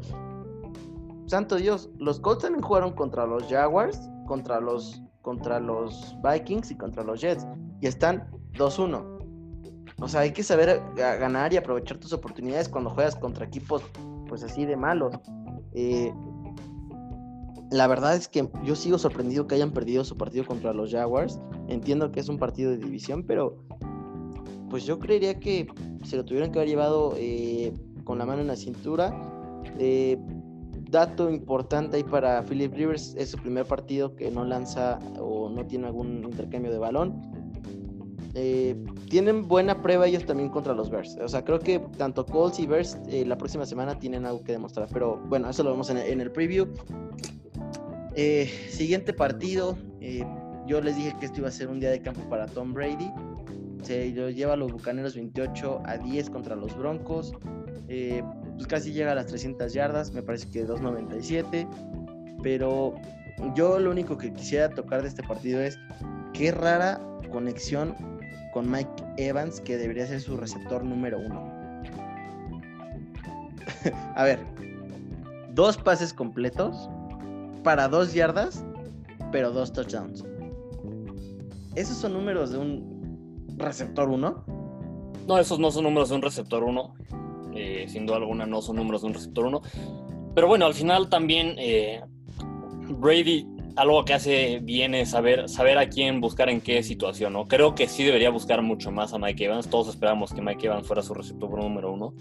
Santo 1.27 1.57
Dios, 1.57 1.91
los 1.99 2.21
Colts 2.21 2.43
también 2.43 2.63
jugaron 2.63 2.93
contra 2.93 3.27
los 3.27 3.45
Jaguars, 3.49 4.01
contra 4.27 4.61
los, 4.61 5.03
contra 5.29 5.61
los 5.61 6.17
Vikings 6.23 6.71
y 6.71 6.75
contra 6.75 7.05
los 7.05 7.21
Jets. 7.21 7.47
Y 7.83 7.87
están 7.87 8.27
2-1. 8.55 9.05
O 10.01 10.09
sea, 10.09 10.21
hay 10.21 10.33
que 10.33 10.43
saber 10.43 10.81
ganar 10.97 11.53
y 11.53 11.59
aprovechar 11.59 11.99
tus 11.99 12.15
oportunidades 12.15 12.67
cuando 12.67 12.89
juegas 12.89 13.15
contra 13.15 13.45
equipos, 13.45 13.83
pues 14.27 14.43
así 14.43 14.65
de 14.65 14.75
malos. 14.75 15.15
Eh, 15.75 16.11
la 17.71 17.87
verdad 17.89 18.17
es 18.17 18.27
que 18.27 18.49
yo 18.65 18.75
sigo 18.75 18.97
sorprendido 18.97 19.47
que 19.47 19.57
hayan 19.57 19.73
perdido 19.73 20.03
su 20.03 20.17
partido 20.17 20.47
contra 20.47 20.73
los 20.73 20.93
Jaguars. 20.93 21.39
Entiendo 21.69 22.11
que 22.11 22.21
es 22.21 22.31
un 22.31 22.39
partido 22.39 22.71
de 22.71 22.79
división, 22.79 23.23
pero 23.23 23.59
pues 24.71 24.87
yo 24.87 24.99
creería 24.99 25.39
que 25.39 25.67
se 26.05 26.17
lo 26.17 26.25
tuvieron 26.25 26.53
que 26.53 26.59
haber 26.59 26.71
llevado 26.71 27.13
eh, 27.19 27.75
con 28.05 28.17
la 28.17 28.25
mano 28.25 28.41
en 28.41 28.47
la 28.47 28.57
cintura. 28.57 29.15
Eh, 29.79 30.17
dato 30.91 31.31
importante 31.31 31.99
ahí 31.99 32.05
para 32.05 32.43
Philip 32.43 32.73
Rivers, 32.75 33.15
es 33.17 33.31
su 33.31 33.39
primer 33.39 33.67
partido 33.67 34.15
que 34.15 34.31
no 34.31 34.45
lanza 34.45 34.99
o 35.21 35.49
no 35.49 35.67
tiene 35.67 35.87
algún 35.87 36.25
intercambio 36.25 36.71
de 36.71 36.79
balón. 36.79 37.21
Eh, 38.35 38.77
tienen 39.09 39.49
buena 39.49 39.83
prueba 39.83 40.07
ellos 40.07 40.25
también 40.25 40.49
contra 40.49 40.75
los 40.75 40.91
Bears. 40.91 41.17
O 41.21 41.29
sea, 41.29 41.45
creo 41.45 41.59
que 41.59 41.81
tanto 41.97 42.25
Colts 42.25 42.61
y 42.61 42.67
Bears 42.67 42.99
eh, 43.09 43.25
la 43.27 43.37
próxima 43.37 43.67
semana 43.67 43.99
tienen 43.99 44.27
algo 44.27 44.43
que 44.45 44.53
demostrar. 44.53 44.89
Pero 44.93 45.17
bueno, 45.27 45.51
eso 45.51 45.63
lo 45.63 45.71
vemos 45.71 45.91
en 45.91 46.21
el, 46.21 46.31
preview. 46.31 46.69
Eh, 48.15 48.47
siguiente 48.71 49.13
partido. 49.13 49.77
yo 50.67 50.81
les 50.81 50.97
dije 50.97 51.15
que 51.19 51.27
esto 51.27 51.41
iba 51.41 51.49
a 51.49 51.53
ser 51.53 51.69
un 51.69 51.81
día 51.81 51.91
de 51.91 52.01
campo 52.01 52.21
para 52.29 52.47
Tom 52.47 52.73
Brady. 52.73 53.11
se 53.83 54.11
lo 54.11 54.31
lleva 54.31 54.53
a 54.53 54.57
los 54.57 54.73
Bucaneros 54.73 55.15
28 55.15 55.83
a 55.85 55.99
10 55.99 56.31
contra 56.31 56.55
los 56.55 56.77
Broncos. 56.77 57.33
Eh, 57.89 58.23
pues 58.55 58.67
casi 58.67 58.93
llega 58.93 59.13
a 59.13 59.15
las 59.15 59.27
300 59.27 59.73
yardas, 59.73 60.13
me 60.13 60.23
parece 60.23 60.51
que 60.51 60.65
297. 60.65 61.67
Pero 62.43 62.95
yo 63.55 63.79
lo 63.79 63.91
único 63.91 64.17
que 64.19 64.33
quisiera 64.33 64.69
tocar 64.69 65.03
de 65.03 65.09
este 65.09 65.23
partido 65.23 65.61
es 65.61 65.79
qué 66.33 66.53
rara 66.53 67.01
conexión 67.33 67.95
con 68.53 68.71
Mike 68.71 68.91
Evans, 69.17 69.61
que 69.61 69.77
debería 69.77 70.07
ser 70.07 70.21
su 70.21 70.37
receptor 70.37 70.85
número 70.85 71.19
uno. 71.19 71.53
a 74.15 74.25
ver, 74.25 74.41
dos 75.55 75.77
pases 75.77 76.13
completos 76.13 76.89
para 77.63 77.89
dos 77.89 78.13
yardas, 78.15 78.65
pero 79.33 79.51
dos 79.51 79.73
touchdowns. 79.73 80.25
¿Esos 81.75 81.97
son 81.97 82.13
números 82.13 82.51
de 82.51 82.59
un 82.59 83.57
receptor 83.57 84.09
1? 84.09 84.45
No, 85.29 85.39
esos 85.39 85.59
no 85.59 85.71
son 85.71 85.85
números 85.85 86.09
de 86.09 86.17
un 86.17 86.23
receptor 86.23 86.65
1. 86.65 86.95
Eh, 87.55 87.87
sin 87.89 88.07
duda 88.07 88.17
alguna 88.17 88.47
no 88.47 88.63
son 88.63 88.77
números 88.77 89.03
de 89.03 89.09
un 89.09 89.15
receptor 89.15 89.47
1. 89.47 89.63
Pero 90.35 90.47
bueno, 90.47 90.67
al 90.67 90.75
final 90.75 91.09
también 91.09 91.55
eh, 91.59 92.03
Brady 92.89 93.47
algo 93.79 94.05
que 94.05 94.15
hace 94.15 94.59
bien 94.61 94.95
es 94.95 95.11
saber, 95.11 95.49
saber 95.49 95.79
a 95.79 95.89
quién 95.89 96.21
buscar 96.21 96.49
en 96.49 96.61
qué 96.61 96.83
situación, 96.83 97.33
¿no? 97.33 97.47
Creo 97.47 97.77
que 97.77 97.87
sí 97.87 98.03
debería 98.03 98.31
buscar 98.31 98.61
mucho 98.61 98.91
más 98.91 99.15
a 99.15 99.19
Mike 99.19 99.45
Evans. 99.45 99.71
Todos 99.71 99.89
esperamos 99.89 100.35
que 100.35 100.43
Mike 100.43 100.67
Evans 100.67 100.87
fuera 100.87 101.01
su 101.01 101.15
receptor 101.15 101.51
número 101.63 101.93
uno. 101.93 102.13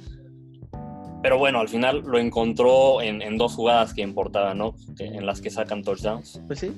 Pero 1.23 1.39
bueno, 1.39 1.59
al 1.59 1.67
final 1.67 2.03
lo 2.05 2.19
encontró 2.19 3.01
en, 3.01 3.38
dos 3.38 3.55
jugadas 3.55 3.93
que 3.93 4.01
importaban, 4.01 4.59
¿no? 4.59 4.75
En 4.99 5.25
las 5.25 5.41
que 5.41 5.49
sacan 5.49 5.84
touchdowns. 5.84 6.41
Pues 6.45 6.59
sí. 6.59 6.71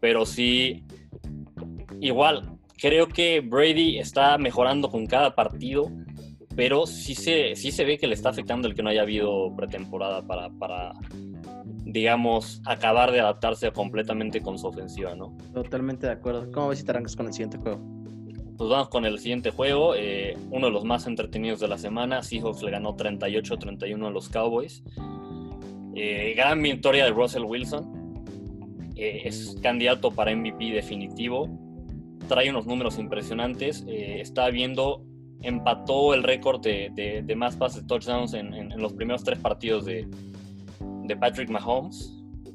Pero 0.00 0.24
sí, 0.24 0.84
igual, 2.00 2.58
creo 2.78 3.08
que 3.08 3.40
Brady 3.40 3.98
está 3.98 4.38
mejorando 4.38 4.90
con 4.90 5.06
cada 5.06 5.34
partido, 5.34 5.90
pero 6.56 6.86
sí 6.86 7.14
se, 7.14 7.54
sí 7.54 7.70
se 7.70 7.84
ve 7.84 7.98
que 7.98 8.06
le 8.06 8.14
está 8.14 8.30
afectando 8.30 8.66
el 8.66 8.74
que 8.74 8.82
no 8.82 8.88
haya 8.88 9.02
habido 9.02 9.54
pretemporada 9.54 10.26
para, 10.26 10.48
para 10.50 10.94
digamos, 11.84 12.62
acabar 12.64 13.12
de 13.12 13.20
adaptarse 13.20 13.70
completamente 13.70 14.40
con 14.40 14.58
su 14.58 14.66
ofensiva, 14.66 15.14
¿no? 15.14 15.36
Totalmente 15.52 16.06
de 16.06 16.14
acuerdo. 16.14 16.50
¿Cómo 16.50 16.68
ves 16.68 16.78
si 16.78 16.84
te 16.84 16.90
arrancas 16.90 17.14
con 17.14 17.26
el 17.26 17.32
siguiente 17.32 17.58
juego? 17.58 17.78
Pues 18.56 18.70
vamos 18.70 18.88
con 18.88 19.04
el 19.04 19.18
siguiente 19.18 19.50
juego, 19.50 19.94
eh, 19.94 20.34
uno 20.50 20.66
de 20.66 20.72
los 20.72 20.84
más 20.84 21.06
entretenidos 21.06 21.60
de 21.60 21.68
la 21.68 21.76
semana. 21.76 22.22
Seahawks 22.22 22.62
le 22.62 22.70
ganó 22.70 22.96
38-31 22.96 24.06
a 24.06 24.10
los 24.10 24.30
Cowboys. 24.30 24.82
Eh, 25.94 26.32
gran 26.34 26.62
victoria 26.62 27.04
de 27.04 27.10
Russell 27.10 27.44
Wilson. 27.44 28.24
Eh, 28.96 29.22
es 29.24 29.58
candidato 29.62 30.10
para 30.10 30.34
MVP 30.34 30.72
definitivo. 30.72 31.50
Trae 32.28 32.48
unos 32.48 32.66
números 32.66 32.98
impresionantes. 32.98 33.84
está 33.86 34.48
viendo, 34.48 35.04
empató 35.42 36.14
el 36.14 36.22
récord 36.22 36.60
de, 36.60 37.34
más 37.36 37.56
pases 37.56 37.86
touchdowns 37.86 38.34
en, 38.34 38.68
los 38.80 38.92
primeros 38.92 39.24
tres 39.24 39.38
partidos 39.38 39.84
de, 39.84 40.08
de 41.04 41.16
Patrick 41.16 41.50
Mahomes, 41.50 42.12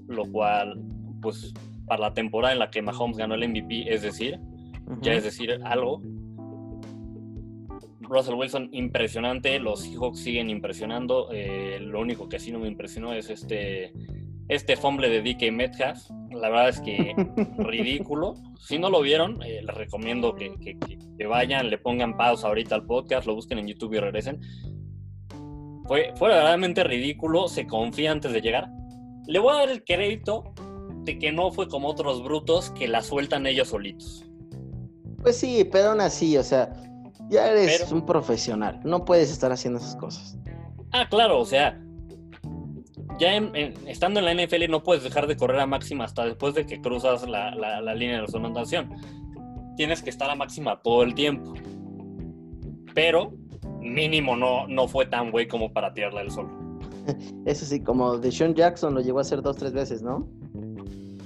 lo 0.07 0.25
cual, 0.25 0.81
pues, 1.21 1.53
para 1.85 2.01
la 2.01 2.13
temporada 2.13 2.53
en 2.53 2.59
la 2.59 2.69
que 2.69 2.81
Mahomes 2.81 3.17
ganó 3.17 3.35
el 3.35 3.47
MVP, 3.47 3.93
es 3.93 4.01
decir, 4.01 4.39
ya 5.01 5.13
es 5.13 5.23
decir 5.23 5.59
algo. 5.63 6.01
Russell 8.01 8.35
Wilson 8.35 8.69
impresionante, 8.73 9.57
los 9.59 9.81
Seahawks 9.81 10.19
siguen 10.19 10.49
impresionando. 10.49 11.29
Eh, 11.31 11.79
lo 11.79 12.01
único 12.01 12.27
que 12.27 12.39
sí 12.39 12.51
no 12.51 12.59
me 12.59 12.67
impresionó 12.67 13.13
es 13.13 13.29
este, 13.29 13.93
este 14.51 14.75
fumble 14.75 15.07
de 15.07 15.21
DK 15.21 15.49
Metcalf. 15.49 16.09
La 16.31 16.49
verdad 16.49 16.69
es 16.69 16.81
que 16.81 17.15
ridículo. 17.57 18.35
Si 18.59 18.77
no 18.77 18.89
lo 18.89 19.01
vieron, 19.01 19.41
eh, 19.43 19.61
les 19.63 19.75
recomiendo 19.75 20.35
que, 20.35 20.53
que, 20.59 21.25
vayan, 21.25 21.69
le 21.69 21.77
pongan 21.77 22.17
pausa 22.17 22.47
ahorita 22.47 22.75
al 22.75 22.85
podcast, 22.85 23.25
lo 23.25 23.33
busquen 23.33 23.59
en 23.59 23.67
YouTube 23.67 23.93
y 23.93 23.99
regresen. 23.99 24.41
Fue, 25.87 26.13
fue 26.15 26.29
verdaderamente 26.29 26.83
ridículo, 26.83 27.47
se 27.47 27.65
confía 27.65 28.11
antes 28.11 28.33
de 28.33 28.41
llegar. 28.41 28.67
Le 29.25 29.39
voy 29.39 29.53
a 29.53 29.59
dar 29.59 29.69
el 29.69 29.83
crédito 29.85 30.53
de 31.05 31.17
que 31.17 31.31
no 31.31 31.51
fue 31.51 31.69
como 31.69 31.87
otros 31.87 32.21
brutos 32.21 32.71
que 32.71 32.89
la 32.89 33.01
sueltan 33.01 33.47
ellos 33.47 33.69
solitos. 33.69 34.25
Pues 35.21 35.37
sí, 35.37 35.67
pero 35.71 35.91
aún 35.91 36.01
así, 36.01 36.37
o 36.37 36.43
sea, 36.43 36.73
ya 37.29 37.49
eres 37.49 37.89
un 37.91 38.05
profesional, 38.05 38.81
no 38.83 39.05
puedes 39.05 39.31
estar 39.31 39.51
haciendo 39.51 39.79
esas 39.79 39.95
cosas. 39.95 40.37
Ah, 40.91 41.07
claro, 41.09 41.39
o 41.39 41.45
sea, 41.45 41.79
ya 43.19 43.35
estando 43.87 44.19
en 44.19 44.25
la 44.25 44.33
NFL 44.33 44.69
no 44.69 44.83
puedes 44.83 45.03
dejar 45.03 45.27
de 45.27 45.37
correr 45.37 45.59
a 45.59 45.65
máxima 45.65 46.05
hasta 46.05 46.25
después 46.25 46.55
de 46.55 46.65
que 46.65 46.81
cruzas 46.81 47.27
la, 47.27 47.51
línea 47.95 48.21
de 48.21 48.39
la 48.39 48.87
Tienes 49.75 50.01
que 50.01 50.09
estar 50.09 50.29
a 50.29 50.35
máxima 50.35 50.81
todo 50.81 51.03
el 51.03 51.13
tiempo. 51.13 51.53
Pero 52.93 53.33
mínimo 53.79 54.35
no, 54.35 54.67
no 54.67 54.87
fue 54.87 55.05
tan 55.05 55.31
güey 55.31 55.47
como 55.47 55.71
para 55.71 55.93
tirarle 55.93 56.21
el 56.21 56.31
sol. 56.31 56.49
Eso 57.45 57.65
sí, 57.65 57.81
como 57.81 58.17
de 58.17 58.31
Sean 58.31 58.53
Jackson 58.53 58.93
lo 58.93 59.01
llevó 59.01 59.19
a 59.19 59.21
hacer 59.21 59.41
dos, 59.41 59.57
tres 59.57 59.73
veces, 59.73 60.01
¿no? 60.01 60.27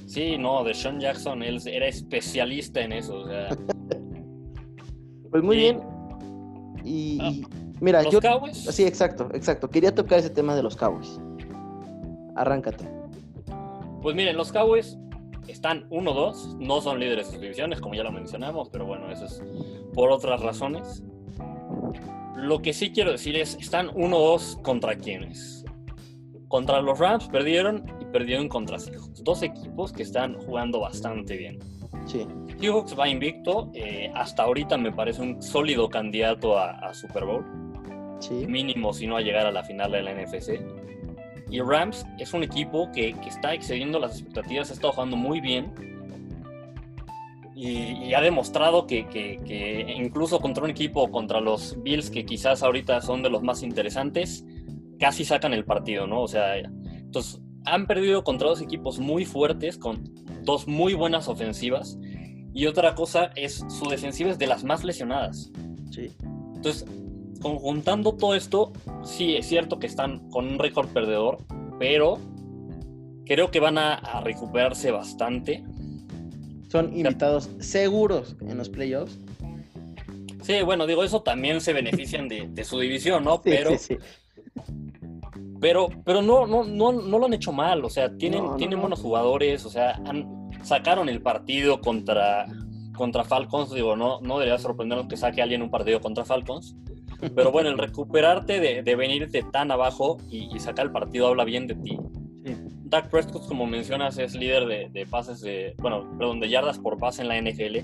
Sí, 0.05 0.37
no, 0.37 0.63
de 0.63 0.73
Sean 0.73 0.99
Jackson, 0.99 1.43
él 1.43 1.59
era 1.65 1.87
especialista 1.87 2.81
en 2.81 2.93
eso. 2.93 3.17
O 3.17 3.27
sea. 3.27 3.49
pues 5.31 5.43
muy 5.43 5.57
bien. 5.57 5.81
Y, 6.83 7.17
ah, 7.21 7.31
mira, 7.81 8.03
¿Los 8.03 8.13
yo. 8.13 8.21
Cowboys? 8.21 8.57
Sí, 8.57 8.83
exacto, 8.83 9.29
exacto. 9.33 9.67
Quería 9.69 9.93
tocar 9.93 10.19
ese 10.19 10.29
tema 10.29 10.55
de 10.55 10.61
los 10.61 10.75
Cowboys. 10.75 11.19
Arráncate. 12.35 12.87
Pues 14.01 14.15
miren, 14.15 14.37
los 14.37 14.51
Cowboys 14.51 14.97
están 15.47 15.89
1-2, 15.89 16.57
no 16.59 16.81
son 16.81 16.99
líderes 16.99 17.27
de 17.27 17.33
sus 17.33 17.41
divisiones, 17.41 17.81
como 17.81 17.95
ya 17.95 18.03
lo 18.03 18.11
mencionamos, 18.11 18.69
pero 18.69 18.85
bueno, 18.85 19.11
eso 19.11 19.25
es 19.25 19.41
por 19.93 20.11
otras 20.11 20.41
razones. 20.41 21.03
Lo 22.35 22.61
que 22.61 22.73
sí 22.73 22.91
quiero 22.91 23.11
decir 23.11 23.35
es, 23.35 23.55
están 23.55 23.89
1-2 23.89 24.61
contra 24.61 24.95
quiénes. 24.95 25.65
Contra 26.47 26.81
los 26.81 26.99
Rams 26.99 27.27
perdieron 27.27 27.83
y 27.99 28.05
perdieron 28.05 28.47
contra 28.47 28.77
Seahawks. 28.77 29.23
Dos 29.23 29.41
equipos 29.41 29.91
que 29.91 30.03
están 30.03 30.35
jugando 30.35 30.79
bastante 30.79 31.37
bien. 31.37 31.59
Sí. 32.05 32.27
Seahawks 32.59 32.97
va 32.97 33.07
invicto. 33.07 33.71
Eh, 33.73 34.11
hasta 34.13 34.43
ahorita 34.43 34.77
me 34.77 34.91
parece 34.91 35.21
un 35.21 35.41
sólido 35.41 35.89
candidato 35.89 36.57
a, 36.57 36.93
Super 36.93 37.25
Bowl. 37.25 37.45
Sí. 38.19 38.45
Mínimo 38.47 38.93
si 38.93 39.07
no 39.07 39.17
a 39.17 39.21
llegar 39.21 39.47
a 39.47 39.51
la 39.51 39.63
final 39.63 39.91
de 39.91 40.03
la 40.03 40.13
NFC. 40.13 40.61
Y 41.49 41.61
Rams 41.61 42.05
es 42.17 42.33
un 42.33 42.43
equipo 42.43 42.91
que, 42.91 43.15
está 43.27 43.53
excediendo 43.53 43.99
las 43.99 44.13
expectativas, 44.13 44.71
ha 44.71 44.73
estado 44.73 44.93
jugando 44.93 45.15
muy 45.15 45.41
bien. 45.41 45.73
Y, 47.55 48.13
ha 48.13 48.21
demostrado 48.21 48.85
que, 48.87 49.07
que, 49.07 49.95
incluso 49.97 50.39
contra 50.39 50.63
un 50.63 50.69
equipo, 50.69 51.09
contra 51.11 51.39
los 51.39 51.81
Bills, 51.81 52.09
que 52.09 52.25
quizás 52.25 52.63
ahorita 52.63 53.01
son 53.01 53.23
de 53.23 53.29
los 53.29 53.43
más 53.43 53.63
interesantes, 53.63 54.45
casi 54.99 55.23
sacan 55.23 55.53
el 55.53 55.65
partido, 55.65 56.07
¿no? 56.07 56.21
O 56.21 56.27
sea, 56.27 56.57
entonces 56.57 57.41
han 57.65 57.87
perdido 57.87 58.23
contra 58.23 58.49
dos 58.49 58.61
equipos 58.61 58.99
muy 58.99 59.25
fuertes, 59.25 59.77
con 59.77 60.03
dos 60.43 60.67
muy 60.67 60.93
buenas 60.93 61.27
ofensivas. 61.27 61.97
Y 62.53 62.67
otra 62.67 62.95
cosa 62.95 63.31
es, 63.35 63.65
su 63.67 63.89
defensiva 63.89 64.31
es 64.31 64.39
de 64.39 64.47
las 64.47 64.63
más 64.63 64.83
lesionadas. 64.83 65.51
Sí. 65.91 66.15
Entonces, 66.55 66.85
conjuntando 67.41 68.13
todo 68.15 68.35
esto, 68.35 68.71
sí 69.03 69.35
es 69.35 69.47
cierto 69.47 69.79
que 69.79 69.87
están 69.87 70.29
con 70.29 70.47
un 70.47 70.59
récord 70.59 70.89
perdedor, 70.89 71.37
pero 71.79 72.19
creo 73.25 73.51
que 73.51 73.59
van 73.59 73.77
a, 73.77 74.21
recuperarse 74.21 74.91
bastante. 74.91 75.63
Son 76.69 76.95
invitados 76.97 77.49
seguros 77.59 78.35
en 78.41 78.57
los 78.57 78.69
playoffs. 78.69 79.17
Sí, 80.41 80.61
bueno, 80.61 80.85
digo, 80.85 81.03
eso 81.03 81.23
también 81.23 81.61
se 81.61 81.73
benefician 81.73 82.27
de, 82.27 82.63
su 82.63 82.79
división, 82.79 83.23
¿no? 83.23 83.41
pero 83.43 83.71
sí, 83.71 83.77
sí. 83.77 83.97
Pero, 85.59 85.89
pero 86.03 86.21
no, 86.21 86.45
no, 86.45 86.63
no, 86.63 86.91
no 86.91 87.19
lo 87.19 87.25
han 87.25 87.33
hecho 87.33 87.51
mal, 87.51 87.83
o 87.83 87.89
sea, 87.89 88.15
tienen, 88.17 88.57
tienen 88.57 88.79
buenos 88.79 88.99
jugadores, 88.99 89.65
o 89.65 89.69
sea, 89.69 89.99
han, 90.05 90.51
sacaron 90.63 91.09
el 91.09 91.21
partido 91.21 91.81
contra, 91.81 92.45
contra 92.95 93.23
Falcons, 93.23 93.71
digo, 93.71 93.95
no, 93.95 94.19
no 94.21 94.37
debería 94.37 94.59
sorprendernos 94.59 95.07
que 95.07 95.17
saque 95.17 95.41
alguien 95.41 95.61
un 95.61 95.71
partido 95.71 96.01
contra 96.01 96.25
Falcons, 96.25 96.75
pero 97.35 97.51
bueno, 97.51 97.69
el 97.69 97.77
recuperarte 97.77 98.59
de, 98.59 98.83
de 98.83 98.95
venirte 98.95 99.43
tan 99.51 99.71
abajo 99.71 100.17
y, 100.29 100.59
sacar 100.59 100.87
el 100.87 100.91
partido 100.91 101.27
habla 101.27 101.43
bien 101.43 101.67
de 101.67 101.75
ti. 101.75 101.97
Sí. 102.45 102.55
Dak 102.85 103.09
Prescott, 103.09 103.47
como 103.47 103.65
mencionas, 103.65 104.17
es 104.17 104.35
líder 104.35 104.65
de, 104.65 104.89
de, 104.89 105.05
pases 105.05 105.41
de, 105.41 105.75
bueno, 105.79 106.07
perdón, 106.17 106.39
de 106.39 106.49
yardas 106.49 106.79
por 106.79 106.97
pase 106.97 107.21
en 107.23 107.27
la 107.27 107.41
NFL. 107.41 107.77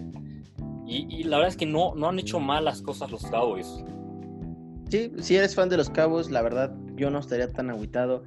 Y, 0.88 1.08
y, 1.10 1.24
la 1.24 1.38
verdad 1.38 1.50
es 1.50 1.58
que 1.58 1.66
no, 1.66 1.96
no 1.96 2.10
han 2.10 2.20
hecho 2.20 2.40
mal 2.40 2.66
las 2.66 2.82
cosas 2.82 3.12
los 3.12 3.24
Cowboys. 3.26 3.84
Sí, 4.90 5.12
si 5.20 5.36
eres 5.36 5.56
fan 5.56 5.70
de 5.70 5.78
los 5.78 5.90
Cowboys, 5.90 6.30
la 6.30 6.42
verdad, 6.42 6.76
yo 6.96 7.10
no 7.10 7.20
estaría 7.20 7.52
tan 7.52 7.70
aguitado. 7.70 8.24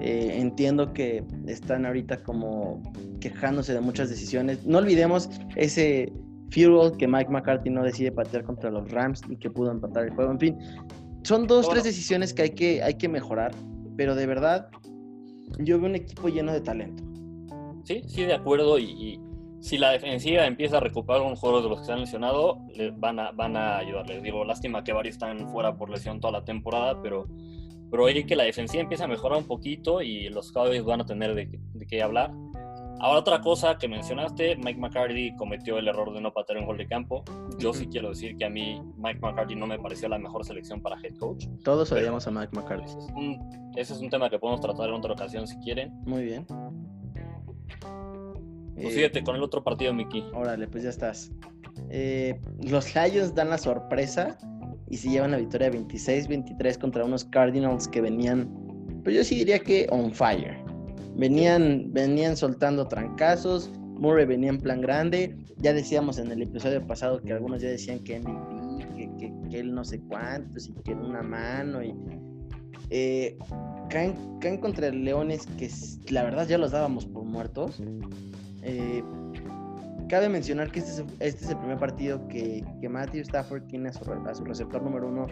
Eh, 0.00 0.38
entiendo 0.38 0.92
que 0.92 1.24
están 1.46 1.84
ahorita 1.84 2.22
como 2.22 2.80
quejándose 3.20 3.74
de 3.74 3.80
muchas 3.80 4.08
decisiones. 4.08 4.64
No 4.64 4.78
olvidemos 4.78 5.28
ese 5.56 6.12
field 6.50 6.96
que 6.96 7.06
Mike 7.06 7.30
McCarthy 7.30 7.70
no 7.70 7.82
decide 7.82 8.12
patear 8.12 8.44
contra 8.44 8.70
los 8.70 8.90
Rams 8.90 9.22
y 9.28 9.36
que 9.36 9.50
pudo 9.50 9.70
empatar 9.70 10.04
el 10.04 10.10
juego. 10.10 10.30
En 10.32 10.38
fin, 10.38 10.58
son 11.22 11.46
dos, 11.46 11.68
tres 11.68 11.84
decisiones 11.84 12.32
que 12.32 12.42
hay, 12.42 12.50
que 12.50 12.82
hay 12.82 12.94
que 12.94 13.08
mejorar, 13.08 13.52
pero 13.96 14.14
de 14.14 14.26
verdad 14.26 14.68
yo 15.58 15.78
veo 15.78 15.88
un 15.88 15.96
equipo 15.96 16.28
lleno 16.28 16.52
de 16.52 16.60
talento. 16.60 17.02
Sí, 17.84 18.02
sí, 18.06 18.24
de 18.24 18.34
acuerdo. 18.34 18.78
Y, 18.78 19.20
si 19.60 19.76
la 19.76 19.90
defensiva 19.90 20.46
empieza 20.46 20.76
a 20.76 20.80
recuperar 20.80 21.22
un 21.22 21.34
juego 21.34 21.60
de 21.60 21.68
los 21.68 21.80
que 21.80 21.86
se 21.86 21.92
han 21.92 22.00
lesionado, 22.00 22.58
les 22.74 22.96
van 22.98 23.18
a, 23.18 23.32
van 23.32 23.56
a 23.56 23.78
ayudarles. 23.78 24.22
Digo, 24.22 24.44
lástima 24.44 24.84
que 24.84 24.92
varios 24.92 25.16
están 25.16 25.48
fuera 25.48 25.76
por 25.76 25.90
lesión 25.90 26.20
toda 26.20 26.34
la 26.34 26.44
temporada, 26.44 27.02
pero, 27.02 27.26
pero 27.90 28.04
oye 28.04 28.24
que 28.24 28.36
la 28.36 28.44
defensiva 28.44 28.82
empieza 28.82 29.04
a 29.04 29.08
mejorar 29.08 29.38
un 29.38 29.48
poquito 29.48 30.00
y 30.00 30.28
los 30.28 30.52
Cowboys 30.52 30.84
van 30.84 31.00
a 31.00 31.06
tener 31.06 31.34
de, 31.34 31.58
de 31.74 31.86
qué 31.86 32.02
hablar. 32.02 32.30
Ahora 33.00 33.20
otra 33.20 33.40
cosa 33.40 33.78
que 33.78 33.86
mencionaste, 33.86 34.56
Mike 34.56 34.80
McCarthy 34.80 35.34
cometió 35.36 35.78
el 35.78 35.86
error 35.86 36.12
de 36.12 36.20
no 36.20 36.32
patear 36.32 36.58
un 36.58 36.66
gol 36.66 36.78
de 36.78 36.86
campo. 36.86 37.24
Yo 37.58 37.72
sí 37.72 37.86
quiero 37.86 38.08
decir 38.08 38.36
que 38.36 38.44
a 38.44 38.50
mí 38.50 38.82
Mike 38.96 39.20
McCarthy 39.20 39.54
no 39.54 39.66
me 39.66 39.78
pareció 39.78 40.08
la 40.08 40.18
mejor 40.18 40.44
selección 40.44 40.82
para 40.82 40.96
head 41.00 41.16
coach. 41.16 41.46
Todos 41.62 41.92
odiamos 41.92 42.26
a 42.26 42.30
Mike 42.32 42.50
McCarthy. 42.52 42.86
Ese 42.86 42.98
es, 42.98 43.10
un, 43.14 43.72
ese 43.76 43.92
es 43.94 44.00
un 44.00 44.10
tema 44.10 44.28
que 44.28 44.38
podemos 44.38 44.60
tratar 44.60 44.88
en 44.88 44.94
otra 44.96 45.12
ocasión 45.12 45.46
si 45.46 45.56
quieren. 45.58 45.92
Muy 46.06 46.24
bien. 46.24 46.46
Pues 48.74 48.94
fíjate 48.94 49.22
con 49.22 49.36
el 49.36 49.42
otro 49.42 49.62
partido, 49.62 49.92
Miki. 49.92 50.24
Órale, 50.34 50.66
pues 50.66 50.84
ya 50.84 50.90
estás. 50.90 51.32
Eh, 51.90 52.40
los 52.62 52.94
Lions 52.94 53.34
dan 53.34 53.50
la 53.50 53.58
sorpresa 53.58 54.36
y 54.90 54.96
se 54.96 55.10
llevan 55.10 55.30
la 55.32 55.38
victoria 55.38 55.70
26-23 55.70 56.78
contra 56.78 57.04
unos 57.04 57.24
Cardinals 57.24 57.88
que 57.88 58.00
venían, 58.00 58.48
pues 59.04 59.16
yo 59.16 59.24
sí 59.24 59.36
diría 59.36 59.58
que 59.58 59.86
on 59.90 60.12
fire. 60.12 60.67
Venían, 61.18 61.92
venían 61.92 62.36
soltando 62.36 62.86
trancazos, 62.86 63.70
Murray 63.98 64.24
venía 64.24 64.50
en 64.50 64.58
plan 64.58 64.80
grande. 64.80 65.36
Ya 65.58 65.72
decíamos 65.72 66.18
en 66.18 66.30
el 66.30 66.42
episodio 66.42 66.86
pasado 66.86 67.20
que 67.20 67.32
algunos 67.32 67.60
ya 67.60 67.68
decían 67.68 67.98
que 67.98 68.20
MVP, 68.20 68.94
que, 68.96 69.10
que, 69.18 69.32
que 69.50 69.58
él 69.58 69.74
no 69.74 69.84
sé 69.84 70.00
cuántos 70.00 70.68
y 70.68 70.72
que 70.84 70.94
una 70.94 71.22
mano. 71.22 71.82
Y, 71.82 71.92
eh, 72.90 73.36
caen, 73.90 74.14
caen 74.40 74.58
contra 74.58 74.90
Leones 74.90 75.46
que 75.58 75.70
la 76.10 76.22
verdad 76.22 76.46
ya 76.46 76.58
los 76.58 76.70
dábamos 76.70 77.06
por 77.06 77.24
muertos. 77.24 77.82
Eh, 78.62 79.02
cabe 80.08 80.28
mencionar 80.28 80.70
que 80.70 80.80
este 80.80 81.02
es, 81.02 81.04
este 81.20 81.44
es, 81.44 81.50
el 81.50 81.58
primer 81.58 81.78
partido 81.78 82.26
que, 82.28 82.64
que 82.80 82.88
Matthew 82.88 83.22
Stafford 83.22 83.64
tiene 83.64 83.90
a 83.90 83.92
su, 83.92 84.10
a 84.10 84.34
su, 84.34 84.44
receptor 84.44 84.82
número 84.82 85.08
uno, 85.08 85.26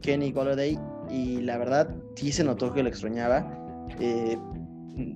Kenny 0.00 0.32
Golladay, 0.32 0.78
y 1.10 1.40
la 1.42 1.58
verdad 1.58 1.94
sí 2.14 2.32
se 2.32 2.44
notó 2.44 2.72
que 2.72 2.82
lo 2.82 2.88
extrañaba. 2.88 3.46
Eh, 4.00 4.38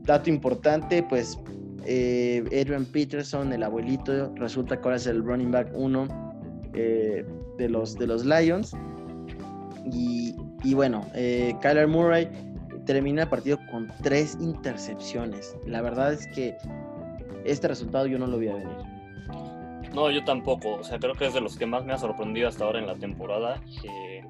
dato 0.04 0.30
importante, 0.30 1.02
pues 1.02 1.38
eh, 1.84 2.42
Adrian 2.46 2.84
Peterson, 2.84 3.52
el 3.52 3.62
abuelito, 3.62 4.32
resulta 4.36 4.76
que 4.76 4.84
ahora 4.84 4.96
es 4.96 5.06
el 5.06 5.24
running 5.24 5.50
back 5.50 5.68
uno 5.74 6.06
eh, 6.74 7.24
de, 7.58 7.68
los, 7.68 7.96
de 7.96 8.06
los 8.06 8.24
Lions. 8.24 8.74
Y, 9.92 10.36
y 10.62 10.74
bueno, 10.74 11.06
eh, 11.14 11.54
Kyler 11.60 11.88
Murray 11.88 12.28
termina 12.86 13.22
el 13.22 13.28
partido 13.28 13.58
con 13.70 13.90
tres 14.02 14.38
intercepciones. 14.40 15.56
La 15.66 15.82
verdad 15.82 16.12
es 16.12 16.26
que 16.28 16.56
este 17.44 17.68
resultado 17.68 18.06
yo 18.06 18.18
no 18.18 18.26
lo 18.26 18.38
vi 18.38 18.48
a 18.48 18.54
venir. 18.54 18.76
No, 19.94 20.10
yo 20.10 20.24
tampoco. 20.24 20.76
O 20.76 20.84
sea, 20.84 20.98
creo 20.98 21.14
que 21.14 21.26
es 21.26 21.34
de 21.34 21.40
los 21.40 21.56
que 21.56 21.66
más 21.66 21.84
me 21.84 21.92
ha 21.92 21.98
sorprendido 21.98 22.48
hasta 22.48 22.64
ahora 22.64 22.78
en 22.78 22.86
la 22.86 22.94
temporada. 22.94 23.60
Eh, 23.84 24.24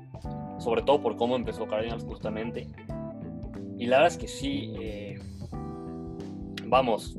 sobre 0.59 0.83
todo 0.83 1.03
por 1.03 1.17
cómo 1.17 1.37
empezó 1.37 1.67
Cardinals 1.67 2.05
justamente. 2.05 2.67
Y 3.79 3.87
la 3.87 3.99
verdad 3.99 4.13
es 4.13 4.19
que 4.19 4.29
sí. 4.29 4.73
Eh, 4.81 5.19
vamos, 6.73 7.15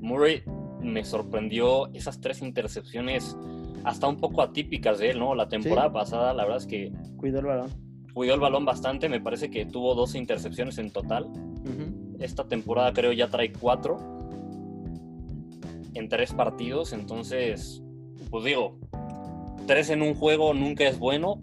Murray 0.00 0.44
me 0.80 1.04
sorprendió 1.04 1.92
esas 1.92 2.20
tres 2.20 2.40
intercepciones 2.40 3.36
hasta 3.82 4.06
un 4.06 4.16
poco 4.16 4.42
atípicas 4.42 5.00
de 5.00 5.10
él, 5.10 5.18
¿no? 5.18 5.34
La 5.34 5.48
temporada 5.48 5.88
sí. 5.88 5.94
pasada, 5.94 6.32
la 6.32 6.44
verdad 6.44 6.58
es 6.58 6.66
que... 6.66 6.92
Cuidó 7.16 7.40
el 7.40 7.46
balón. 7.46 7.70
Cuidó 8.14 8.34
el 8.34 8.40
balón 8.40 8.64
bastante, 8.64 9.08
me 9.08 9.20
parece 9.20 9.50
que 9.50 9.66
tuvo 9.66 9.96
dos 9.96 10.14
intercepciones 10.14 10.78
en 10.78 10.92
total. 10.92 11.24
Uh 11.24 11.64
-huh. 11.64 12.16
Esta 12.20 12.46
temporada 12.46 12.92
creo 12.92 13.12
ya 13.12 13.28
trae 13.28 13.52
cuatro 13.52 13.96
en 15.94 16.08
tres 16.08 16.32
partidos, 16.32 16.92
entonces, 16.92 17.82
pues 18.30 18.44
digo, 18.44 18.78
tres 19.66 19.90
en 19.90 20.02
un 20.02 20.14
juego 20.14 20.54
nunca 20.54 20.84
es 20.84 20.96
bueno, 20.96 21.42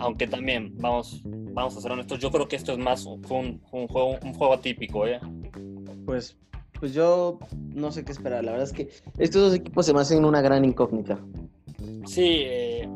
aunque 0.00 0.26
también, 0.26 0.74
vamos, 0.78 1.22
vamos 1.24 1.76
a 1.76 1.80
ser 1.80 1.92
honestos, 1.92 2.18
yo 2.18 2.32
creo 2.32 2.48
que 2.48 2.56
esto 2.56 2.72
es 2.72 2.78
más 2.78 3.06
un, 3.06 3.22
un 3.70 3.86
juego, 3.86 4.18
un 4.22 4.34
juego 4.34 4.52
atípico, 4.52 5.06
¿eh? 5.06 5.20
Pues, 6.04 6.36
pues 6.78 6.92
yo 6.92 7.38
no 7.74 7.90
sé 7.92 8.04
qué 8.04 8.12
esperar, 8.12 8.44
la 8.44 8.52
verdad 8.52 8.68
es 8.68 8.72
que 8.72 8.88
estos 9.18 9.42
dos 9.42 9.54
equipos 9.54 9.86
se 9.86 9.94
me 9.94 10.00
hacen 10.00 10.24
una 10.24 10.40
gran 10.40 10.64
incógnita. 10.64 11.18
Sí, 12.04 12.42
eh, 12.44 12.88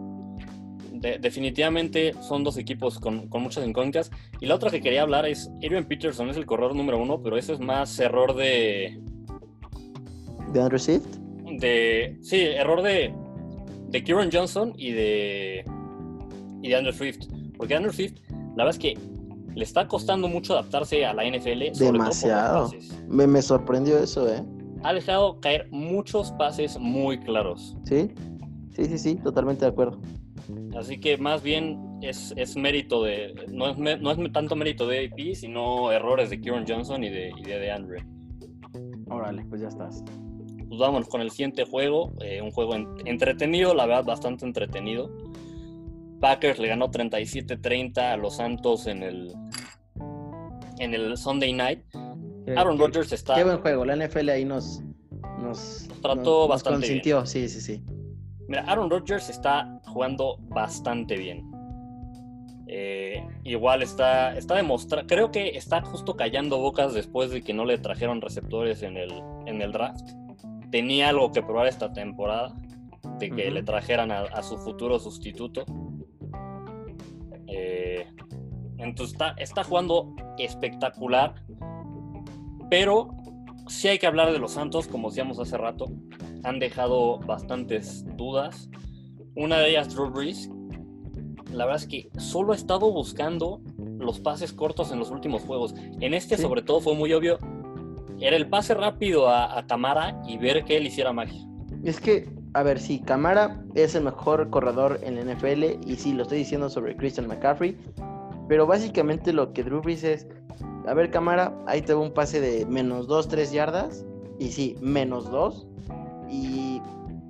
de, 0.93 1.19
definitivamente 1.19 2.15
son 2.23 2.45
dos 2.45 2.57
equipos 2.57 2.99
con, 2.99 3.29
con, 3.29 3.43
muchas 3.43 3.67
incógnitas. 3.67 4.11
Y 4.41 4.47
la 4.47 4.55
otra 4.55 4.71
que 4.71 4.81
quería 4.81 5.03
hablar 5.03 5.27
es, 5.27 5.51
Adrian 5.57 5.87
Peterson 5.87 6.31
es 6.31 6.37
el 6.37 6.47
corredor 6.47 6.75
número 6.75 6.99
uno, 6.99 7.23
pero 7.23 7.37
eso 7.37 7.53
es 7.53 7.61
más 7.61 7.99
error 7.99 8.35
de, 8.35 9.01
¿De 10.53 10.61
Andrew 10.61 10.79
Swift? 10.79 11.07
De, 11.59 12.17
sí, 12.23 12.41
error 12.41 12.83
de, 12.83 13.15
de 13.89 14.03
Kieran 14.03 14.31
Johnson 14.33 14.73
y 14.77 14.93
de, 14.93 15.65
y 16.63 16.69
de 16.69 16.77
Andrew 16.77 16.93
Swift. 16.93 17.27
Porque 17.57 17.75
Andrew 17.75 17.93
Swift, 17.93 18.15
la 18.57 18.65
verdad 18.65 18.71
es 18.71 18.79
que 18.79 18.99
le 19.55 19.65
está 19.65 19.87
costando 19.89 20.29
mucho 20.29 20.55
adaptarse 20.55 21.05
a 21.05 21.15
la 21.15 21.25
NFL. 21.25 21.75
Sobre 21.75 21.93
Demasiado. 21.93 22.71
Todo 22.71 22.81
me, 23.09 23.27
me 23.27 23.43
sorprendió 23.43 23.99
eso, 23.99 24.29
¿eh? 24.29 24.43
Ha 24.83 24.95
dejado 24.95 25.41
caer 25.41 25.69
muchos 25.71 26.33
pases 26.33 26.79
muy 26.79 27.19
claros. 27.19 27.77
Sí, 27.85 28.11
sí, 28.75 28.85
sí, 28.87 28.99
sí, 28.99 29.15
totalmente 29.17 29.65
de 29.65 29.71
acuerdo. 29.71 30.01
Así 30.77 30.99
que 30.99 31.19
más 31.19 31.43
bien 31.43 31.79
es, 32.01 32.33
es 32.37 32.57
mérito 32.57 33.03
de. 33.03 33.35
No 33.53 33.69
es, 33.69 33.79
no 33.79 34.11
es 34.11 34.33
tanto 34.33 34.57
mérito 34.57 34.87
de 34.87 35.07
AP, 35.07 35.35
sino 35.35 35.93
errores 35.93 36.31
de 36.31 36.41
Kieran 36.41 36.65
Johnson 36.67 37.05
y 37.05 37.11
de, 37.11 37.33
y 37.37 37.43
de, 37.43 37.59
de 37.59 37.71
Andrew. 37.71 38.01
Órale, 39.09 39.45
pues 39.45 39.61
ya 39.61 39.69
estás 39.69 40.03
pues 40.71 40.79
vámonos 40.79 41.09
con 41.09 41.21
el 41.21 41.33
siguiente 41.33 41.65
juego, 41.65 42.13
eh, 42.21 42.41
un 42.41 42.53
juego 42.53 42.77
en, 42.77 42.87
entretenido, 43.05 43.75
la 43.75 43.87
verdad, 43.87 44.05
bastante 44.05 44.47
entretenido. 44.47 45.11
Packers 46.21 46.59
le 46.59 46.69
ganó 46.69 46.91
37-30 46.91 47.99
a 47.99 48.17
los 48.17 48.37
Santos 48.37 48.87
en 48.87 49.03
el, 49.03 49.35
en 50.79 50.95
el 50.95 51.17
Sunday 51.17 51.53
Night. 51.53 51.81
Aaron 52.57 52.79
Rodgers 52.79 53.13
está... 53.13 53.35
Qué 53.35 53.45
buen 53.45 53.59
juego, 53.59 53.85
la 53.85 53.97
NFL 53.97 54.29
ahí 54.31 54.45
nos... 54.45 54.83
Nos, 55.39 55.89
nos 55.89 56.01
trató 56.01 56.41
nos, 56.41 56.49
bastante 56.49 56.79
nos 56.79 56.89
consintió. 56.89 57.17
bien. 57.19 57.27
sí, 57.27 57.49
sí, 57.49 57.61
sí. 57.61 57.83
Mira, 58.49 58.63
Aaron 58.63 58.91
Rodgers 58.91 59.31
está 59.31 59.81
jugando 59.87 60.37
bastante 60.49 61.17
bien. 61.17 61.51
Eh, 62.67 63.27
igual 63.45 63.83
está, 63.83 64.37
está 64.37 64.55
demostrando, 64.57 65.09
creo 65.09 65.31
que 65.31 65.57
está 65.57 65.83
justo 65.83 66.15
callando 66.15 66.59
bocas 66.59 66.95
después 66.95 67.31
de 67.31 67.43
que 67.43 67.53
no 67.53 67.65
le 67.65 67.79
trajeron 67.79 68.21
receptores 68.21 68.83
en 68.83 68.97
el, 68.97 69.13
en 69.47 69.61
el 69.61 69.73
draft 69.73 70.09
tenía 70.71 71.09
algo 71.09 71.33
que 71.33 71.43
probar 71.43 71.67
esta 71.67 71.93
temporada, 71.93 72.55
de 73.19 73.31
que 73.31 73.43
uh 73.43 73.51
-huh. 73.51 73.53
le 73.53 73.63
trajeran 73.63 74.11
a, 74.11 74.21
a, 74.21 74.43
su 74.43 74.57
futuro 74.59 74.99
sustituto. 74.99 75.65
Eh, 77.51 78.07
entonces 78.79 79.13
está, 79.13 79.31
está, 79.39 79.65
jugando 79.65 80.15
espectacular, 80.39 81.35
pero 82.71 83.11
sí 83.69 83.89
hay 83.89 83.99
que 83.99 84.07
hablar 84.07 84.33
de 84.33 84.39
los 84.39 84.53
Santos, 84.53 84.89
como 84.89 85.11
decíamos 85.11 85.39
hace 85.39 85.59
rato. 85.59 85.87
Han 86.45 86.59
dejado 86.59 87.19
bastantes 87.19 88.05
dudas. 88.17 88.71
Una 89.37 89.59
de 89.59 89.71
ellas, 89.71 89.95
Drew 89.95 90.11
Brees. 90.11 90.51
La 91.53 91.67
verdad 91.67 91.83
es 91.83 91.89
que 91.89 92.11
solo 92.19 92.53
ha 92.53 92.57
estado 92.57 92.91
buscando 92.93 93.61
los 93.77 94.21
pases 94.21 94.53
cortos 94.53 94.93
en 94.93 94.99
los 94.99 95.11
últimos 95.11 95.43
juegos. 95.43 95.75
En 96.01 96.15
este, 96.15 96.37
sí. 96.37 96.43
sobre 96.43 96.63
todo, 96.63 96.81
fue 96.81 96.95
muy 96.95 97.13
obvio 97.13 97.39
era 98.21 98.37
el 98.37 98.49
pase 98.49 98.75
rápido 98.75 99.29
a, 99.29 99.59
a 99.59 99.67
Camara 99.67 100.21
y 100.27 100.37
ver 100.37 100.65
que 100.65 100.77
él 100.77 100.87
hiciera 100.87 101.13
magia. 101.13 101.41
Es 101.83 102.01
que, 102.01 102.29
a 102.55 102.63
ver, 102.63 102.81
sí, 102.81 103.01
Camara 103.01 103.63
es 103.75 103.95
el 103.95 104.05
mejor 104.05 104.51
corredor 104.51 104.99
en 105.03 105.17
la 105.17 105.35
NFL 105.35 105.87
y 105.87 105.97
sí, 105.97 106.13
lo 106.13 106.23
estoy 106.23 106.39
diciendo 106.39 106.69
sobre 106.69 106.97
Christian 106.97 107.29
McCaffrey, 107.29 107.77
pero 108.49 108.67
básicamente 108.67 109.33
lo 109.33 109.53
que 109.53 109.63
Drew 109.63 109.81
Brees 109.81 110.05
es, 110.05 110.27
a 110.87 110.95
ver, 110.95 111.11
Camara, 111.11 111.55
ahí 111.67 111.83
te 111.83 111.95
va 111.95 112.01
un 112.01 112.13
pase 112.13 112.41
de 112.41 112.67
menos 112.67 113.07
2, 113.07 113.29
3 113.29 113.53
yardas, 113.53 114.05
y 114.39 114.51
sí, 114.51 114.77
menos 114.81 115.31
2, 115.31 115.67
y, 116.29 116.81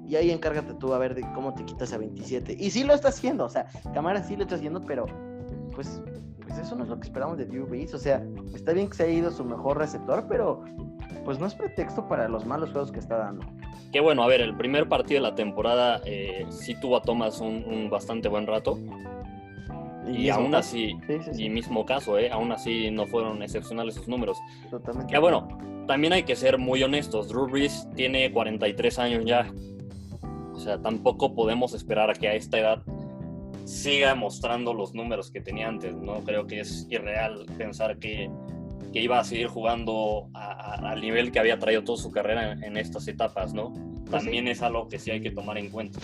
y, 0.06 0.16
ahí 0.16 0.30
encárgate 0.30 0.74
tú 0.74 0.92
a 0.94 0.98
ver 0.98 1.14
de 1.14 1.22
cómo 1.34 1.54
te 1.54 1.64
quitas 1.64 1.92
a 1.92 1.98
27. 1.98 2.56
Y 2.58 2.70
sí 2.70 2.84
lo 2.84 2.94
está 2.94 3.08
haciendo, 3.08 3.44
o 3.44 3.48
sea, 3.48 3.66
Camara 3.94 4.22
sí 4.22 4.36
lo 4.36 4.42
está 4.42 4.56
haciendo, 4.56 4.84
pero 4.84 5.06
pues 5.74 6.02
pues 6.50 6.66
eso 6.66 6.74
no 6.74 6.82
es 6.82 6.90
lo 6.90 6.98
que 6.98 7.06
esperamos 7.06 7.38
de 7.38 7.46
Drew 7.46 7.66
Brees. 7.66 7.94
O 7.94 7.98
sea, 7.98 8.24
está 8.54 8.72
bien 8.72 8.88
que 8.88 8.96
se 8.96 9.04
haya 9.04 9.12
ido 9.12 9.30
su 9.30 9.44
mejor 9.44 9.78
receptor, 9.78 10.26
pero 10.28 10.64
pues 11.30 11.38
no 11.38 11.46
es 11.46 11.54
pretexto 11.54 12.08
para 12.08 12.28
los 12.28 12.44
malos 12.44 12.72
juegos 12.72 12.90
que 12.90 12.98
está 12.98 13.18
dando. 13.18 13.46
Que 13.92 14.00
bueno, 14.00 14.24
a 14.24 14.26
ver, 14.26 14.40
el 14.40 14.56
primer 14.56 14.88
partido 14.88 15.22
de 15.22 15.30
la 15.30 15.36
temporada 15.36 16.00
eh, 16.04 16.44
sí 16.48 16.74
tuvo 16.80 16.96
a 16.96 17.02
Thomas 17.02 17.40
un, 17.40 17.64
un 17.68 17.88
bastante 17.88 18.26
buen 18.26 18.48
rato. 18.48 18.80
Y, 20.08 20.22
y 20.22 20.30
aún 20.30 20.56
así, 20.56 20.98
sí, 21.06 21.18
sí, 21.22 21.30
sí. 21.32 21.44
y 21.44 21.48
mismo 21.48 21.86
caso, 21.86 22.18
¿eh? 22.18 22.32
aún 22.32 22.50
así 22.50 22.90
no 22.90 23.06
fueron 23.06 23.44
excepcionales 23.44 23.94
sus 23.94 24.08
números. 24.08 24.38
Totalmente. 24.72 25.12
Que 25.12 25.20
bueno, 25.20 25.46
también 25.86 26.14
hay 26.14 26.24
que 26.24 26.34
ser 26.34 26.58
muy 26.58 26.82
honestos. 26.82 27.28
Drew 27.28 27.46
Brees 27.46 27.86
tiene 27.94 28.32
43 28.32 28.98
años 28.98 29.24
ya. 29.24 29.52
O 30.52 30.58
sea, 30.58 30.82
tampoco 30.82 31.32
podemos 31.32 31.74
esperar 31.74 32.10
a 32.10 32.14
que 32.14 32.26
a 32.26 32.34
esta 32.34 32.58
edad 32.58 32.82
siga 33.66 34.16
mostrando 34.16 34.74
los 34.74 34.94
números 34.94 35.30
que 35.30 35.40
tenía 35.40 35.68
antes. 35.68 35.94
No 35.94 36.24
creo 36.24 36.48
que 36.48 36.58
es 36.58 36.88
irreal 36.90 37.46
pensar 37.56 37.98
que, 37.98 38.28
que 38.92 39.02
iba 39.02 39.18
a 39.18 39.24
seguir 39.24 39.46
jugando 39.46 40.28
a, 40.34 40.74
a, 40.74 40.90
al 40.90 41.00
nivel 41.00 41.32
que 41.32 41.38
había 41.38 41.58
traído 41.58 41.84
toda 41.84 41.98
su 41.98 42.10
carrera 42.10 42.52
en, 42.52 42.64
en, 42.64 42.76
estas 42.76 43.06
etapas, 43.08 43.54
¿no? 43.54 43.72
también 44.10 44.48
es 44.48 44.62
algo 44.62 44.88
que 44.88 44.98
sí 44.98 45.10
hay 45.10 45.20
que 45.20 45.30
tomar 45.30 45.56
en 45.56 45.70
cuenta. 45.70 46.00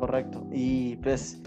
Correcto. 0.00 0.44
Y 0.52 0.96
pues, 0.96 1.40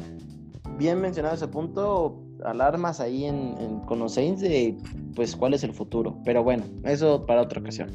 bien 0.78 1.02
mencionado 1.02 1.36
ese 1.36 1.48
punto, 1.48 2.24
alarmas 2.46 3.00
ahí 3.00 3.26
en, 3.26 3.80
con 3.82 4.00
los 4.00 4.14
Saints 4.14 4.42
de 4.42 4.78
pues 5.16 5.36
cuál 5.36 5.54
es 5.54 5.64
el 5.64 5.74
futuro. 5.74 6.18
Pero 6.24 6.44
bueno, 6.44 6.64
eso 6.86 7.26
para 7.26 7.42
otra 7.42 7.60
ocasión. 7.60 7.90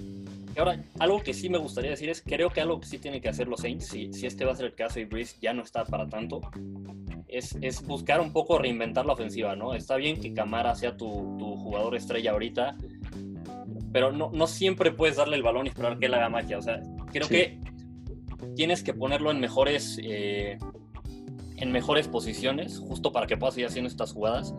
ahora, 0.58 0.82
algo 0.98 1.22
que 1.22 1.32
sí 1.32 1.48
me 1.48 1.58
gustaría 1.58 1.90
decir 1.90 2.10
es, 2.10 2.20
creo 2.20 2.50
que 2.50 2.60
algo 2.60 2.80
que 2.80 2.86
sí 2.86 2.98
tienen 2.98 3.20
que 3.20 3.28
hacer 3.28 3.48
los 3.48 3.60
Saints, 3.60 3.86
si, 3.86 4.12
si 4.12 4.26
este 4.26 4.44
va 4.44 4.52
a 4.52 4.56
ser 4.56 4.66
el 4.66 4.74
caso 4.74 5.00
y 5.00 5.04
Breeze 5.04 5.36
ya 5.40 5.54
no 5.54 5.62
está 5.62 5.84
para 5.84 6.08
tanto, 6.08 6.40
es, 7.30 7.56
es, 7.60 7.82
buscar 7.86 8.20
un 8.20 8.32
poco 8.32 8.58
reinventar 8.58 9.06
la 9.06 9.12
ofensiva, 9.12 9.56
¿no? 9.56 9.74
Está 9.74 9.96
bien 9.96 10.20
que 10.20 10.32
Camara 10.32 10.74
sea 10.74 10.96
tu, 10.96 11.36
tu 11.38 11.56
jugador 11.56 11.94
estrella 11.96 12.32
ahorita, 12.32 12.76
pero 13.92 14.12
no, 14.12 14.30
no, 14.32 14.46
siempre 14.46 14.92
puedes 14.92 15.16
darle 15.16 15.36
el 15.36 15.42
balón 15.42 15.66
y 15.66 15.70
esperar 15.70 15.98
que 15.98 16.06
él 16.06 16.14
haga 16.14 16.28
magia. 16.28 16.58
O 16.58 16.62
sea, 16.62 16.80
creo 17.12 17.28
que 17.28 17.58
tienes 18.54 18.82
que 18.82 18.94
ponerlo 18.94 19.30
en 19.30 19.40
mejores, 19.40 19.98
eh, 20.02 20.58
en 21.56 21.72
mejores 21.72 22.08
posiciones, 22.08 22.78
justo 22.78 23.12
para 23.12 23.26
que 23.26 23.36
pueda 23.36 23.52
seguir 23.52 23.66
haciendo 23.66 23.88
estas 23.88 24.12
jugadas. 24.12 24.54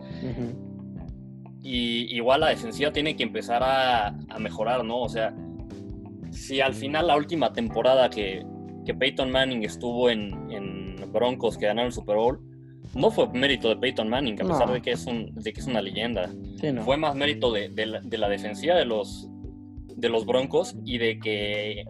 Y 1.62 2.14
igual 2.14 2.40
la 2.40 2.48
defensiva 2.48 2.92
tiene 2.92 3.16
que 3.16 3.22
empezar 3.22 3.62
a, 3.62 4.08
a, 4.08 4.38
mejorar, 4.38 4.84
¿no? 4.84 5.00
O 5.00 5.08
sea, 5.08 5.34
si 6.30 6.60
al 6.60 6.74
final 6.74 7.06
la 7.06 7.16
última 7.16 7.52
temporada 7.52 8.10
que, 8.10 8.44
que 8.84 8.94
Peyton 8.94 9.30
Manning 9.30 9.64
estuvo 9.64 10.10
en, 10.10 10.50
en, 10.50 10.82
Broncos 11.12 11.58
que 11.58 11.66
ganaron 11.66 11.88
el 11.88 11.92
Super 11.92 12.16
Bowl, 12.16 12.40
no 12.94 13.10
fue 13.10 13.28
mérito 13.28 13.68
de 13.68 13.76
Peyton 13.76 14.08
Manning, 14.08 14.40
a 14.42 14.46
pesar 14.46 14.72
de, 14.72 14.82
que 14.82 14.92
es 14.92 15.06
un, 15.06 15.34
de 15.34 15.52
que 15.52 15.60
es 15.60 15.66
una 15.66 15.80
leyenda. 15.80 16.30
Fue 16.84 16.96
más 16.96 17.14
mérito 17.14 17.52
de, 17.52 17.68
de, 17.68 17.86
la, 17.86 18.00
de, 18.00 18.18
la, 18.18 18.28
defensiva 18.28 18.74
de 18.74 18.84
los, 18.84 19.28
de 19.96 20.08
los 20.08 20.26
Broncos 20.26 20.76
y 20.84 20.98
de 20.98 21.18
que 21.18 21.84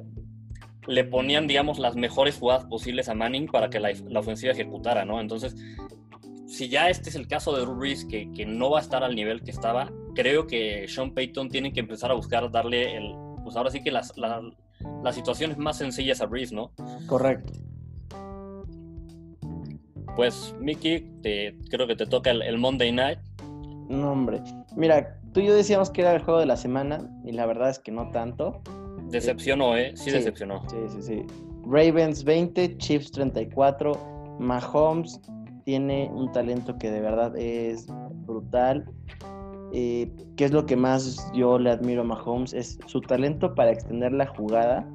le 0.86 1.04
ponían, 1.04 1.46
digamos, 1.46 1.78
las 1.78 1.96
mejores 1.96 2.38
jugadas 2.38 2.64
posibles 2.66 3.08
a 3.08 3.14
Manning 3.14 3.46
para 3.46 3.70
que 3.70 3.80
la, 3.80 3.92
la 4.08 4.20
ofensiva 4.20 4.52
ejecutara, 4.52 5.04
¿no? 5.04 5.20
Entonces, 5.20 5.56
si 6.46 6.68
ya 6.68 6.88
este 6.88 7.08
es 7.08 7.16
el 7.16 7.26
caso 7.26 7.56
de 7.56 7.64
Drew 7.64 8.08
que, 8.08 8.30
que, 8.32 8.46
no 8.46 8.70
va 8.70 8.78
a 8.78 8.82
estar 8.82 9.02
al 9.02 9.14
nivel 9.14 9.42
que 9.42 9.50
estaba, 9.50 9.90
creo 10.14 10.46
que 10.46 10.86
Sean 10.88 11.14
Payton 11.14 11.48
tiene 11.48 11.72
que 11.72 11.80
empezar 11.80 12.10
a 12.10 12.14
buscar 12.14 12.50
darle 12.50 12.96
el, 12.96 13.14
pues 13.42 13.56
ahora 13.56 13.70
sí 13.70 13.82
que 13.82 13.90
las, 13.90 14.16
la, 14.16 14.42
las 15.02 15.14
situaciones 15.14 15.56
más 15.58 15.78
sencillas 15.78 16.20
a 16.20 16.26
Breeze, 16.26 16.54
¿no? 16.54 16.72
Correcto. 17.06 17.52
Pues, 20.16 20.54
Mickey, 20.60 21.00
te, 21.22 21.56
creo 21.70 21.86
que 21.86 21.96
te 21.96 22.06
toca 22.06 22.30
el, 22.30 22.42
el, 22.42 22.58
Monday 22.58 22.92
Night. 22.92 23.18
No, 23.88 24.12
hombre. 24.12 24.42
Mira, 24.76 25.18
tú 25.32 25.40
y 25.40 25.46
yo 25.46 25.54
decíamos 25.54 25.90
que 25.90 26.02
era 26.02 26.14
el 26.14 26.22
juego 26.22 26.40
de 26.40 26.46
la 26.46 26.56
semana, 26.56 26.98
y 27.24 27.32
la 27.32 27.46
verdad 27.46 27.70
es 27.70 27.78
que 27.78 27.92
no 27.92 28.10
tanto. 28.10 28.60
Decepcionó, 29.08 29.76
¿eh? 29.76 29.92
Sí, 29.94 30.04
sí 30.04 30.10
decepcionó. 30.12 30.62
Sí, 30.68 30.76
sí, 30.88 31.02
sí. 31.02 31.26
Ravens 31.64 32.24
20, 32.24 32.76
Chiefs 32.78 33.12
34. 33.12 34.36
Mahomes 34.38 35.20
tiene 35.64 36.10
un 36.12 36.30
talento 36.32 36.76
que 36.78 36.90
de 36.90 37.00
verdad 37.00 37.36
es 37.36 37.86
brutal. 38.26 38.84
Eh, 39.72 40.10
¿Qué 40.36 40.44
es 40.44 40.52
lo 40.52 40.66
que 40.66 40.76
más 40.76 41.30
yo 41.32 41.58
le 41.58 41.70
admiro 41.70 42.02
a 42.02 42.04
Mahomes? 42.04 42.52
Es 42.52 42.78
su 42.86 43.00
talento 43.00 43.54
para 43.54 43.70
extender 43.70 44.12
la 44.12 44.26
jugada 44.26 44.86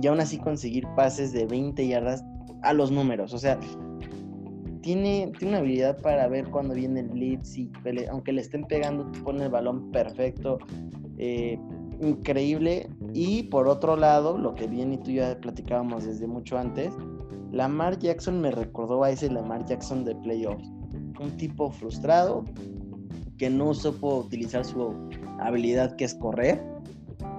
y 0.00 0.06
aún 0.06 0.20
así 0.20 0.38
conseguir 0.38 0.86
pases 0.96 1.32
de 1.32 1.46
20 1.46 1.86
yardas 1.86 2.24
a 2.62 2.72
los 2.72 2.90
números. 2.90 3.32
O 3.34 3.38
sea, 3.38 3.58
tiene, 4.82 5.32
tiene 5.38 5.52
una 5.52 5.58
habilidad 5.58 6.00
para 6.00 6.28
ver 6.28 6.48
cuando 6.48 6.74
viene 6.74 7.00
el 7.00 7.08
blitz 7.08 7.56
y 7.56 7.70
aunque 8.10 8.32
le 8.32 8.40
estén 8.40 8.64
pegando, 8.64 9.10
pone 9.24 9.44
el 9.44 9.50
balón 9.50 9.90
perfecto. 9.90 10.58
Eh, 11.18 11.58
increíble. 12.00 12.88
Y 13.12 13.44
por 13.44 13.68
otro 13.68 13.96
lado, 13.96 14.38
lo 14.38 14.54
que 14.54 14.66
bien 14.66 14.92
y 14.92 14.98
tú 14.98 15.10
ya 15.10 15.38
platicábamos 15.38 16.04
desde 16.04 16.26
mucho 16.26 16.58
antes, 16.58 16.92
Lamar 17.52 17.98
Jackson 17.98 18.40
me 18.40 18.50
recordó 18.50 19.04
a 19.04 19.10
ese 19.10 19.30
Lamar 19.30 19.64
Jackson 19.66 20.04
de 20.04 20.14
playoffs. 20.16 20.66
Un 21.20 21.36
tipo 21.36 21.70
frustrado 21.70 22.44
que 23.36 23.50
no 23.50 23.74
supo 23.74 24.16
utilizar 24.16 24.64
su 24.64 24.94
habilidad 25.40 25.96
que 25.96 26.04
es 26.04 26.14
correr. 26.14 26.62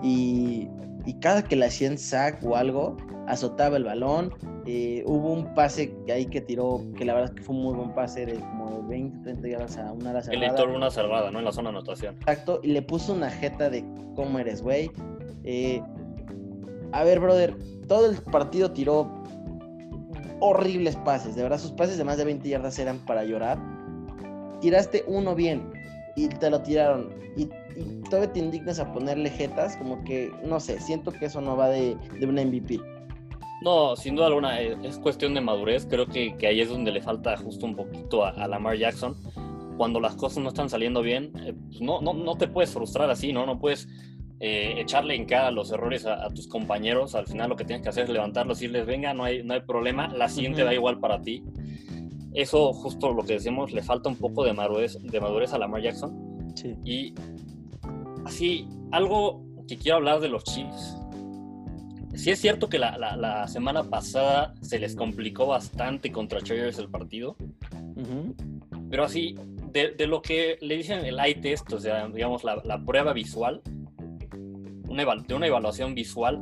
Y, 0.04 0.68
y 1.06 1.14
cada 1.20 1.44
que 1.44 1.56
le 1.56 1.66
hacían 1.66 1.98
sack 1.98 2.44
o 2.44 2.56
algo, 2.56 2.98
azotaba 3.28 3.78
el 3.78 3.86
balón. 3.86 4.32
Eh, 4.74 5.04
hubo 5.06 5.34
un 5.34 5.54
pase 5.54 5.94
ahí 6.10 6.28
que 6.28 6.40
tiró, 6.40 6.82
que 6.98 7.04
la 7.04 7.14
verdad 7.14 7.32
es 7.32 7.36
que 7.36 7.44
fue 7.44 7.54
un 7.54 7.62
muy 7.62 7.74
buen 7.74 7.94
pase, 7.94 8.26
de 8.26 8.36
como 8.36 8.82
20, 8.88 9.22
30 9.22 9.48
yardas 9.50 9.78
a 9.78 9.92
una 9.92 10.12
ala 10.12 10.24
cerrada. 10.24 10.64
Él 10.64 10.70
una 10.70 10.90
cerrada, 10.90 11.30
¿no? 11.30 11.40
En 11.40 11.44
la 11.46 11.52
zona 11.52 11.72
de 11.72 11.76
anotación. 11.76 12.16
Exacto, 12.22 12.62
y 12.64 12.68
le 12.68 12.82
puso 12.82 13.12
una 13.12 13.30
jeta 13.30 13.70
de 13.70 13.84
cómo 14.16 14.40
eres, 14.40 14.62
güey. 14.62 14.90
Eh, 15.44 15.82
a 16.94 17.04
ver, 17.04 17.20
brother, 17.20 17.54
todo 17.90 18.10
el 18.10 18.16
partido 18.16 18.72
tiró 18.72 19.12
horribles 20.40 20.96
pases, 20.96 21.36
de 21.36 21.44
verdad, 21.44 21.60
sus 21.60 21.74
pases 21.74 21.98
de 21.98 22.06
más 22.06 22.16
de 22.16 22.24
20 22.24 22.48
yardas 22.48 22.80
eran 22.80 22.98
para 23.00 23.26
llorar. 23.26 23.60
Tiraste 24.62 25.04
uno 25.06 25.36
bien 25.36 25.70
y 26.16 26.30
te 26.30 26.50
lo 26.50 26.62
tiraron. 26.62 27.10
Y, 27.36 27.50
y 27.76 28.02
todavía 28.10 28.32
te 28.32 28.40
indignas 28.40 28.80
a 28.80 28.90
ponerle 28.94 29.32
jetas, 29.32 29.76
como 29.76 30.02
que, 30.06 30.32
no 30.46 30.62
sé, 30.62 30.80
siento 30.80 31.12
que 31.12 31.26
eso 31.26 31.42
no 31.42 31.58
va 31.58 31.68
de, 31.68 31.98
de 32.18 32.26
una 32.26 32.46
MVP. 32.46 32.80
No, 33.62 33.96
sin 33.96 34.16
duda 34.16 34.28
alguna, 34.28 34.60
eh, 34.60 34.76
es 34.84 34.98
cuestión 34.98 35.36
de 35.36 35.42
madurez. 35.42 35.86
Creo 35.86 36.08
que, 36.08 36.36
que 36.36 36.48
ahí 36.48 36.62
es 36.62 36.70
donde 36.70 36.92
le 36.92 37.02
falta 37.02 37.38
justo 37.38 37.68
un 37.68 37.76
poquito 37.76 38.26
a, 38.26 38.30
a 38.32 38.48
Lamar 38.48 38.76
Jackson. 38.76 39.16
Cuando 39.78 40.00
las 40.00 40.16
cosas 40.16 40.44
no 40.44 40.50
están 40.50 40.68
saliendo 40.70 41.04
bien, 41.04 41.32
eh, 41.46 41.54
pues 41.68 41.80
no, 41.80 42.02
no, 42.02 42.14
no, 42.14 42.36
te 42.36 42.48
puedes 42.48 42.72
frustrar 42.72 43.10
así, 43.12 43.32
¿no? 43.32 43.46
No 43.46 43.60
puedes 43.60 43.88
eh, 44.40 44.74
echarle 44.80 45.16
en 45.16 45.26
cara 45.26 45.52
los 45.52 45.72
errores 45.72 46.08
a, 46.08 46.26
a, 46.26 46.30
tus 46.30 46.48
compañeros. 46.48 47.14
Al 47.14 47.28
final 47.28 47.50
lo 47.50 47.56
que 47.56 47.64
tienes 47.64 47.84
que 47.84 47.90
hacer 47.90 48.06
es 48.06 48.10
levantarlos 48.10 48.58
y 48.58 48.66
decirles, 48.66 48.88
venga, 48.88 49.14
no 49.14 49.24
hay, 49.24 49.44
no 49.44 49.54
hay 49.54 49.62
problema, 49.62 50.08
la 50.08 50.28
siguiente 50.28 50.62
uh 50.62 50.66
-huh. 50.66 50.70
da 50.70 50.74
igual 50.74 51.00
para 51.00 51.22
ti. 51.22 51.44
Eso, 52.34 52.74
justo 52.74 53.14
lo 53.14 53.24
que 53.24 53.34
decimos, 53.34 53.74
le 53.74 53.84
falta 53.84 54.10
un 54.10 54.16
poco 54.16 54.44
de 54.44 54.54
madurez, 54.54 54.98
de 55.04 55.20
madurez 55.20 55.54
a 55.54 55.60
Lamar 55.60 55.84
Jackson. 55.84 56.52
Sí. 56.56 56.76
Y 56.84 57.14
así, 58.26 58.68
algo 58.92 59.44
que 59.68 59.78
quiero 59.78 59.98
hablar 59.98 60.20
de 60.20 60.30
los 60.30 60.44
Chiefs 60.46 61.01
sí 62.14 62.32
es 62.32 62.40
cierto 62.40 62.70
que 62.70 62.80
la, 62.80 62.98
la, 62.98 63.16
la, 63.16 63.48
semana 63.48 63.84
pasada 63.84 64.54
se 64.62 64.80
les 64.80 64.96
complicó 64.96 65.48
bastante 65.48 66.12
contra 66.12 66.42
Chargers 66.42 66.80
el 66.80 66.90
partido. 66.90 67.36
Uh 67.96 68.02
-huh. 68.02 68.90
Pero 68.90 69.04
así, 69.06 69.36
de, 69.72 69.92
de, 69.92 70.08
lo 70.08 70.22
que 70.22 70.58
le 70.62 70.78
dicen 70.78 71.06
el 71.06 71.20
eye 71.20 71.36
test, 71.36 71.72
o 71.72 71.80
sea, 71.80 72.08
digamos, 72.10 72.44
la, 72.44 72.62
la 72.66 72.84
prueba 72.84 73.14
visual, 73.14 73.62
una 74.88 75.06
de 75.06 75.34
una 75.34 75.48
evaluación 75.48 75.96
visual, 75.96 76.40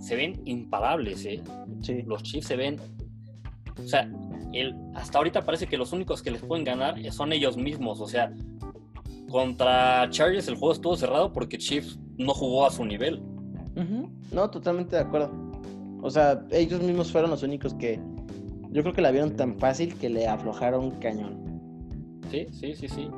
se 0.00 0.16
ven 0.16 0.40
imparables, 0.44 1.24
¿eh? 1.24 1.40
Sí. 1.80 2.02
Los 2.02 2.22
Chiefs 2.22 2.48
se 2.48 2.56
ven. 2.56 2.76
O 3.78 3.86
sea, 3.86 4.10
el, 4.52 4.74
hasta 4.94 5.18
ahorita 5.18 5.44
parece 5.44 5.66
que 5.66 5.76
los 5.76 5.92
únicos 5.92 6.22
que 6.22 6.30
les 6.30 6.42
pueden 6.42 6.64
ganar 6.64 6.96
son 7.12 7.32
ellos 7.32 7.56
mismos. 7.56 8.00
O 8.00 8.08
sea, 8.08 8.32
contra 9.30 10.08
Chargers 10.10 10.48
el 10.48 10.56
juego 10.56 10.72
estuvo 10.72 10.96
cerrado 10.96 11.32
porque 11.32 11.58
Chiefs 11.58 11.98
no 12.16 12.34
jugó 12.34 12.66
a 12.66 12.70
su 12.70 12.84
nivel. 12.84 13.22
No, 14.32 14.50
totalmente 14.50 14.96
de 14.96 15.02
acuerdo. 15.02 15.30
O 16.02 16.10
sea, 16.10 16.44
ellos 16.50 16.80
mismos 16.82 17.10
fueron 17.10 17.30
los 17.30 17.42
únicos 17.42 17.74
que 17.74 18.00
yo 18.70 18.82
creo 18.82 18.94
que 18.94 19.02
la 19.02 19.10
vieron 19.10 19.36
tan 19.36 19.58
fácil 19.58 19.94
que 19.94 20.08
le 20.08 20.26
aflojaron 20.26 20.90
cañón. 20.92 22.20
Sí, 22.30 22.46
sí, 22.52 22.74
sí, 22.74 22.88
sí. 22.88 23.08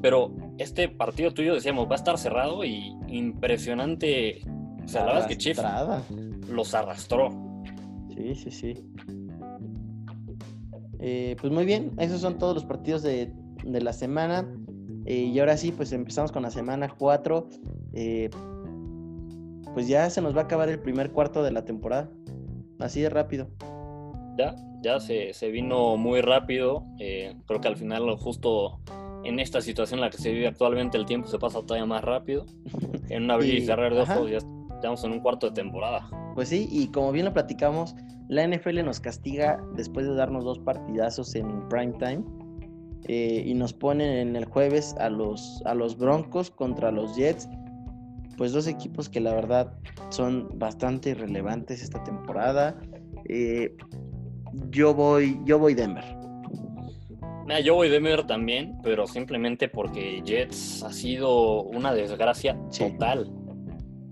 Pero 0.00 0.32
este 0.58 0.88
partido 0.88 1.32
tuyo 1.32 1.54
decíamos 1.54 1.86
va 1.86 1.92
a 1.92 1.96
estar 1.96 2.18
cerrado 2.18 2.64
y 2.64 2.96
impresionante. 3.08 4.40
O 4.84 4.88
sea, 4.88 5.02
la 5.02 5.06
verdad 5.06 5.22
es 5.22 5.28
que 5.28 5.38
Chief 5.38 5.58
los 6.48 6.74
arrastró. 6.74 7.30
Sí, 8.14 8.34
sí, 8.34 8.50
sí. 8.50 8.74
Eh, 10.98 11.36
pues 11.40 11.52
muy 11.52 11.66
bien, 11.66 11.92
esos 11.98 12.20
son 12.20 12.38
todos 12.38 12.54
los 12.54 12.64
partidos 12.64 13.02
de, 13.02 13.32
de 13.64 13.80
la 13.82 13.92
semana. 13.92 14.46
Eh, 15.04 15.30
y 15.32 15.38
ahora 15.38 15.56
sí, 15.56 15.72
pues 15.72 15.92
empezamos 15.92 16.32
con 16.32 16.42
la 16.42 16.50
semana 16.50 16.88
4. 16.88 17.48
Eh, 17.92 18.30
pues 19.76 19.88
ya 19.88 20.08
se 20.08 20.22
nos 20.22 20.34
va 20.34 20.40
a 20.40 20.44
acabar 20.44 20.70
el 20.70 20.78
primer 20.78 21.10
cuarto 21.10 21.42
de 21.42 21.50
la 21.50 21.66
temporada. 21.66 22.08
Así 22.78 23.02
de 23.02 23.10
rápido. 23.10 23.50
Ya, 24.38 24.56
ya 24.80 25.00
se, 25.00 25.34
se 25.34 25.50
vino 25.50 25.98
muy 25.98 26.22
rápido. 26.22 26.86
Eh, 26.98 27.36
creo 27.44 27.60
que 27.60 27.68
al 27.68 27.76
final, 27.76 28.16
justo 28.16 28.80
en 29.22 29.38
esta 29.38 29.60
situación 29.60 29.98
en 29.98 30.06
la 30.06 30.10
que 30.10 30.16
se 30.16 30.32
vive 30.32 30.46
actualmente, 30.46 30.96
el 30.96 31.04
tiempo 31.04 31.28
se 31.28 31.38
pasa 31.38 31.60
todavía 31.60 31.84
más 31.84 32.02
rápido. 32.02 32.46
En 33.10 33.24
una 33.24 33.34
abrir 33.34 33.54
y 33.54 33.66
cerrar 33.66 33.94
de 33.94 34.00
ojos 34.00 34.30
ya 34.30 34.38
estamos 34.74 35.04
en 35.04 35.12
un 35.12 35.20
cuarto 35.20 35.48
de 35.48 35.52
temporada. 35.52 36.08
Pues 36.34 36.48
sí, 36.48 36.66
y 36.72 36.86
como 36.88 37.12
bien 37.12 37.26
lo 37.26 37.34
platicamos, 37.34 37.94
la 38.30 38.48
NFL 38.48 38.82
nos 38.82 38.98
castiga 38.98 39.62
después 39.76 40.06
de 40.06 40.14
darnos 40.14 40.42
dos 40.42 40.58
partidazos 40.58 41.34
en 41.34 41.68
prime 41.68 41.92
time. 41.98 42.24
Eh, 43.08 43.44
y 43.44 43.52
nos 43.52 43.74
ponen 43.74 44.10
en 44.10 44.36
el 44.36 44.46
jueves 44.46 44.94
a 44.98 45.10
los, 45.10 45.62
a 45.66 45.74
los 45.74 45.98
Broncos 45.98 46.50
contra 46.50 46.90
los 46.90 47.14
Jets 47.14 47.46
pues 48.36 48.52
dos 48.52 48.66
equipos 48.66 49.08
que 49.08 49.20
la 49.20 49.34
verdad 49.34 49.72
son 50.10 50.48
bastante 50.58 51.10
irrelevantes 51.10 51.82
esta 51.82 52.02
temporada. 52.04 52.80
Eh, 53.28 53.74
yo 54.70 54.94
voy, 54.94 55.40
yo 55.44 55.58
voy 55.58 55.74
Denver. 55.74 56.04
Mira, 57.44 57.60
yo 57.60 57.74
voy 57.74 57.88
Denver 57.88 58.26
también, 58.26 58.76
pero 58.82 59.06
simplemente 59.06 59.68
porque 59.68 60.20
Jets 60.24 60.82
ha 60.82 60.92
sido 60.92 61.62
una 61.62 61.94
desgracia 61.94 62.58
sí. 62.70 62.90
total. 62.90 63.30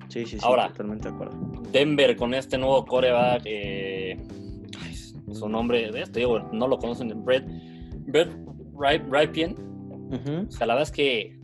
Sí, 0.08 0.24
sí, 0.26 0.38
sí, 0.38 0.44
Ahora, 0.44 0.68
totalmente 0.68 1.08
de 1.08 1.14
acuerdo. 1.14 1.36
Denver 1.72 2.14
con 2.16 2.34
este 2.34 2.56
nuevo 2.56 2.84
coreback, 2.84 3.42
eh, 3.46 4.22
su 5.32 5.48
nombre, 5.48 5.90
de 5.90 6.02
este, 6.02 6.20
digo, 6.20 6.38
no 6.52 6.68
lo 6.68 6.78
conocen, 6.78 7.24
Brett, 7.24 7.44
Brett 8.06 8.30
Rip- 8.76 9.10
Ripien. 9.10 9.56
Ujú. 10.12 10.46
O 10.48 10.50
sea, 10.52 10.66
la 10.68 10.74
verdad 10.74 10.88
es 10.88 10.92
que 10.92 11.40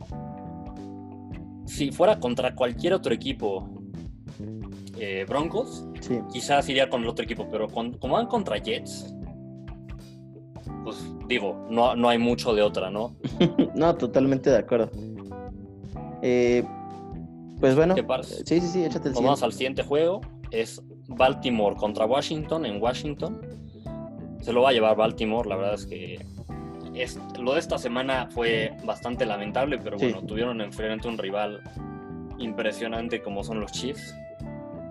si 1.71 1.91
fuera 1.91 2.19
contra 2.19 2.53
cualquier 2.53 2.93
otro 2.93 3.13
equipo, 3.13 3.69
eh, 4.97 5.25
Broncos, 5.27 5.85
Sí, 6.01 6.19
quizás 6.33 6.67
iría 6.69 6.89
con 6.89 7.01
el 7.03 7.07
otro 7.07 7.23
equipo, 7.23 7.47
pero 7.49 7.67
con- 7.67 7.93
como 7.93 8.15
van 8.15 8.27
contra 8.27 8.57
Jets, 8.57 9.15
pues 10.83 10.97
digo, 11.27 11.67
no, 11.69 11.95
no 11.95 12.09
hay 12.09 12.17
mucho 12.17 12.53
de 12.53 12.61
otra, 12.61 12.89
¿no? 12.89 13.15
no, 13.75 13.95
totalmente 13.95 14.49
de 14.49 14.57
acuerdo. 14.57 14.89
Eh, 16.21 16.63
pues 17.59 17.75
bueno, 17.75 17.95
sí, 18.23 18.59
sí, 18.59 18.67
sí, 18.67 18.83
échate 18.83 19.09
el 19.09 19.13
Nos 19.13 19.23
vamos 19.23 19.43
al 19.43 19.53
siguiente 19.53 19.83
juego. 19.83 20.21
Es 20.49 20.81
Baltimore 21.07 21.75
contra 21.75 22.05
Washington 22.05 22.65
en 22.65 22.81
Washington. 22.81 23.39
Se 24.41 24.51
lo 24.51 24.63
va 24.63 24.69
a 24.69 24.73
llevar 24.73 24.97
Baltimore. 24.97 25.47
La 25.47 25.55
verdad 25.55 25.75
es 25.75 25.85
que 25.85 26.25
es, 26.93 27.19
lo 27.39 27.53
de 27.53 27.59
esta 27.59 27.77
semana 27.77 28.27
fue 28.31 28.73
bastante 28.83 29.25
lamentable, 29.25 29.77
pero 29.77 29.97
Sí. 29.97 30.05
bueno, 30.11 30.25
tuvieron 30.27 30.61
enfrente 30.61 31.07
un 31.07 31.17
rival 31.17 31.61
impresionante 32.39 33.21
como 33.21 33.43
son 33.43 33.59
los 33.59 33.71
Chiefs. 33.71 34.15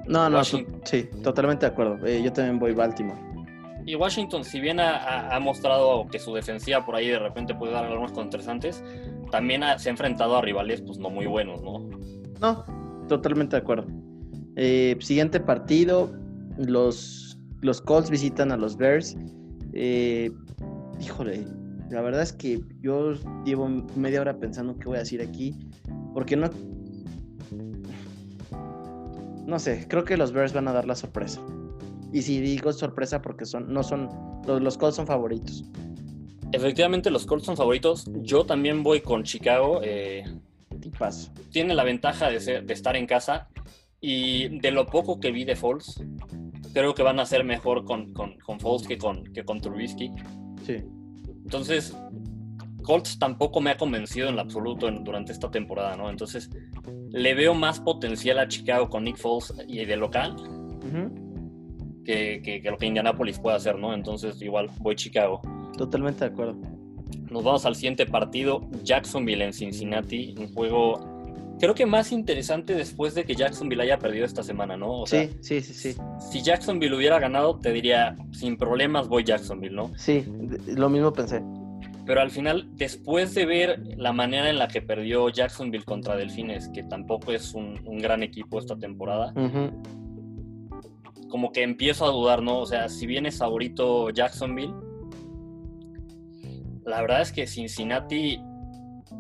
No, 0.07 0.28
no, 0.28 0.38
Washington. 0.38 0.80
to- 0.80 0.86
sí, 0.86 1.09
totalmente 1.22 1.66
de 1.66 1.72
acuerdo. 1.72 2.05
Eh, 2.07 2.22
yo 2.22 2.32
también 2.32 2.59
voy 2.59 2.72
Baltimore. 2.72 3.18
Y 3.86 3.94
Washington, 3.94 4.44
si 4.44 4.61
bien 4.61 4.78
ha, 4.78 5.38
mostrado 5.40 6.07
que 6.09 6.18
su 6.18 6.34
defensiva 6.34 6.84
por 6.84 6.94
ahí 6.96 7.09
de 7.09 7.18
repente 7.18 7.55
puede 7.55 7.72
dar 7.72 7.84
algunos 7.86 8.12
interesantes, 8.16 8.84
también 9.30 9.62
ha- 9.62 9.78
se 9.78 9.88
ha 9.88 9.92
enfrentado 9.92 10.36
a 10.36 10.42
rivales 10.42 10.82
pues 10.82 10.98
no 10.98 11.11
muy 11.11 11.26
buenos, 11.26 11.62
¿no? 11.62 11.88
No, 12.40 12.64
totalmente 13.09 13.57
de 13.57 13.62
acuerdo. 13.62 13.86
Eh, 14.57 14.96
siguiente 15.01 15.40
partido, 15.40 16.12
los, 16.59 17.38
los 17.62 17.80
Colts 17.80 18.11
visitan 18.11 18.53
a 18.53 18.57
los 18.57 18.76
Bears. 18.76 19.16
Eh, 19.72 20.30
híjole, 21.01 21.46
la 21.91 22.01
verdad 22.01 22.22
es 22.22 22.32
que 22.32 22.61
yo 22.80 23.12
llevo 23.45 23.68
media 23.97 24.20
hora 24.20 24.38
pensando 24.38 24.78
qué 24.78 24.86
voy 24.86 24.97
a 24.97 25.01
decir 25.01 25.20
aquí, 25.20 25.57
porque 26.14 26.36
no... 26.36 26.49
No 29.47 29.59
sé, 29.59 29.86
creo 29.88 30.05
que 30.05 30.16
los 30.16 30.32
Bears 30.32 30.53
van 30.53 30.68
a 30.68 30.72
dar 30.72 30.86
la 30.86 30.95
sorpresa. 30.95 31.41
Y 32.12 32.22
si 32.22 32.41
digo 32.41 32.72
sorpresa 32.72 33.20
porque 33.22 33.45
son, 33.47 33.72
no 33.72 33.82
son, 33.82 34.09
los, 34.47 34.61
los 34.62 34.78
Colts 34.78 34.97
son 34.97 35.07
favoritos. 35.07 35.64
Efectivamente, 36.53 37.11
los 37.11 37.26
Colts 37.26 37.47
son 37.47 37.57
favoritos. 37.57 38.05
Yo 38.22 38.45
también 38.45 38.82
voy 38.82 39.01
con 39.01 39.22
Chicago. 39.24 39.80
eh, 39.82 40.24
Tipazo. 40.80 41.30
tiene 41.51 41.74
la 41.74 41.84
ventaja 41.84 42.30
de, 42.30 42.41
ser- 42.41 42.64
de 42.64 42.72
estar 42.72 42.97
en 42.97 43.07
casa 43.07 43.49
y 44.01 44.61
de 44.61 44.70
lo 44.70 44.86
poco 44.86 45.20
que 45.20 45.30
vi 45.30 45.45
de 45.45 45.55
Foles, 45.57 46.03
creo 46.72 46.95
que 46.95 47.03
van 47.03 47.20
a 47.20 47.26
ser 47.26 47.45
mejor 47.45 47.84
con, 47.84 48.12
con, 48.14 48.38
con 48.38 48.59
Foles 48.61 48.86
que 48.86 48.97
con, 48.97 49.24
que 49.24 49.45
con 49.45 49.61
Trubisky. 49.61 50.11
Sí. 50.64 50.76
Entonces, 51.51 51.96
Colts 52.84 53.18
tampoco 53.18 53.61
me 53.61 53.70
ha 53.70 53.76
convencido 53.76 54.28
en 54.28 54.36
lo 54.36 54.42
absoluto 54.42 54.86
en- 54.86 55.03
durante 55.03 55.32
esta 55.32 55.51
temporada, 55.51 55.96
¿no? 55.96 56.09
Entonces, 56.09 56.48
le 57.11 57.34
veo 57.34 57.55
más 57.55 57.80
potencial 57.80 58.38
a 58.38 58.46
Chicago 58.46 58.88
con 58.88 59.03
Nick 59.03 59.16
Foles 59.16 59.53
y 59.66 59.84
de 59.84 59.96
local 59.96 60.36
Ujú. 60.36 62.03
que, 62.05 62.40
que- 62.44 62.62
que 62.62 62.70
lo 62.70 62.76
que 62.78 62.86
Indianapolis 62.86 63.40
puede 63.40 63.57
hacer, 63.57 63.76
¿no? 63.80 63.92
Entonces, 63.94 64.40
igual 64.40 64.70
voy 64.78 64.94
Chicago. 64.94 65.40
Totalmente 65.76 66.20
de 66.24 66.30
acuerdo. 66.30 66.57
Nos 67.32 67.42
vamos 67.42 67.66
al 67.66 67.74
siguiente 67.74 68.07
partido, 68.07 68.61
Jacksonville 68.84 69.42
en 69.44 69.53
Cincinnati, 69.53 70.36
un 70.38 70.55
juego 70.55 71.01
creo 71.61 71.75
que 71.75 71.87
más 71.87 72.11
interesante 72.11 72.75
después 72.75 73.15
de 73.15 73.25
que 73.25 73.35
Jacksonville 73.35 73.83
haya 73.83 73.99
perdido 73.99 74.25
esta 74.25 74.43
semana, 74.43 74.77
¿no? 74.77 75.01
O 75.03 75.07
sea, 75.07 75.29
sí, 75.41 75.61
sí, 75.61 75.61
sí, 75.61 75.93
sí. 75.93 76.01
si 76.31 76.43
Jacksonville 76.43 76.97
hubiera 76.97 77.19
ganado, 77.19 77.59
te 77.59 77.71
diría, 77.73 78.17
sin 78.33 78.57
problemas 78.57 79.07
voy 79.09 79.23
Jacksonville, 79.25 79.77
¿no? 79.77 79.93
Sí, 79.97 80.25
lo 80.67 80.89
mismo 80.89 81.13
pensé. 81.13 81.43
Pero 82.07 82.23
al 82.23 82.31
final, 82.31 82.69
después 82.73 83.35
de 83.35 83.47
ver 83.47 83.81
la 83.97 84.13
manera 84.13 84.49
en 84.49 84.59
la 84.59 84.67
que 84.67 84.83
perdió 84.83 85.29
Jacksonville 85.29 85.85
contra 85.85 86.17
Delfines, 86.17 86.69
que 86.71 86.83
tampoco 86.83 87.31
es 87.31 87.55
un, 87.55 87.79
un 87.85 87.99
gran 87.99 88.23
equipo 88.23 88.59
esta 88.59 88.77
temporada, 88.77 89.33
como 91.29 91.53
que 91.53 91.63
empiezo 91.63 92.07
a 92.07 92.09
dudar, 92.09 92.43
¿no? 92.43 92.59
O 92.59 92.67
sea, 92.67 92.89
si 92.89 93.07
bien 93.07 93.27
es 93.27 93.39
favorito 93.39 94.11
Jacksonville, 94.11 94.73
la 96.85 97.03
verdad 97.03 97.21
es 97.21 97.33
que 97.33 97.47
Cincinnati, 97.47 98.41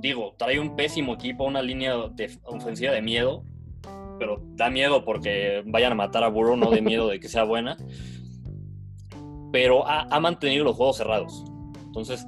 digo, 0.00 0.34
trae 0.36 0.58
un 0.58 0.76
pésimo 0.76 1.14
equipo, 1.14 1.44
una 1.44 1.62
línea 1.62 1.96
ofensiva 2.44 2.92
de 2.92 3.02
miedo, 3.02 3.44
pero 4.18 4.42
da 4.54 4.70
miedo 4.70 5.04
porque 5.04 5.62
vayan 5.66 5.92
a 5.92 5.96
matar 5.96 6.24
a 6.24 6.28
Burrow, 6.28 6.56
no 6.56 6.70
de 6.70 6.82
miedo 6.82 7.08
de 7.08 7.20
que 7.20 7.28
sea 7.28 7.44
buena. 7.44 7.76
Pero 9.52 9.86
ha, 9.88 10.02
ha 10.02 10.20
mantenido 10.20 10.64
los 10.64 10.76
juegos 10.76 10.98
cerrados. 10.98 11.44
Entonces, 11.86 12.26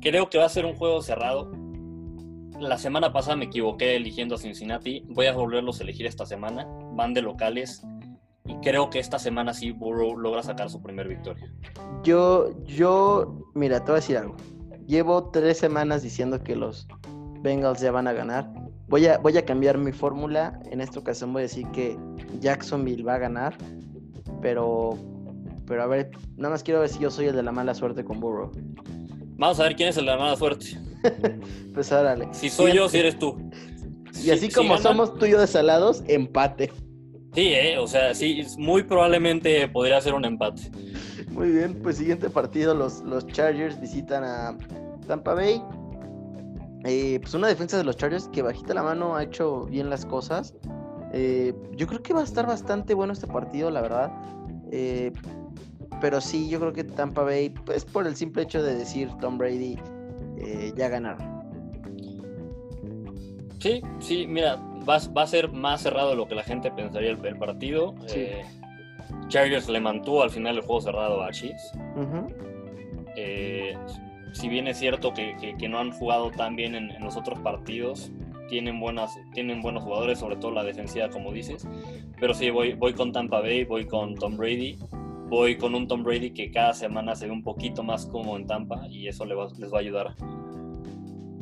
creo 0.00 0.30
que 0.30 0.38
va 0.38 0.46
a 0.46 0.48
ser 0.48 0.64
un 0.64 0.76
juego 0.76 1.02
cerrado. 1.02 1.50
La 2.58 2.78
semana 2.78 3.12
pasada 3.12 3.36
me 3.36 3.46
equivoqué 3.46 3.96
eligiendo 3.96 4.36
a 4.36 4.38
Cincinnati. 4.38 5.04
Voy 5.08 5.26
a 5.26 5.32
volverlos 5.32 5.80
a 5.80 5.82
elegir 5.82 6.06
esta 6.06 6.24
semana. 6.24 6.66
Van 6.92 7.12
de 7.12 7.22
locales. 7.22 7.82
Y 8.44 8.54
creo 8.56 8.90
que 8.90 8.98
esta 8.98 9.18
semana 9.18 9.54
sí 9.54 9.70
Burrow 9.72 10.16
logra 10.16 10.42
sacar 10.42 10.70
su 10.70 10.82
primer 10.82 11.08
victoria. 11.08 11.52
Yo, 12.02 12.50
yo, 12.64 13.50
mira, 13.54 13.80
te 13.80 13.92
voy 13.92 13.92
a 13.92 14.00
decir 14.00 14.16
algo. 14.16 14.36
Llevo 14.86 15.30
tres 15.30 15.58
semanas 15.58 16.02
diciendo 16.02 16.42
que 16.42 16.56
los 16.56 16.86
Bengals 17.42 17.80
ya 17.80 17.90
van 17.92 18.06
a 18.08 18.12
ganar. 18.12 18.48
Voy 18.88 19.06
a, 19.06 19.18
voy 19.18 19.36
a 19.38 19.44
cambiar 19.44 19.78
mi 19.78 19.92
fórmula. 19.92 20.60
En 20.70 20.80
esta 20.80 20.98
ocasión 21.00 21.32
voy 21.32 21.40
a 21.40 21.42
decir 21.44 21.66
que 21.72 21.96
Jacksonville 22.40 23.02
va 23.02 23.14
a 23.14 23.18
ganar. 23.18 23.56
Pero, 24.40 24.98
pero 25.66 25.82
a 25.82 25.86
ver, 25.86 26.10
nada 26.36 26.50
más 26.50 26.62
quiero 26.62 26.80
ver 26.80 26.88
si 26.88 26.98
yo 26.98 27.10
soy 27.10 27.26
el 27.26 27.36
de 27.36 27.42
la 27.42 27.52
mala 27.52 27.74
suerte 27.74 28.04
con 28.04 28.20
Burrow. 28.20 28.50
Vamos 29.36 29.58
a 29.60 29.64
ver 29.64 29.76
quién 29.76 29.88
es 29.88 29.96
el 29.96 30.04
de 30.06 30.10
la 30.12 30.18
mala 30.18 30.36
suerte. 30.36 30.66
Pues 31.74 31.90
órale. 31.90 32.28
Si 32.32 32.48
soy 32.50 32.74
yo, 32.74 32.88
si 32.88 32.98
eres 32.98 33.18
tú. 33.18 33.50
Y 34.22 34.30
así 34.30 34.48
Si- 34.48 34.52
como 34.52 34.76
si 34.76 34.82
ganan- 34.84 34.96
somos 34.98 35.18
tú 35.18 35.24
y 35.26 35.30
yo 35.30 35.40
desalados, 35.40 36.04
empate. 36.06 36.70
Sí, 37.34 37.46
eh, 37.54 37.78
o 37.78 37.86
sea, 37.86 38.14
sí, 38.14 38.44
muy 38.58 38.82
probablemente 38.82 39.66
podría 39.68 40.00
ser 40.02 40.12
un 40.14 40.24
empate. 40.26 40.70
Muy 41.30 41.50
bien, 41.50 41.78
pues 41.82 41.96
siguiente 41.96 42.28
partido, 42.30 42.74
los, 42.74 43.02
los 43.02 43.26
Chargers 43.26 43.80
visitan 43.80 44.24
a 44.24 44.56
Tampa 45.06 45.34
Bay. 45.34 45.62
Eh, 46.84 47.18
pues 47.20 47.32
una 47.34 47.46
defensa 47.46 47.76
de 47.76 47.84
los 47.84 47.96
Chargers 47.96 48.28
que 48.28 48.42
bajita 48.42 48.74
la 48.74 48.82
mano 48.82 49.14
ha 49.14 49.22
hecho 49.22 49.66
bien 49.66 49.88
las 49.88 50.04
cosas. 50.04 50.54
Eh, 51.12 51.54
yo 51.76 51.86
creo 51.86 52.02
que 52.02 52.12
va 52.12 52.20
a 52.20 52.24
estar 52.24 52.46
bastante 52.46 52.94
bueno 52.94 53.12
este 53.12 53.26
partido, 53.26 53.70
la 53.70 53.82
verdad. 53.82 54.12
Eh, 54.70 55.12
pero 56.00 56.20
sí, 56.20 56.48
yo 56.48 56.58
creo 56.58 56.72
que 56.72 56.84
Tampa 56.84 57.22
Bay, 57.22 57.50
pues 57.50 57.84
por 57.84 58.06
el 58.06 58.16
simple 58.16 58.42
hecho 58.42 58.62
de 58.62 58.74
decir 58.74 59.10
Tom 59.20 59.38
Brady, 59.38 59.78
eh, 60.38 60.72
ya 60.76 60.88
ganaron. 60.88 61.42
Sí, 63.60 63.80
sí, 64.00 64.26
mira, 64.26 64.56
va, 64.88 64.98
va 65.16 65.22
a 65.22 65.26
ser 65.26 65.52
más 65.52 65.82
cerrado 65.82 66.10
de 66.10 66.16
lo 66.16 66.26
que 66.26 66.34
la 66.34 66.42
gente 66.42 66.70
pensaría 66.72 67.10
el, 67.10 67.24
el 67.24 67.36
partido. 67.38 67.94
Sí. 68.06 68.26
Eh, 69.12 69.28
Chargers 69.28 69.68
le 69.68 69.80
mantuvo 69.80 70.22
al 70.22 70.30
final 70.30 70.56
el 70.56 70.62
juego 70.62 70.80
cerrado 70.80 71.22
a 71.22 71.30
Chiefs. 71.30 71.72
Eh, 73.16 73.74
si 74.32 74.48
bien 74.48 74.66
es 74.66 74.78
cierto 74.78 75.12
que, 75.12 75.36
que- 75.40 75.56
que 75.56 75.68
no 75.68 75.78
han 75.78 75.90
jugado 75.92 76.30
tan 76.30 76.56
bien 76.56 76.74
en, 76.74 76.90
en 76.90 77.02
los 77.04 77.16
otros 77.16 77.38
partidos, 77.40 78.10
tienen, 78.48 78.80
buenas, 78.80 79.10
tienen 79.32 79.62
buenos 79.62 79.82
jugadores, 79.84 80.18
sobre 80.18 80.36
todo 80.36 80.50
la 80.50 80.64
defensiva, 80.64 81.08
como 81.08 81.32
dices. 81.32 81.66
Pero 82.20 82.34
sí, 82.34 82.50
voy, 82.50 82.74
voy 82.74 82.92
con 82.92 83.12
Tampa 83.12 83.40
Bay, 83.40 83.64
voy 83.64 83.86
con 83.86 84.14
Tom 84.14 84.36
Brady. 84.36 84.78
Voy 85.28 85.56
con 85.56 85.74
un 85.74 85.88
Tom 85.88 86.02
Brady 86.02 86.32
que 86.32 86.50
cada 86.50 86.74
semana 86.74 87.14
se 87.14 87.24
ve 87.26 87.32
un 87.32 87.42
poquito 87.42 87.82
más 87.82 88.04
cómodo 88.04 88.36
en 88.36 88.46
Tampa 88.46 88.86
y 88.90 89.08
eso 89.08 89.24
va- 89.26 89.48
les 89.58 89.72
va 89.72 89.78
a 89.78 89.80
ayudar. 89.80 90.14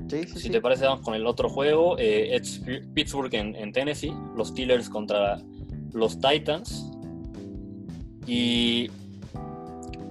Sí, 0.08 0.22
sí, 0.24 0.28
Si 0.34 0.38
sí. 0.42 0.50
te 0.50 0.60
parece, 0.60 0.84
vamos 0.86 1.02
con 1.04 1.14
el 1.14 1.26
otro 1.26 1.48
juego. 1.48 1.96
Eh, 1.98 2.34
es 2.36 2.62
Pittsburgh 2.94 3.34
en, 3.34 3.54
en 3.56 3.72
Tennessee, 3.72 4.12
los 4.36 4.48
Steelers 4.48 4.88
contra 4.88 5.38
los 5.92 6.20
Titans. 6.20 6.88
Y 8.26 8.90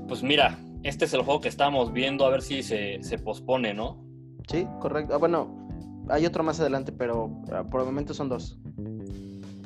pues 0.08 0.24
mira, 0.24 0.58
este 0.84 1.06
es 1.06 1.14
el 1.14 1.22
juego 1.22 1.42
que 1.42 1.50
estábamos 1.50 1.94
viendo, 1.94 2.26
a 2.26 2.30
ver 2.30 2.42
si 2.42 2.64
se, 2.64 3.04
se 3.04 3.18
pospone, 3.18 3.74
¿no? 3.74 4.04
Sí, 4.48 4.66
correcto. 4.80 5.14
Ah, 5.14 5.18
bueno, 5.18 5.70
hay 6.10 6.26
otro 6.26 6.44
más 6.44 6.60
adelante, 6.60 6.92
pero 6.92 7.30
ah, 7.52 7.64
por 7.64 7.82
el 7.82 7.86
momento 7.86 8.14
son 8.14 8.30
dos. 8.30 8.58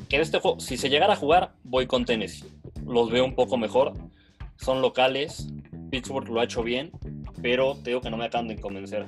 Que 0.09 0.19
este 0.19 0.39
juego, 0.39 0.59
si 0.59 0.77
se 0.77 0.89
llegara 0.89 1.13
a 1.13 1.15
jugar, 1.15 1.53
voy 1.63 1.87
con 1.87 2.05
Tennessee. 2.05 2.45
Los 2.85 3.09
veo 3.09 3.25
un 3.25 3.35
poco 3.35 3.57
mejor. 3.57 3.93
Son 4.57 4.81
locales. 4.81 5.47
Pittsburgh 5.89 6.27
lo 6.29 6.39
ha 6.39 6.45
hecho 6.45 6.63
bien, 6.63 6.91
pero 7.41 7.75
te 7.75 7.91
digo 7.91 8.01
que 8.01 8.09
no 8.09 8.17
me 8.17 8.25
acaban 8.25 8.47
de 8.47 8.59
convencer. 8.59 9.05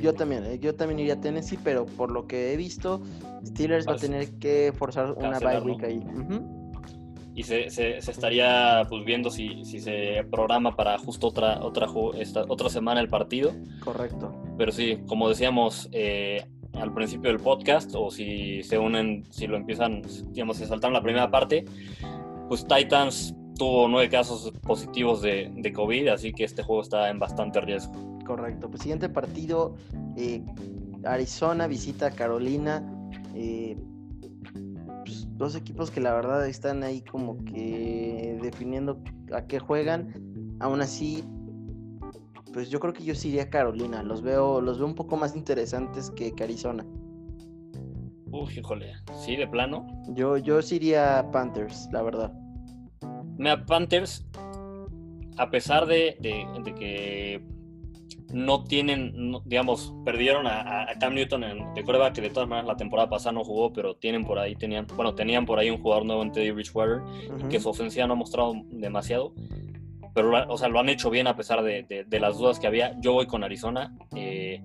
Yo 0.00 0.14
también, 0.14 0.44
eh, 0.44 0.58
yo 0.58 0.74
también 0.74 0.98
iría 0.98 1.14
a 1.14 1.20
Tennessee, 1.20 1.58
pero 1.62 1.86
por 1.86 2.10
lo 2.10 2.26
que 2.26 2.52
he 2.52 2.56
visto, 2.56 3.00
Steelers 3.44 3.86
va 3.86 3.92
a 3.92 3.96
tener 3.96 4.28
que 4.38 4.72
forzar 4.76 5.12
una 5.12 5.12
bye 5.12 5.30
cancelar, 5.30 5.64
¿no? 5.64 5.72
week 5.72 5.84
ahí. 5.84 5.98
Ujú. 5.98 6.57
Y 7.38 7.42
se, 7.44 7.70
se- 7.70 8.00
se 8.02 8.10
estaría 8.10 8.84
pues 8.88 9.04
viendo 9.04 9.30
si, 9.30 9.64
si 9.64 9.78
se 9.80 10.24
programa 10.30 10.74
para 10.76 10.98
justo 10.98 11.28
otra 11.28 11.60
otra 11.62 11.86
esta, 12.18 12.44
otra 12.48 12.68
semana 12.68 13.00
el 13.00 13.08
partido 13.08 13.52
Correcto. 13.84 14.34
pero 14.58 14.72
sí 14.72 14.98
como 15.06 15.28
decíamos 15.28 15.88
eh, 15.92 16.44
al 16.74 16.92
principio 16.92 17.30
del 17.30 17.40
podcast, 17.40 17.92
o 17.96 18.10
si 18.10 18.62
se 18.62 18.78
unen, 18.78 19.24
si 19.30 19.46
lo 19.46 19.56
empiezan, 19.56 20.02
digamos, 20.32 20.58
se 20.58 20.66
saltaron 20.66 20.92
la 20.94 21.02
primera 21.02 21.28
parte, 21.30 21.64
pues 22.48 22.66
Titans 22.66 23.34
tuvo 23.58 23.88
nueve 23.88 24.08
casos 24.08 24.52
positivos 24.62 25.20
de, 25.22 25.50
de 25.56 25.72
COVID, 25.72 26.08
así 26.08 26.32
que 26.32 26.44
este 26.44 26.62
juego 26.62 26.82
está 26.82 27.08
en 27.10 27.18
bastante 27.18 27.60
riesgo. 27.60 27.94
Correcto. 28.24 28.68
Pues 28.68 28.82
siguiente 28.82 29.08
partido, 29.08 29.74
eh, 30.16 30.42
Arizona 31.04 31.66
visita 31.66 32.10
Carolina. 32.12 32.84
Eh, 33.34 33.76
pues, 35.08 35.26
dos 35.38 35.54
equipos 35.54 35.90
que 35.90 36.00
la 36.00 36.12
verdad 36.12 36.46
están 36.46 36.82
ahí 36.82 37.00
como 37.00 37.42
que 37.44 38.38
definiendo 38.42 39.02
a 39.32 39.46
qué 39.46 39.58
juegan. 39.58 40.12
Aún 40.60 40.82
así, 40.82 41.24
pues 42.52 42.68
yo 42.68 42.78
creo 42.78 42.92
que 42.92 43.04
yo 43.04 43.14
sí 43.14 43.28
iría 43.28 43.44
a 43.44 43.50
Carolina. 43.50 44.02
Los 44.02 44.20
veo, 44.20 44.60
los 44.60 44.78
veo 44.78 44.86
un 44.86 44.94
poco 44.94 45.16
más 45.16 45.34
interesantes 45.34 46.10
que, 46.10 46.34
Arizona. 46.42 46.84
Uf, 48.30 48.56
híjole, 48.56 48.92
sí, 49.24 49.36
de 49.36 49.46
plano. 49.46 49.86
Yo, 50.14 50.36
yo 50.36 50.60
sí 50.60 50.76
iría 50.76 51.20
a 51.20 51.30
Panthers, 51.30 51.88
la 51.92 52.02
verdad. 52.02 52.32
Mira, 53.38 53.64
Panthers, 53.64 54.26
a 55.38 55.48
pesar 55.50 55.86
de, 55.86 56.16
de 56.20 56.74
que 56.74 57.57
no 58.32 58.64
tienen, 58.64 59.32
digamos, 59.44 59.94
perdieron 60.04 60.46
a, 60.46 60.86
Cam 61.00 61.14
Newton 61.14 61.44
en, 61.44 61.74
de 61.74 61.82
prueba, 61.82 62.12
que 62.12 62.20
de 62.20 62.30
todas 62.30 62.48
maneras 62.48 62.68
la 62.68 62.76
temporada 62.76 63.08
pasada 63.08 63.32
no 63.32 63.44
jugó, 63.44 63.72
pero 63.72 63.96
tienen 63.96 64.24
por 64.24 64.38
ahí, 64.38 64.54
tenían, 64.54 64.86
bueno, 64.94 65.14
tenían 65.14 65.46
por 65.46 65.58
ahí 65.58 65.70
un 65.70 65.80
jugador 65.80 66.04
nuevo 66.04 66.22
en 66.22 66.32
Teddy 66.32 66.50
Bridgewater, 66.50 67.00
que 67.48 67.60
su 67.60 67.68
ofensiva 67.68 68.06
no 68.06 68.12
ha 68.14 68.16
mostrado 68.16 68.54
demasiado, 68.70 69.32
pero, 70.14 70.32
o 70.48 70.58
sea, 70.58 70.68
lo 70.68 70.80
han 70.80 70.88
hecho 70.88 71.10
bien 71.10 71.26
a 71.26 71.36
pesar 71.36 71.62
de, 71.62 72.06
las 72.10 72.38
dudas 72.38 72.58
que 72.58 72.66
había. 72.66 72.98
Yo 73.00 73.12
voy 73.12 73.26
con 73.26 73.44
Arizona, 73.44 73.96
eh, 74.14 74.62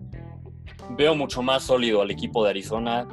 veo 0.97 1.15
mucho 1.15 1.41
más 1.41 1.63
sólido 1.63 2.01
al 2.01 2.11
equipo 2.11 2.43
de 2.43 2.49
Arizona. 2.49 3.07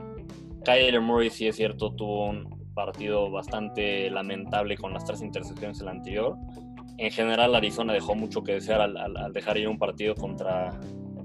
Kyler 0.64 1.00
Murray, 1.00 1.30
sí 1.30 1.46
es 1.46 1.56
cierto, 1.56 1.92
tuvo 1.92 2.26
un 2.26 2.60
partido 2.74 3.30
bastante 3.30 4.10
lamentable 4.10 4.76
con 4.76 4.92
las 4.94 5.04
tres 5.04 5.22
intercepciones 5.22 5.80
en 5.80 5.86
la 5.86 5.92
anterior 5.92 6.36
en 7.00 7.10
general 7.10 7.54
Arizona 7.54 7.94
dejó 7.94 8.14
mucho 8.14 8.44
que 8.44 8.52
desear 8.52 8.82
al, 8.82 9.32
dejar 9.32 9.56
ir 9.56 9.68
un 9.68 9.78
partido 9.78 10.14
contra, 10.14 10.78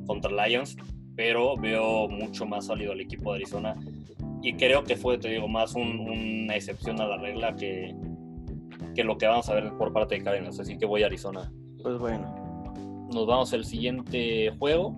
contra 0.08 0.48
Lions, 0.48 0.78
pero 1.16 1.58
veo 1.58 2.08
mucho 2.08 2.46
más 2.46 2.68
sólido 2.68 2.94
el 2.94 3.02
equipo 3.02 3.32
de 3.32 3.40
Arizona 3.40 3.76
y 4.42 4.54
creo 4.54 4.86
que 4.86 4.96
fue, 4.96 5.18
te 5.18 5.30
digo, 5.30 5.50
más 5.50 5.76
una 5.76 6.56
excepción 6.56 7.02
a 7.02 7.08
la 7.08 7.18
regla 7.18 7.56
que, 7.58 7.94
que 8.96 9.04
lo 9.04 9.18
que 9.18 9.28
vamos 9.28 9.50
a 9.50 9.54
ver 9.54 9.70
por 9.78 9.92
parte 9.92 10.16
de 10.16 10.24
Cardinals, 10.24 10.60
así 10.60 10.78
que 10.78 10.86
voy 10.86 11.04
a 11.04 11.08
Arizona. 11.08 11.52
Pues 11.84 11.98
bueno. 11.98 12.34
Nos 13.12 13.28
vamos 13.28 13.54
al 13.54 13.66
siguiente 13.66 14.52
juego. 14.58 14.96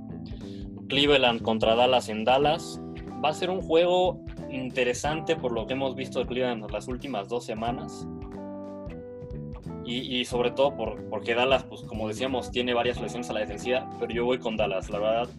Cleveland 0.90 1.42
contra 1.42 1.76
Dallas 1.76 2.08
en 2.10 2.24
Dallas. 2.24 2.80
Va 3.24 3.30
a 3.30 3.34
ser 3.34 3.50
un 3.50 3.62
juego 3.62 4.24
interesante 4.52 5.36
por 5.36 5.52
lo 5.52 5.66
que 5.66 5.74
hemos 5.74 5.96
visto 5.96 6.20
de 6.20 6.28
Cleveland 6.28 6.70
las 6.70 6.88
últimas 6.88 7.28
dos 7.30 7.46
semanas. 7.46 8.08
Y, 9.90 10.26
sobre 10.26 10.52
todo 10.52 10.76
por, 10.76 11.02
porque 11.10 11.34
Dallas, 11.34 11.64
pues 11.64 11.82
como 11.84 12.10
decíamos, 12.10 12.52
tiene 12.52 12.74
varias 12.74 13.00
lesiones 13.00 13.30
a 13.30 13.34
la 13.34 13.40
defensiva, 13.40 13.90
pero 14.00 14.14
yo 14.14 14.26
voy 14.26 14.38
con 14.38 14.58
Dallas, 14.58 14.90
la 14.90 15.00
verdad. 15.00 15.30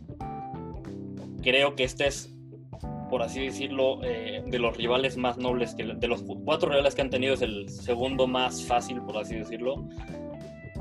Creo 1.42 1.76
que 1.76 1.84
este 1.84 2.07
es, 2.07 2.34
por 3.11 3.22
así 3.22 3.44
decirlo, 3.44 4.03
eh, 4.03 4.42
de 4.46 4.59
los 4.59 4.74
rivales 4.74 5.18
más 5.18 5.36
nobles, 5.36 5.74
que 5.74 5.84
de 5.84 6.09
los 6.09 6.22
cuatro 6.22 6.70
rivales 6.70 6.94
que 6.94 7.03
han 7.03 7.11
tenido 7.11 7.34
es 7.34 7.42
el 7.42 7.68
segundo 7.68 8.26
más 8.26 8.64
fácil, 8.64 9.03
por 9.03 9.18
así 9.18 9.36
decirlo. 9.36 9.86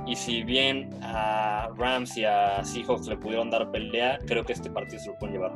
Y 0.08 0.16
si 0.16 0.44
bien 0.44 0.90
a 1.02 1.68
Rams 1.76 2.18
y 2.18 2.24
a 2.24 2.64
Seahawks 2.64 3.08
le 3.08 3.18
pudieron 3.18 3.50
dar 3.50 3.70
pelea, 3.72 4.18
creo 4.26 4.46
que 4.46 4.54
este 4.54 4.70
partido 4.70 5.00
se 5.02 5.08
lo 5.10 5.18
pueden 5.18 5.36
llevar. 5.36 5.52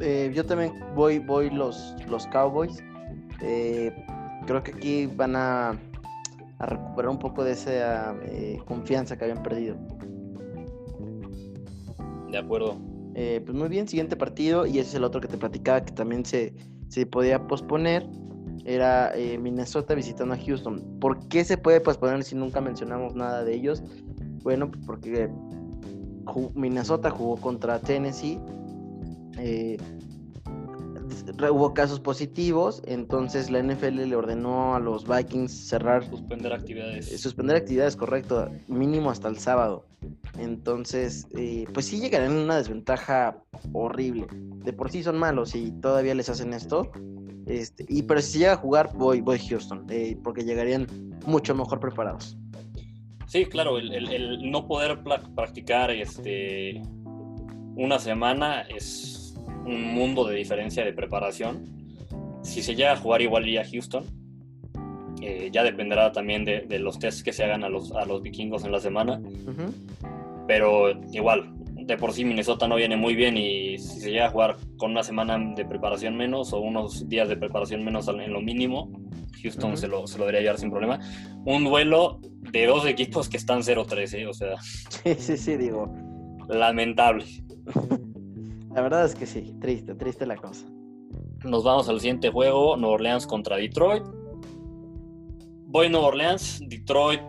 Eh, 0.00 0.30
yo 0.32 0.44
también 0.44 0.72
voy, 0.94 1.18
voy 1.18 1.50
los, 1.50 1.96
los 2.08 2.26
Cowboys. 2.28 2.84
Eh, 3.42 3.92
creo 4.46 4.62
que 4.62 4.70
aquí 4.70 5.06
van 5.06 5.34
a 5.34 5.76
a 6.58 6.66
recuperar 6.66 7.10
un 7.10 7.18
poco 7.18 7.44
de 7.44 7.52
esa 7.52 8.14
eh, 8.22 8.58
confianza 8.64 9.16
que 9.16 9.24
habían 9.24 9.42
perdido. 9.42 9.76
De 12.30 12.38
acuerdo. 12.38 12.76
Eh, 13.14 13.40
pues 13.44 13.56
muy 13.56 13.68
bien, 13.68 13.88
siguiente 13.88 14.16
partido, 14.16 14.66
y 14.66 14.78
ese 14.78 14.90
es 14.90 14.94
el 14.94 15.04
otro 15.04 15.20
que 15.20 15.28
te 15.28 15.38
platicaba 15.38 15.82
que 15.84 15.92
también 15.92 16.24
se, 16.24 16.54
se 16.88 17.06
podía 17.06 17.46
posponer, 17.46 18.06
era 18.64 19.16
eh, 19.16 19.38
Minnesota 19.38 19.94
visitando 19.94 20.34
a 20.34 20.38
Houston. 20.38 20.98
¿Por 21.00 21.26
qué 21.28 21.44
se 21.44 21.56
puede 21.56 21.80
posponer 21.80 22.24
si 22.24 22.34
nunca 22.34 22.60
mencionamos 22.60 23.14
nada 23.14 23.44
de 23.44 23.54
ellos? 23.54 23.82
Bueno, 24.42 24.70
porque 24.86 25.30
Minnesota 26.54 27.10
jugó 27.10 27.36
contra 27.36 27.78
Tennessee 27.78 28.38
hubo 31.50 31.74
casos 31.74 32.00
positivos, 32.00 32.82
entonces 32.86 33.50
la 33.50 33.62
NFL 33.62 34.08
le 34.08 34.16
ordenó 34.16 34.74
a 34.74 34.80
los 34.80 35.06
Vikings 35.06 35.52
cerrar. 35.52 36.08
Suspender 36.08 36.52
actividades. 36.52 37.12
Eh, 37.12 37.18
suspender 37.18 37.56
actividades, 37.56 37.96
correcto, 37.96 38.50
mínimo 38.68 39.10
hasta 39.10 39.28
el 39.28 39.38
sábado. 39.38 39.86
Entonces, 40.38 41.26
eh, 41.36 41.64
pues 41.72 41.86
sí 41.86 42.00
llegarán 42.00 42.32
en 42.32 42.38
una 42.38 42.56
desventaja 42.56 43.42
horrible. 43.72 44.26
De 44.64 44.72
por 44.72 44.90
sí 44.90 45.02
son 45.02 45.18
malos 45.18 45.54
y 45.54 45.72
todavía 45.80 46.14
les 46.14 46.28
hacen 46.28 46.52
esto. 46.52 46.90
Este, 47.46 47.84
y 47.88 48.02
pero 48.02 48.20
si 48.20 48.38
llega 48.38 48.54
a 48.54 48.56
jugar, 48.56 48.90
voy, 48.94 49.20
voy 49.20 49.38
Houston, 49.38 49.86
eh, 49.88 50.18
porque 50.22 50.44
llegarían 50.44 50.86
mucho 51.26 51.54
mejor 51.54 51.80
preparados. 51.80 52.36
Sí, 53.26 53.46
claro, 53.46 53.78
el, 53.78 53.92
el 53.92 54.50
no 54.50 54.66
poder 54.68 55.02
practicar 55.34 55.90
este, 55.90 56.82
una 57.76 57.98
semana 57.98 58.62
es 58.62 59.25
un 59.66 59.94
mundo 59.94 60.24
de 60.24 60.36
diferencia 60.36 60.84
de 60.84 60.92
preparación. 60.92 61.64
Si 62.42 62.62
se 62.62 62.74
llega 62.74 62.92
a 62.92 62.96
jugar 62.96 63.22
igual 63.22 63.46
iría 63.46 63.62
a 63.62 63.64
Houston, 63.64 64.04
eh, 65.20 65.50
ya 65.52 65.64
dependerá 65.64 66.12
también 66.12 66.44
de, 66.44 66.78
los 66.78 66.98
tests 66.98 67.22
que 67.22 67.32
se 67.32 67.44
hagan 67.44 67.64
a 67.64 67.68
los, 67.68 67.92
a 67.92 68.04
los 68.04 68.22
vikingos 68.22 68.64
en 68.64 68.72
la 68.72 68.80
semana. 68.80 69.20
Pero 70.46 70.90
igual, 71.12 71.52
de 71.74 71.96
por 71.96 72.12
sí 72.12 72.24
Minnesota 72.24 72.68
no 72.68 72.76
viene 72.76 72.96
muy 72.96 73.14
bien 73.14 73.36
y 73.36 73.78
si 73.78 74.00
se 74.00 74.10
llega 74.10 74.26
a 74.26 74.30
jugar 74.30 74.56
con 74.76 74.92
una 74.92 75.02
semana 75.02 75.38
de 75.54 75.64
preparación 75.64 76.16
menos 76.16 76.52
o 76.52 76.60
unos 76.60 77.08
días 77.08 77.28
de 77.28 77.36
preparación 77.36 77.84
menos 77.84 78.08
en 78.08 78.32
lo 78.32 78.40
mínimo, 78.40 78.90
Houston 79.42 79.76
se, 79.76 79.88
lo, 79.88 80.06
se, 80.06 80.18
lo, 80.18 80.24
debería 80.24 80.42
llevar 80.42 80.58
sin 80.58 80.70
problema. 80.70 81.00
Un 81.44 81.64
duelo 81.64 82.20
de 82.52 82.66
dos 82.66 82.86
equipos 82.86 83.28
que 83.28 83.36
están 83.36 83.60
0-3, 83.60 84.14
¿eh? 84.14 84.26
o 84.26 84.32
sea. 84.32 84.56
Sí, 84.60 85.14
sí, 85.18 85.36
sí, 85.36 85.56
digo. 85.56 85.92
Lamentable. 86.48 87.24
La 88.76 88.82
verdad 88.82 89.06
es 89.06 89.14
que 89.14 89.24
sí, 89.24 89.54
triste, 89.58 89.94
triste 89.94 90.26
la 90.26 90.36
cosa. 90.36 90.66
Nos 91.42 91.64
vamos 91.64 91.88
al 91.88 91.98
siguiente 91.98 92.28
juego, 92.28 92.76
Nueva 92.76 92.96
Orleans 92.96 93.26
contra 93.26 93.56
Detroit. 93.56 94.02
Voy 95.64 95.86
a 95.86 95.88
Nueva 95.88 96.08
Orleans, 96.08 96.60
Detroit 96.68 97.22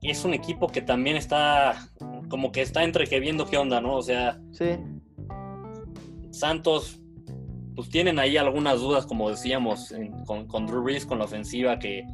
es 0.00 0.24
un 0.24 0.32
equipo 0.32 0.68
que 0.68 0.80
también 0.80 1.16
está 1.16 1.88
como 2.28 2.52
que 2.52 2.62
está 2.62 2.84
entre 2.84 3.08
que 3.08 3.18
viendo 3.18 3.46
qué 3.46 3.56
onda, 3.58 3.80
¿no? 3.80 3.96
O 3.96 4.02
sea, 4.02 4.40
sí. 4.52 4.76
Santos, 6.30 7.00
pues 7.74 7.88
tienen 7.88 8.20
ahí 8.20 8.36
algunas 8.36 8.78
dudas, 8.78 9.06
como 9.06 9.28
decíamos, 9.28 9.92
con, 10.24 10.46
con 10.46 10.68
Drew 10.68 10.84
Brees, 10.84 11.04
con 11.04 11.18
la 11.18 11.24
ofensiva, 11.24 11.80
que 11.80 12.04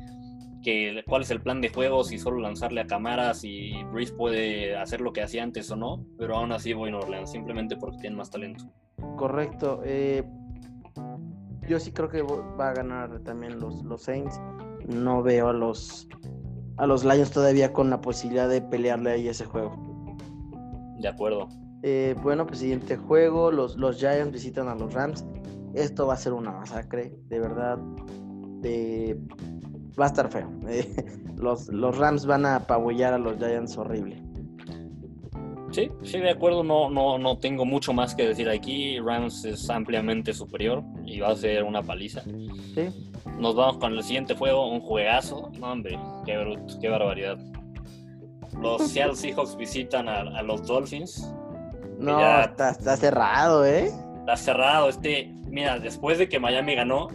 que 0.63 1.03
cuál 1.07 1.23
es 1.23 1.31
el 1.31 1.41
plan 1.41 1.61
de 1.61 1.71
juego, 1.71 2.05
si 2.05 2.19
solo 2.19 2.39
lanzarle 2.39 2.83
a 2.83 2.87
cámaras 2.87 3.45
y 3.45 3.83
Breeze 3.85 4.15
puede 4.15 4.77
hacer 4.77 5.01
lo 5.01 5.13
que 5.13 5.23
hacía 5.23 5.43
antes 5.43 5.71
o 5.71 5.77
no, 5.77 6.05
pero 6.19 6.37
aún 6.37 6.53
así 6.53 6.73
voy 6.73 6.91
a 6.91 6.99
Orleans, 6.99 7.31
simplemente 7.31 7.77
porque 7.77 7.99
tienen 7.99 8.19
más 8.19 8.31
talento. 8.31 8.65
Correcto. 9.17 9.81
Eh, 9.85 10.25
yo 11.69 11.79
sí 11.79 11.93
creo 11.93 12.09
que 12.09 12.23
va 12.23 12.71
a 12.71 12.75
ganar 12.75 13.21
también 13.21 13.59
los, 13.59 13.83
los 13.85 14.03
Saints. 14.03 14.41
No 14.89 15.23
veo 15.23 15.49
a 15.49 15.53
los 15.53 16.09
a 16.77 16.87
los 16.87 17.05
Lions 17.05 17.31
todavía 17.31 17.75
con 17.75 17.91
la 17.91 18.01
posibilidad 18.01 18.49
de 18.49 18.63
pelearle 18.63 19.11
ahí 19.11 19.29
ese 19.29 19.45
juego. 19.45 19.77
De 20.99 21.09
acuerdo. 21.09 21.49
Eh, 21.83 22.15
bueno, 22.23 22.47
pues 22.47 22.61
siguiente 22.61 22.97
juego, 22.97 23.51
los, 23.51 23.77
los 23.77 23.99
Giants 23.99 24.33
visitan 24.33 24.69
a 24.69 24.75
los 24.75 24.95
Rams. 24.95 25.27
Esto 25.75 26.07
va 26.07 26.15
a 26.15 26.17
ser 26.17 26.33
una 26.33 26.53
masacre, 26.53 27.15
de 27.29 27.39
verdad. 27.39 27.79
De 28.61 29.19
va 29.99 30.05
a 30.05 30.09
estar 30.09 30.31
feo. 30.31 30.51
los, 31.37 31.69
los 31.69 31.97
Rams 31.97 32.27
van 32.27 32.47
a 32.47 32.57
apabullar 32.57 33.15
a 33.15 33.19
los 33.19 33.37
Giants 33.39 33.77
horrible. 33.77 34.23
Sí, 35.73 35.89
sí, 36.03 36.19
de 36.19 36.31
acuerdo, 36.31 36.65
no, 36.65 36.91
no, 36.91 37.17
no 37.19 37.39
tengo 37.39 37.65
mucho 37.65 37.93
más 37.93 38.15
que 38.15 38.27
decir 38.27 38.49
aquí. 38.49 38.99
Rams 38.99 39.45
es 39.45 39.71
ampliamente 39.71 40.35
superior 40.35 40.83
y 41.05 41.21
va 41.21 41.29
a 41.29 41.37
ser 41.37 41.63
una 41.63 41.83
paliza. 41.83 42.23
Sí. 42.23 43.11
Nos 43.39 43.55
vamos 43.55 43.79
con 43.79 43.95
el 43.95 44.03
siguiente 44.03 44.35
juego, 44.35 44.69
un 44.69 44.81
juegazo. 44.81 45.51
No, 45.59 45.73
hombre, 45.73 45.99
qué 46.27 46.37
bruto, 46.39 46.79
qué 46.81 46.89
barbaridad. 46.89 47.39
Los 48.61 48.83
Seattle 48.91 49.15
Seahawks 49.15 49.57
visitan 49.57 50.09
a, 50.09 50.43
los 50.43 50.67
Dolphins. 50.67 51.33
No, 51.99 52.19
está, 52.41 52.71
está 52.71 52.97
cerrado, 52.97 53.65
¿eh? 53.65 53.93
Está 54.21 54.37
cerrado. 54.37 54.89
Este, 54.89 55.33
mira, 55.47 55.79
después 55.79 56.19
de 56.19 56.29
que 56.29 56.41
Miami 56.41 56.75
ganó, 56.75 57.09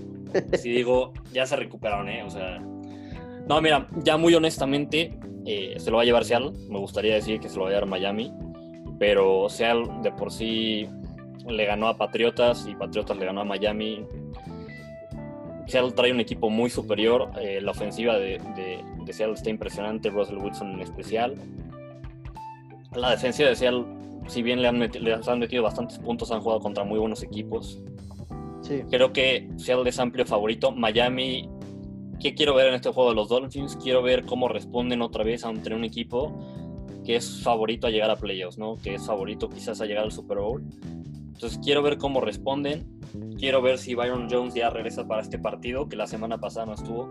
si 0.57 0.71
digo, 0.71 1.13
ya 1.33 1.45
se 1.45 1.55
recuperaron, 1.55 2.09
¿eh? 2.09 2.23
O 2.23 2.29
sea, 2.29 2.59
no, 2.59 3.61
mira, 3.61 3.87
ya 4.03 4.17
muy 4.17 4.33
honestamente, 4.33 5.17
eh, 5.45 5.75
se 5.77 5.91
lo 5.91 5.97
va 5.97 6.03
a 6.03 6.05
llevar 6.05 6.25
Seattle. 6.25 6.51
Me 6.69 6.79
gustaría 6.79 7.15
decir 7.15 7.39
que 7.39 7.49
se 7.49 7.55
lo 7.57 7.63
va 7.63 7.69
a 7.69 7.71
llevar 7.73 7.87
Miami, 7.87 8.33
pero 8.99 9.47
Seattle 9.49 9.87
de 10.01 10.11
por 10.11 10.31
sí 10.31 10.87
le 11.47 11.65
ganó 11.65 11.87
a 11.87 11.97
Patriotas 11.97 12.65
y 12.67 12.75
Patriotas 12.75 13.17
le 13.17 13.25
ganó 13.25 13.41
a 13.41 13.45
Miami. 13.45 14.05
Seattle 15.67 15.91
trae 15.93 16.11
un 16.11 16.19
equipo 16.19 16.49
muy 16.49 16.69
superior. 16.69 17.29
eh, 17.39 17.59
la 17.61 17.71
ofensiva 17.71 18.17
de, 18.17 18.39
de, 18.55 19.13
Seattle 19.13 19.35
está 19.35 19.49
impresionante, 19.49 20.09
Russell 20.09 20.37
Wilson 20.37 20.73
en 20.73 20.81
especial. 20.81 21.35
La 22.93 23.11
defensiva 23.11 23.49
de 23.49 23.55
Seattle, 23.55 23.83
si 24.27 24.41
bien 24.41 24.61
le 24.61 24.67
han, 24.67 24.79
meti- 24.79 24.99
les 24.99 25.27
han 25.27 25.39
metido 25.39 25.63
bastantes 25.63 25.99
puntos, 25.99 26.31
han 26.31 26.41
jugado 26.41 26.59
contra 26.61 26.83
muy 26.83 26.97
buenos 26.99 27.21
equipos. 27.23 27.81
Sí. 28.67 28.81
Creo 28.89 29.13
que 29.13 29.47
Seattle 29.57 29.89
es 29.89 29.99
amplio 29.99 30.25
favorito. 30.25 30.71
Miami, 30.71 31.47
¿qué 32.19 32.33
quiero 32.33 32.55
ver 32.55 32.67
en 32.67 32.73
este 32.75 32.89
juego 32.91 33.09
de 33.11 33.15
los 33.15 33.29
Dolphins? 33.29 33.77
Quiero 33.81 34.01
ver 34.01 34.25
cómo 34.25 34.47
responden 34.47 35.01
otra 35.01 35.23
vez 35.23 35.45
ante 35.45 35.73
un 35.73 35.83
equipo 35.83 36.33
que 37.05 37.15
es 37.17 37.43
favorito 37.43 37.85
a 37.85 37.91
llegar 37.91 38.09
a 38.09 38.15
playoffs, 38.15 38.57
¿no? 38.57 38.77
Que 38.77 38.95
es 38.95 39.05
favorito 39.05 39.49
quizás 39.49 39.79
a 39.81 39.85
llegar 39.85 40.03
al 40.03 40.11
Super 40.11 40.39
Bowl. 40.39 40.63
Entonces 41.33 41.59
quiero 41.63 41.83
ver 41.83 41.97
cómo 41.99 42.21
responden. 42.21 42.87
Quiero 43.37 43.61
ver 43.61 43.77
si 43.77 43.93
Byron 43.93 44.27
Jones 44.31 44.55
ya 44.55 44.71
regresa 44.71 45.07
para 45.07 45.21
este 45.21 45.37
partido, 45.37 45.87
que 45.87 45.95
la 45.95 46.07
semana 46.07 46.39
pasada 46.39 46.65
no 46.65 46.73
estuvo. 46.73 47.07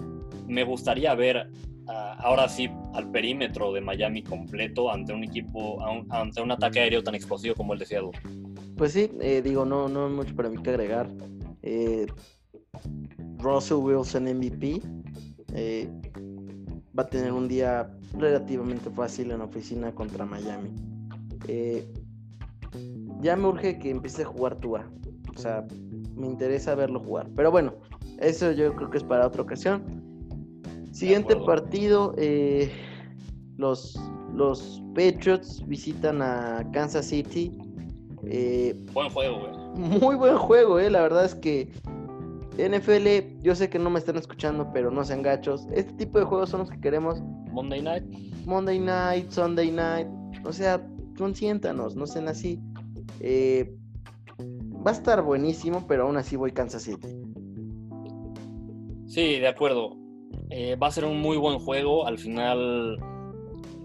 Me 0.49 0.65
gustaría 0.65 1.15
ver 1.15 1.51
ah, 1.87 2.17
ahora 2.19 2.49
sí 2.49 2.69
al 2.95 3.11
perímetro 3.13 3.73
de 3.73 3.81
Miami 3.81 4.23
completo 4.25 4.91
ante 4.91 5.13
un 5.13 5.23
equipo, 5.23 5.75
un- 5.77 6.07
ante 6.11 6.43
un 6.43 6.51
ataque 6.51 6.81
aéreo 6.81 7.05
tan 7.05 7.15
explosivo 7.15 7.55
como 7.55 7.75
el 7.75 7.79
de 7.79 7.87
Seattle. 7.87 8.11
Pues 8.77 8.93
sí, 8.93 9.09
eh, 9.21 9.41
digo, 9.45 9.65
no, 9.65 9.89
no 9.89 10.07
hay 10.07 10.13
mucho 10.13 10.35
para 10.35 10.49
mí 10.49 10.57
que 10.61 10.71
agregar. 10.71 11.09
Eh, 11.67 12.07
Russell 13.39 13.79
Wilson 13.79 14.25
MVP 14.25 14.83
eh, 15.55 15.89
va 16.97 17.05
a 17.05 17.07
tener 17.07 17.33
un 17.33 17.49
día 17.49 17.91
relativamente 18.19 18.91
fácil 18.91 19.31
en 19.31 19.39
la 19.39 19.45
oficina 19.47 19.93
contra 19.93 20.25
Miami. 20.27 20.71
Eh, 21.49 21.87
ya 23.21 23.37
me 23.37 23.49
urge 23.49 23.79
que 23.79 23.91
empiece 23.91 24.23
a 24.23 24.27
jugar 24.27 24.57
Tua. 24.57 24.85
O 25.35 25.39
sea, 25.39 25.67
me 26.15 26.27
interesa 26.27 26.75
verlo 26.75 27.01
jugar. 27.01 27.29
Pero 27.35 27.51
bueno, 27.51 27.75
eso 28.19 28.53
yo 28.53 28.75
creo 28.77 28.91
que 28.91 28.99
es 28.99 29.05
para 29.05 29.27
otra 29.27 29.43
ocasión. 29.43 29.83
Siguiente 30.93 31.35
partido, 31.37 32.15
eh, 32.19 32.71
los, 33.57 33.99
los 34.33 34.83
Patriots 34.95 35.67
visitan 35.67 36.23
a 36.23 36.69
Kansas 36.73 37.07
City. 37.07 37.53
Eh, 38.27 38.77
Buen 38.93 39.11
juego, 39.11 39.41
güey. 39.41 39.64
Muy 39.75 40.17
buen 40.17 40.37
juego, 40.37 40.79
eh. 40.79 40.91
La 40.91 41.03
verdad 41.03 41.25
es 41.25 41.35
que 41.35 41.71
NFL, 42.57 43.43
yo 43.43 43.55
sé 43.55 43.69
que 43.69 43.79
no 43.79 43.91
me 43.91 43.99
están 43.99 44.17
escuchando, 44.17 44.71
pero 44.73 44.91
no 44.91 45.05
sean 45.05 45.23
gachos. 45.23 45.67
Este 45.73 45.93
tipo 45.95 46.19
de 46.19 46.25
juegos 46.25 46.51
son 46.51 46.61
los 46.61 46.71
que 46.71 46.81
queremos. 46.81 47.21
Monday 47.53 47.83
Night. 47.83 48.05
Monday 48.47 48.79
night, 48.79 49.31
Sunday 49.31 49.71
night. 49.71 50.07
O 50.45 50.53
sea, 50.53 50.87
consiéntanos, 51.19 51.97
no 51.97 52.07
sean 52.07 52.29
así. 52.29 52.61
Eh, 53.21 53.75
va 54.87 54.91
a 54.91 54.95
estar 54.95 55.23
buenísimo, 55.23 55.85
pero 55.89 56.05
aún 56.05 56.17
así 56.17 56.37
voy 56.37 56.53
Kansas 56.53 56.83
City. 56.83 57.09
Sí, 59.07 59.39
de 59.41 59.49
acuerdo. 59.49 59.97
Eh, 60.51 60.77
va 60.77 60.89
a 60.89 60.91
ser 60.91 61.05
un 61.05 61.21
muy 61.21 61.37
buen 61.37 61.59
juego. 61.59 62.07
Al 62.07 62.19
final, 62.19 62.99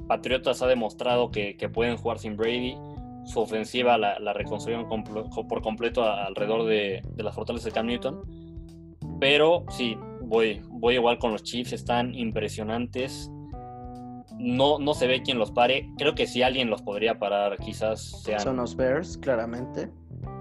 Patriotas 0.07 0.61
ha 0.61 0.67
demostrado 0.67 1.31
que, 1.31 1.57
que 1.57 1.69
pueden 1.69 1.97
jugar 1.97 2.19
sin 2.19 2.35
Brady. 2.35 2.75
Su 3.31 3.39
ofensiva 3.41 3.97
la, 3.97 4.17
la 4.19 4.33
reconstruyeron 4.33 4.87
compl- 4.89 5.47
por 5.47 5.61
completo 5.61 6.03
a- 6.03 6.25
alrededor 6.25 6.65
de, 6.65 7.01
de 7.15 7.23
las 7.23 7.35
fortalezas 7.35 7.65
de 7.65 7.71
Cam 7.71 7.85
Newton. 7.85 8.21
Pero 9.19 9.65
sí, 9.69 9.97
voy, 10.21 10.61
voy 10.69 10.95
igual 10.95 11.19
con 11.19 11.31
los 11.31 11.43
Chiefs. 11.43 11.73
Están 11.73 12.15
impresionantes. 12.15 13.29
No, 14.37 14.79
no 14.79 14.93
se 14.93 15.05
ve 15.07 15.21
quién 15.21 15.37
los 15.37 15.51
pare. 15.51 15.89
Creo 15.97 16.15
que 16.15 16.25
si 16.25 16.41
alguien 16.41 16.69
los 16.69 16.81
podría 16.81 17.19
parar, 17.19 17.57
quizás 17.57 18.23
sean. 18.23 18.39
Son 18.39 18.55
los 18.57 18.75
Bears, 18.75 19.17
claramente. 19.17 19.91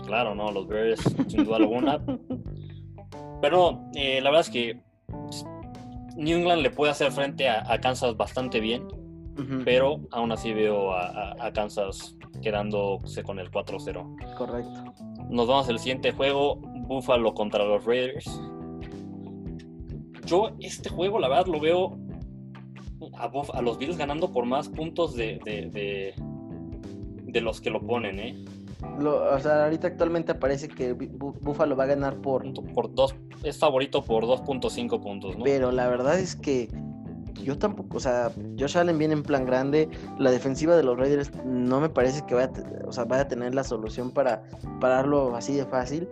Claro, 0.07 0.35
no, 0.35 0.51
los 0.53 0.67
Bears, 0.69 1.01
sin 1.27 1.45
duda 1.45 1.57
alguna. 1.57 2.01
Pero 3.43 3.81
eh, 3.95 4.21
la 4.21 4.31
verdad 4.31 4.47
es 4.47 4.51
que 4.51 4.81
New 6.17 6.39
England 6.39 6.63
le 6.63 6.71
puede 6.71 6.91
hacer 6.93 7.13
frente 7.13 7.49
a, 7.49 7.71
a 7.71 7.79
Kansas 7.81 8.17
bastante 8.17 8.59
bien, 8.61 8.85
pero 9.65 10.01
aún 10.11 10.33
así 10.33 10.53
veo 10.53 10.93
a, 10.93 11.07
a- 11.07 11.47
a 11.47 11.53
Kansas 11.53 12.17
quedándose 12.41 13.23
con 13.23 13.39
el 13.39 13.51
4-0. 13.51 14.35
Correcto. 14.37 14.85
Nos 15.31 15.47
vamos 15.47 15.69
al 15.69 15.79
siguiente 15.79 16.13
juego, 16.13 16.57
Buffalo 16.87 17.35
contra 17.35 17.65
los 17.65 17.85
Raiders. 17.85 18.41
Yo 20.27 20.51
este 20.61 20.91
juego, 20.91 21.19
la 21.19 21.29
verdad, 21.29 21.47
lo 21.47 21.61
veo 21.61 21.97
a, 23.17 23.31
Buff- 23.31 23.55
a 23.55 23.63
los 23.63 23.79
Bills 23.79 23.97
ganando 23.97 24.31
por 24.33 24.45
más 24.45 24.69
puntos 24.69 25.15
de, 25.15 25.41
de, 25.45 25.71
de- 25.71 26.15
de 27.25 27.41
los 27.41 27.61
que 27.61 27.71
lo 27.71 27.81
ponen, 27.81 28.19
¿eh? 28.19 28.45
Lo- 29.01 29.35
o 29.35 29.39
sea, 29.41 29.65
ahorita 29.65 29.87
actualmente 29.89 30.33
aparece 30.33 30.69
que 30.69 30.95
Bu- 30.97 31.35
Buffalo 31.41 31.77
va 31.77 31.85
a 31.85 31.89
ganar 31.89 32.17
por 32.21 32.45
Por 32.75 32.95
dos, 32.95 33.15
es 33.43 33.59
favorito 33.59 34.03
por 34.03 34.25
2.5 34.27 35.01
puntos, 35.01 35.37
¿no? 35.37 35.45
Pero 35.45 35.73
la 35.73 35.89
verdad 35.89 36.19
es 36.19 36.37
que 36.37 36.69
yo 37.43 37.59
tampoco, 37.59 37.97
o 37.97 38.01
sea, 38.01 38.31
Josh 38.59 38.77
Allen 38.79 38.99
viene 38.99 39.15
en 39.15 39.23
plan 39.23 39.45
grande. 39.47 39.89
La 40.19 40.31
defensiva 40.31 40.77
de 40.77 40.83
los 40.83 40.97
Raiders 40.99 41.31
no 41.45 41.81
me 41.81 41.89
parece 41.89 42.25
que 42.27 42.35
vaya, 42.35 42.51
o 42.87 42.93
sea, 42.93 43.05
vaya 43.05 43.23
a 43.23 43.29
tener 43.29 43.55
la 43.55 43.65
solución 43.65 44.11
para 44.11 44.43
pararlo 44.81 45.35
así 45.37 45.55
de 45.57 45.65
fácil. 45.67 46.09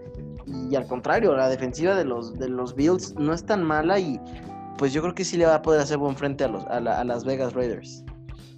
Y 0.70 0.74
al 0.76 0.86
contrario, 0.86 1.34
la 1.36 1.48
defensiva 1.48 1.94
de 1.94 2.04
los, 2.04 2.38
de 2.38 2.48
los 2.48 2.74
Bills 2.74 3.14
no 3.16 3.32
es 3.32 3.44
tan 3.44 3.62
mala 3.64 3.98
y 3.98 4.20
pues 4.78 4.92
yo 4.92 5.02
creo 5.02 5.14
que 5.14 5.24
sí 5.24 5.36
le 5.36 5.46
va 5.46 5.56
a 5.56 5.62
poder 5.62 5.80
hacer 5.80 5.98
buen 5.98 6.16
frente 6.16 6.44
a, 6.44 6.48
los, 6.48 6.64
a, 6.66 6.80
la- 6.80 7.00
a 7.00 7.04
las 7.04 7.24
Vegas 7.24 7.52
Raiders. 7.54 8.04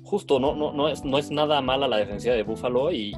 Justo, 0.04 0.38
no, 0.40 0.54
no, 0.56 0.72
no, 0.72 0.88
es, 0.88 1.04
no 1.04 1.16
es 1.18 1.30
nada 1.30 1.60
mala 1.60 1.86
la 1.88 1.96
defensiva 1.98 2.34
de 2.34 2.42
Buffalo 2.42 2.90
y, 2.92 3.14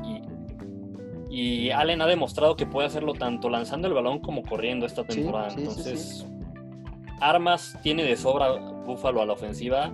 y, 1.31 1.67
y 1.67 1.71
Allen 1.71 2.03
ha 2.03 2.07
demostrado 2.07 2.57
que 2.57 2.67
puede 2.67 2.87
hacerlo 2.89 3.13
tanto 3.15 3.49
lanzando 3.49 3.87
el 3.89 3.95
balón 3.95 4.19
como 4.21 4.43
corriendo 4.43 4.87
esta 4.87 5.05
temporada. 5.05 5.51
sí, 5.51 5.57
sí, 5.57 5.63
Entonces, 5.63 6.27
armas 7.21 7.77
tiene 7.83 8.03
de 8.05 8.17
sobra 8.17 8.55
Buffalo 8.91 9.23
a 9.23 9.27
la 9.27 9.33
ofensiva. 9.33 9.93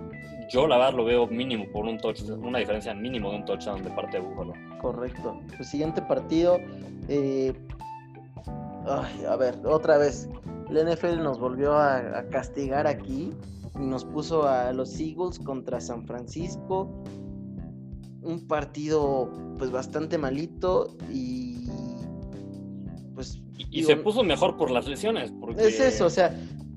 Yo 0.49 0.67
la 0.67 0.77
verdad 0.77 0.93
lo 0.93 1.05
veo 1.05 1.27
mínimo 1.27 1.65
por 1.71 1.85
un 1.85 1.97
touchdown, 1.97 2.43
una 2.43 2.59
diferencia 2.59 2.93
mínimo 2.93 3.31
de 3.31 3.37
un 3.37 3.45
touchdown 3.45 3.83
de 3.83 3.89
parte 3.91 4.17
de 4.17 4.23
Buffalo. 4.23 4.53
Correcto. 4.81 5.39
El 5.57 5.65
siguiente 5.65 6.01
partido. 6.01 6.57
eh, 7.09 7.53
ay, 8.87 9.25
a 9.25 9.35
ver, 9.35 9.55
otra 9.65 9.97
vez. 9.97 10.29
La 10.69 10.83
NFL 10.83 11.21
nos 11.23 11.39
volvió 11.39 11.73
a, 11.73 11.97
a 12.19 12.27
castigar 12.29 12.87
aquí 12.87 13.33
y 13.79 13.85
nos 13.85 14.03
puso 14.03 14.47
a 14.47 14.73
los 14.73 14.99
Eagles 14.99 15.39
contra 15.39 15.79
San 15.79 16.05
Francisco. 16.05 17.03
Un 18.21 18.47
partido 18.47 19.29
pues 19.57 19.71
bastante 19.71 20.17
malito 20.17 20.97
y 21.11 21.67
pues 23.15 23.41
Y, 23.57 23.63
y 23.63 23.81
digo, 23.81 23.87
se 23.87 23.95
puso 23.97 24.23
mejor 24.23 24.57
por 24.57 24.71
las 24.71 24.87
lesiones. 24.87 25.31
Porque... 25.39 25.67
es 25.67 25.79
eso, 25.79 26.05
o 26.05 26.09
sea, 26.09 26.35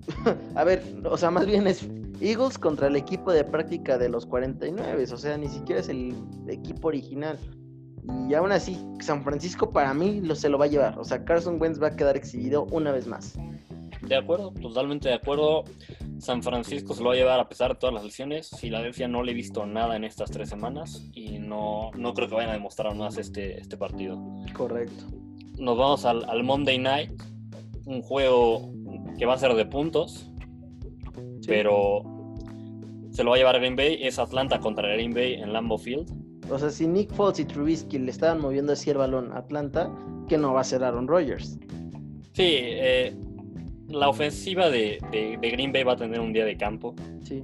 a 0.54 0.64
ver, 0.64 0.82
o 1.04 1.16
sea, 1.16 1.30
más 1.30 1.46
bien 1.46 1.66
es 1.66 1.86
Eagles 2.20 2.58
contra 2.58 2.88
el 2.88 2.96
equipo 2.96 3.32
de 3.32 3.44
práctica 3.44 3.98
de 3.98 4.08
los 4.08 4.26
49, 4.26 5.04
o 5.12 5.16
sea, 5.16 5.36
ni 5.36 5.48
siquiera 5.48 5.80
es 5.80 5.88
el 5.88 6.14
equipo 6.48 6.88
original. 6.88 7.38
Y 8.28 8.34
aún 8.34 8.52
así, 8.52 8.78
San 9.00 9.22
Francisco 9.22 9.70
para 9.70 9.94
mí 9.94 10.20
lo, 10.20 10.34
se 10.34 10.48
lo 10.48 10.58
va 10.58 10.64
a 10.66 10.68
llevar, 10.68 10.98
o 10.98 11.04
sea, 11.04 11.24
Carson 11.24 11.60
Wentz 11.60 11.80
va 11.82 11.88
a 11.88 11.96
quedar 11.96 12.16
exhibido 12.16 12.64
una 12.70 12.92
vez 12.92 13.06
más. 13.06 13.38
De 14.02 14.16
acuerdo, 14.16 14.52
totalmente 14.52 15.08
de 15.08 15.14
acuerdo. 15.14 15.64
San 16.18 16.42
Francisco 16.42 16.94
se 16.94 17.02
lo 17.02 17.08
va 17.08 17.14
a 17.14 17.18
llevar 17.18 17.40
a 17.40 17.48
pesar 17.48 17.72
de 17.72 17.78
todas 17.78 17.94
las 17.94 18.04
lesiones. 18.04 18.50
Filadelfia 18.58 19.08
no 19.08 19.22
le 19.22 19.32
he 19.32 19.34
visto 19.34 19.64
nada 19.66 19.96
en 19.96 20.04
estas 20.04 20.30
tres 20.30 20.48
semanas 20.48 21.06
y 21.12 21.38
no, 21.38 21.90
no 21.94 22.14
creo 22.14 22.28
que 22.28 22.34
vayan 22.34 22.50
a 22.50 22.54
demostrar 22.54 22.94
más 22.94 23.18
este, 23.18 23.58
este 23.58 23.76
partido. 23.76 24.18
Correcto. 24.54 25.04
Nos 25.58 25.76
vamos 25.76 26.04
al, 26.04 26.24
al 26.28 26.42
Monday 26.42 26.78
Night, 26.78 27.22
un 27.86 28.02
juego 28.02 28.72
que 29.18 29.26
va 29.26 29.34
a 29.34 29.38
ser 29.38 29.54
de 29.54 29.66
puntos, 29.66 30.29
pero 31.50 32.02
se 33.10 33.24
lo 33.24 33.30
va 33.30 33.36
a 33.36 33.38
llevar 33.40 33.58
Green 33.58 33.74
Bay. 33.76 33.98
Es 34.00 34.18
Atlanta 34.20 34.60
contra 34.60 34.88
Green 34.92 35.12
Bay 35.12 35.34
en 35.34 35.52
Lambeau 35.52 35.78
Field. 35.78 36.08
O 36.48 36.58
sea, 36.58 36.70
si 36.70 36.86
Nick 36.86 37.12
Foles 37.12 37.40
y 37.40 37.44
Trubisky 37.44 37.98
le 37.98 38.10
estaban 38.12 38.40
moviendo 38.40 38.72
así 38.72 38.88
el 38.90 38.98
balón 38.98 39.32
a 39.32 39.38
Atlanta, 39.38 39.92
que 40.28 40.38
no 40.38 40.54
va 40.54 40.60
a 40.60 40.64
ser 40.64 40.82
Aaron 40.84 41.06
Rodgers. 41.08 41.58
Sí, 42.32 42.44
eh, 42.46 43.12
la 43.88 44.08
ofensiva 44.08 44.70
de, 44.70 44.98
de- 45.10 45.36
de 45.40 45.50
Green 45.50 45.72
Bay 45.72 45.82
va 45.82 45.92
a 45.94 45.96
tener 45.96 46.20
un 46.20 46.32
día 46.32 46.44
de 46.44 46.56
campo, 46.56 46.94
Sí, 47.22 47.42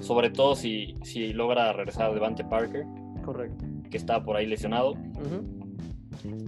sobre 0.00 0.30
todo 0.30 0.54
si, 0.54 0.94
si 1.02 1.32
logra 1.32 1.72
regresar 1.72 2.14
Devante 2.14 2.44
Parker, 2.44 2.84
correcto. 3.24 3.64
que 3.90 3.96
está 3.96 4.22
por 4.22 4.36
ahí 4.36 4.46
lesionado. 4.46 4.94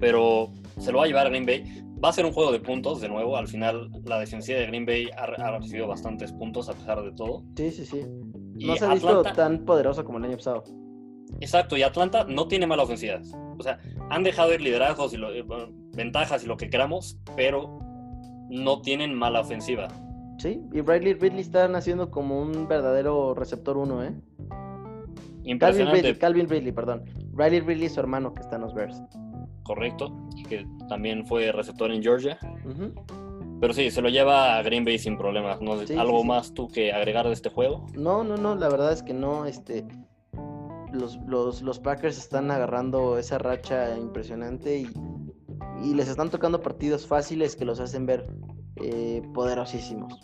Pero 0.00 0.50
se 0.78 0.92
lo 0.92 0.98
va 0.98 1.04
a 1.04 1.06
llevar 1.06 1.28
Green 1.30 1.46
Bay. 1.46 1.64
Va 2.02 2.08
a 2.08 2.12
ser 2.12 2.24
un 2.24 2.32
juego 2.32 2.50
de 2.52 2.60
puntos 2.60 3.00
de 3.00 3.08
nuevo. 3.08 3.36
Al 3.36 3.46
final, 3.48 3.90
la 4.04 4.18
defensiva 4.18 4.58
de 4.58 4.66
Green 4.66 4.86
Bay 4.86 5.08
ha, 5.16 5.24
ha 5.24 5.58
recibido 5.58 5.86
bastantes 5.86 6.32
puntos 6.32 6.68
a 6.68 6.72
pesar 6.72 7.02
de 7.02 7.12
todo. 7.12 7.44
Sí, 7.56 7.70
sí, 7.70 7.84
sí. 7.84 8.00
Y 8.56 8.66
No 8.66 8.76
se 8.76 8.84
ha 8.86 8.94
visto 8.94 9.08
Atlanta, 9.08 9.32
tan 9.34 9.64
poderoso 9.64 10.04
como 10.04 10.18
el 10.18 10.24
año 10.24 10.36
pasado. 10.36 10.64
exacto, 11.40 11.76
y 11.76 11.82
Atlanta 11.82 12.24
no 12.28 12.48
tiene 12.48 12.66
mala 12.66 12.82
ofensiva. 12.84 13.20
O 13.58 13.62
sea, 13.62 13.78
han 14.08 14.22
dejado 14.22 14.52
ir 14.54 14.60
liderazgos 14.62 15.12
y 15.12 15.16
lo- 15.18 15.32
eh, 15.32 15.44
ventajas 15.94 16.42
y 16.44 16.46
lo 16.46 16.56
que 16.56 16.70
queramos, 16.70 17.18
pero 17.36 17.78
no 18.48 18.80
tienen 18.80 19.14
mala 19.14 19.40
ofensiva. 19.40 19.88
Sí, 20.38 20.62
y 20.72 20.80
Riley 20.80 21.12
Ridley 21.14 21.40
están 21.40 21.76
haciendo 21.76 22.10
como 22.10 22.40
un 22.40 22.66
verdadero 22.66 23.34
receptor 23.34 23.76
uno, 23.76 24.02
¿eh? 24.02 24.14
Calvin. 25.58 25.90
Ridley, 25.90 26.14
Calvin 26.16 26.48
Ridley, 26.48 26.72
perdón. 26.72 27.04
Riley 27.34 27.60
Ridley 27.60 27.86
es 27.86 27.94
su 27.94 28.00
hermano 28.00 28.32
que 28.34 28.40
está 28.40 28.56
en 28.56 28.62
los 28.62 28.74
Bears. 28.74 29.02
Correcto, 29.62 30.12
que 30.48 30.66
también 30.88 31.26
fue 31.26 31.52
receptor 31.52 31.90
en 31.90 32.02
Georgia. 32.02 32.38
Pero 33.60 33.74
sí, 33.74 33.90
se 33.90 34.00
lo 34.00 34.08
lleva 34.08 34.56
a 34.56 34.62
Green 34.62 34.84
Bay 34.84 34.98
sin 34.98 35.18
problemas. 35.18 35.60
¿no? 35.60 35.72
¿Algo 35.98 36.24
más 36.24 36.54
tú 36.54 36.68
que 36.68 36.92
agregar 36.92 37.26
de 37.26 37.34
este 37.34 37.50
juego? 37.50 37.86
No, 37.94 38.24
no, 38.24 38.36
no, 38.36 38.54
la 38.54 38.68
verdad 38.68 38.92
es 38.92 39.02
que 39.02 39.12
no. 39.12 39.44
Este, 39.44 39.86
los, 40.92 41.18
los, 41.60 41.78
Packers 41.78 42.18
están 42.18 42.50
agarrando 42.50 43.18
esa 43.18 43.38
racha 43.38 43.96
impresionante 43.98 44.78
y, 44.78 44.90
y, 45.84 45.94
les 45.94 46.08
están 46.08 46.30
tocando 46.30 46.62
partidos 46.62 47.06
fáciles 47.06 47.54
que 47.54 47.64
los 47.64 47.80
hacen 47.80 48.06
ver 48.06 48.26
eh, 48.76 49.22
poderosísimos. 49.34 50.20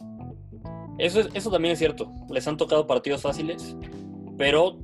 Eso, 0.99 1.21
eso 1.35 1.51
también 1.51 1.73
es 1.73 1.79
cierto. 1.79 2.11
Les 2.31 2.49
han 2.49 2.57
tocado 2.57 2.87
partidos 2.87 3.21
fáciles, 3.21 3.77
pero 4.39 4.79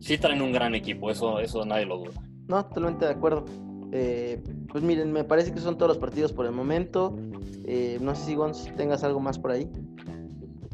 sí 0.00 0.18
traen 0.18 0.42
un 0.42 0.52
gran 0.52 0.74
equipo. 0.74 1.10
Eso, 1.10 1.40
eso 1.40 1.64
nadie 1.64 1.86
lo 1.86 1.98
duda. 1.98 2.23
No, 2.48 2.64
totalmente 2.66 3.04
de 3.06 3.12
acuerdo. 3.12 3.44
Eh, 3.92 4.42
pues 4.68 4.82
miren, 4.82 5.12
me 5.12 5.24
parece 5.24 5.52
que 5.52 5.60
son 5.60 5.76
todos 5.76 5.88
los 5.88 5.98
partidos 5.98 6.32
por 6.32 6.46
el 6.46 6.52
momento. 6.52 7.16
Eh, 7.64 7.98
no 8.00 8.14
sé 8.14 8.24
si 8.24 8.34
Gonz 8.34 8.68
tengas 8.76 9.04
algo 9.04 9.20
más 9.20 9.38
por 9.38 9.52
ahí. 9.52 9.70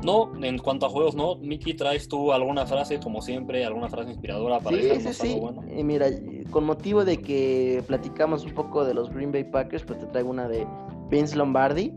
No, 0.02 0.32
en 0.42 0.58
cuanto 0.58 0.86
a 0.86 0.88
juegos, 0.88 1.14
no. 1.14 1.36
Miki, 1.36 1.74
¿traes 1.74 2.08
tú 2.08 2.32
alguna 2.32 2.66
frase, 2.66 2.98
como 2.98 3.20
siempre, 3.20 3.66
alguna 3.66 3.88
frase 3.88 4.10
inspiradora 4.10 4.58
para 4.60 4.78
sí, 4.78 5.00
sí, 5.00 5.12
sí. 5.12 5.38
bueno? 5.38 5.62
Eh, 5.68 5.84
mira, 5.84 6.06
con 6.50 6.64
motivo 6.64 7.04
de 7.04 7.18
que 7.18 7.84
platicamos 7.86 8.44
un 8.44 8.52
poco 8.52 8.84
de 8.84 8.94
los 8.94 9.10
Green 9.10 9.30
Bay 9.30 9.44
Packers, 9.44 9.84
pues 9.84 9.98
te 9.98 10.06
traigo 10.06 10.30
una 10.30 10.48
de 10.48 10.66
Vince 11.10 11.36
Lombardi. 11.36 11.92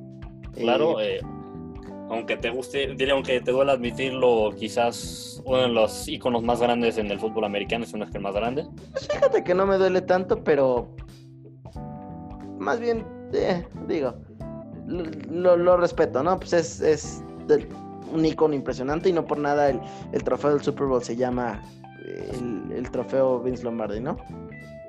Claro, 0.55 0.97
aunque 2.09 2.37
te 2.37 2.49
guste, 2.49 2.93
diré, 2.95 3.11
aunque 3.11 3.41
te 3.41 3.51
duele 3.51 3.71
admitirlo, 3.71 4.51
quizás 4.57 5.41
uno 5.45 5.57
de 5.57 5.67
los 5.69 6.07
iconos 6.07 6.43
más 6.43 6.61
grandes 6.61 6.97
en 6.97 7.09
el 7.11 7.19
fútbol 7.19 7.45
americano, 7.45 7.83
es 7.83 7.93
uno 7.93 8.05
que 8.09 8.17
el 8.17 8.23
más 8.23 8.35
grande. 8.35 8.65
Pues 8.91 9.07
fíjate 9.07 9.43
que 9.43 9.53
no 9.53 9.65
me 9.65 9.77
duele 9.77 10.01
tanto, 10.01 10.43
pero 10.43 10.95
más 12.59 12.79
bien, 12.79 13.05
eh, 13.33 13.65
digo, 13.87 14.15
lo, 14.87 15.77
respeto, 15.77 16.23
¿no? 16.23 16.39
Pues 16.39 16.53
es, 16.53 16.81
es 16.81 17.23
un 18.11 18.25
icono 18.25 18.53
impresionante 18.53 19.09
y 19.09 19.13
no 19.13 19.25
por 19.25 19.39
nada 19.39 19.69
el, 19.69 20.23
trofeo 20.23 20.51
del 20.51 20.61
Super 20.61 20.85
Bowl 20.87 21.03
se 21.03 21.15
llama 21.15 21.63
el, 22.05 22.71
el, 22.71 22.91
trofeo 22.91 23.39
Vince 23.39 23.63
Lombardi, 23.63 23.99
¿no? 23.99 24.17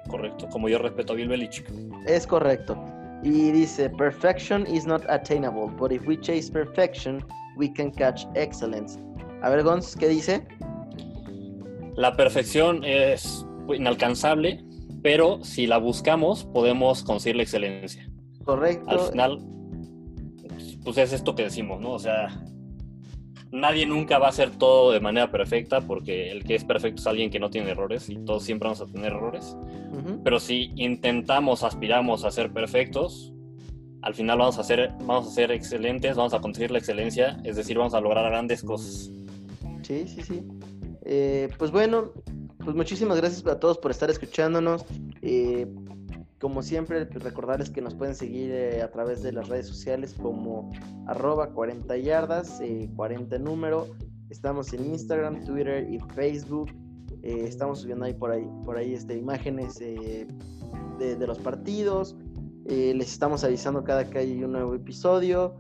Correcto, 0.08 0.48
como 0.50 0.68
yo 0.68 0.78
respeto 0.78 1.14
a 1.14 1.16
Bill 1.16 1.28
Belichick. 1.28 1.70
Es 2.06 2.26
correcto. 2.26 2.76
Y 3.24 3.52
dice, 3.52 3.88
perfection 3.88 4.66
is 4.66 4.86
not 4.86 5.02
attainable, 5.08 5.68
but 5.68 5.90
if 5.90 6.06
we 6.06 6.16
chase 6.20 6.50
perfection, 6.50 7.24
we 7.56 7.72
can 7.72 7.90
catch 7.90 8.26
excellence. 8.34 8.98
A 9.42 9.48
ver, 9.48 9.62
Gonz, 9.62 9.96
¿qué 9.96 10.08
dice? 10.08 10.46
La 11.96 12.14
perfección 12.14 12.84
es 12.84 13.46
inalcanzable, 13.74 14.62
pero 15.02 15.42
si 15.42 15.66
la 15.66 15.78
buscamos, 15.78 16.44
podemos 16.44 17.02
conseguir 17.02 17.36
la 17.36 17.44
excelencia. 17.44 18.06
Correcto. 18.44 18.90
Al 18.90 18.98
final, 19.10 19.42
pues 20.84 20.98
es 20.98 21.14
esto 21.14 21.34
que 21.34 21.44
decimos, 21.44 21.80
¿no? 21.80 21.92
O 21.92 21.98
sea, 21.98 22.28
nadie 23.54 23.86
nunca 23.86 24.18
va 24.18 24.26
a 24.26 24.30
hacer 24.30 24.50
todo 24.50 24.90
de 24.90 25.00
manera 25.00 25.30
perfecta 25.30 25.80
porque 25.80 26.30
el 26.30 26.44
que 26.44 26.56
es 26.56 26.64
perfecto 26.64 27.00
es 27.00 27.06
alguien 27.06 27.30
que 27.30 27.38
no 27.38 27.50
tiene 27.50 27.70
errores 27.70 28.10
y 28.10 28.16
todos 28.16 28.42
siempre 28.42 28.66
vamos 28.66 28.80
a 28.80 28.86
tener 28.86 29.12
errores. 29.12 29.56
Pero 30.24 30.40
si 30.40 30.72
intentamos, 30.76 31.62
aspiramos 31.62 32.24
a 32.24 32.30
ser 32.30 32.52
perfectos, 32.52 33.32
al 34.02 34.14
final 34.14 34.38
vamos 34.38 34.58
a 34.58 34.64
ser, 34.64 34.90
vamos 35.04 35.28
a 35.28 35.30
ser 35.30 35.52
excelentes, 35.52 36.16
vamos 36.16 36.34
a 36.34 36.40
conseguir 36.40 36.72
la 36.72 36.78
excelencia, 36.78 37.40
es 37.44 37.56
decir, 37.56 37.78
vamos 37.78 37.94
a 37.94 38.00
lograr 38.00 38.28
grandes 38.28 38.62
cosas. 38.62 39.12
Sí, 39.82 40.04
sí, 40.08 40.22
sí. 40.22 40.42
Eh, 41.04 41.48
pues 41.56 41.70
bueno, 41.70 42.12
pues 42.58 42.74
muchísimas 42.74 43.18
gracias 43.18 43.46
a 43.46 43.60
todos 43.60 43.78
por 43.78 43.92
estar 43.92 44.10
escuchándonos. 44.10 44.84
Eh, 45.22 45.66
como 46.44 46.62
siempre, 46.62 47.06
recordarles 47.06 47.70
que 47.70 47.80
nos 47.80 47.94
pueden 47.94 48.14
seguir 48.14 48.50
eh, 48.50 48.82
a 48.82 48.90
través 48.90 49.22
de 49.22 49.32
las 49.32 49.48
redes 49.48 49.66
sociales 49.66 50.12
como 50.12 50.70
arroba 51.06 51.48
40 51.54 51.96
yardas, 51.96 52.60
40 52.96 53.38
número. 53.38 53.86
Estamos 54.28 54.70
en 54.74 54.84
Instagram, 54.84 55.42
Twitter 55.46 55.88
y 55.88 55.98
Facebook. 56.14 56.70
Eh, 57.22 57.46
estamos 57.48 57.80
subiendo 57.80 58.04
ahí 58.04 58.12
por 58.12 58.30
ahí, 58.30 58.46
por 58.66 58.76
ahí 58.76 58.92
este, 58.92 59.16
imágenes 59.16 59.80
eh, 59.80 60.26
de, 60.98 61.26
los 61.26 61.38
partidos. 61.38 62.14
Eh, 62.66 62.92
les 62.94 63.10
estamos 63.10 63.42
avisando 63.42 63.82
cada 63.82 64.04
que 64.04 64.18
hay 64.18 64.44
un 64.44 64.52
nuevo 64.52 64.74
episodio. 64.74 65.54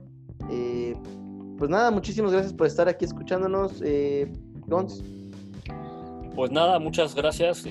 pues 1.56 1.70
nada, 1.70 1.90
muchísimas 1.92 2.30
gracias 2.30 2.52
por 2.52 2.66
estar 2.66 2.90
aquí 2.90 3.06
escuchándonos. 3.06 3.82
Gons. 4.66 5.02
Pues 6.34 6.50
nada, 6.50 6.78
muchas 6.78 7.14
gracias. 7.14 7.64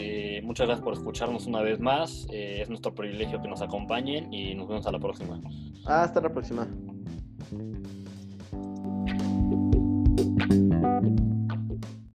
muchas 0.44 0.68
gracias 0.68 0.84
por 0.84 0.94
escucharnos 0.94 1.48
una 1.48 1.62
vez 1.62 1.80
más. 1.80 2.28
es 2.32 2.70
nuestro 2.70 2.94
privilegio 2.96 3.42
que 3.42 3.48
nos 3.48 3.62
acompañen 3.62 4.34
y 4.34 4.56
nos 4.56 4.68
vemos 4.68 4.88
a 4.88 4.92
la 4.92 5.00
próxima. 5.00 5.40
Hasta 5.86 6.22
la 6.22 6.30
próxima. 6.32 6.68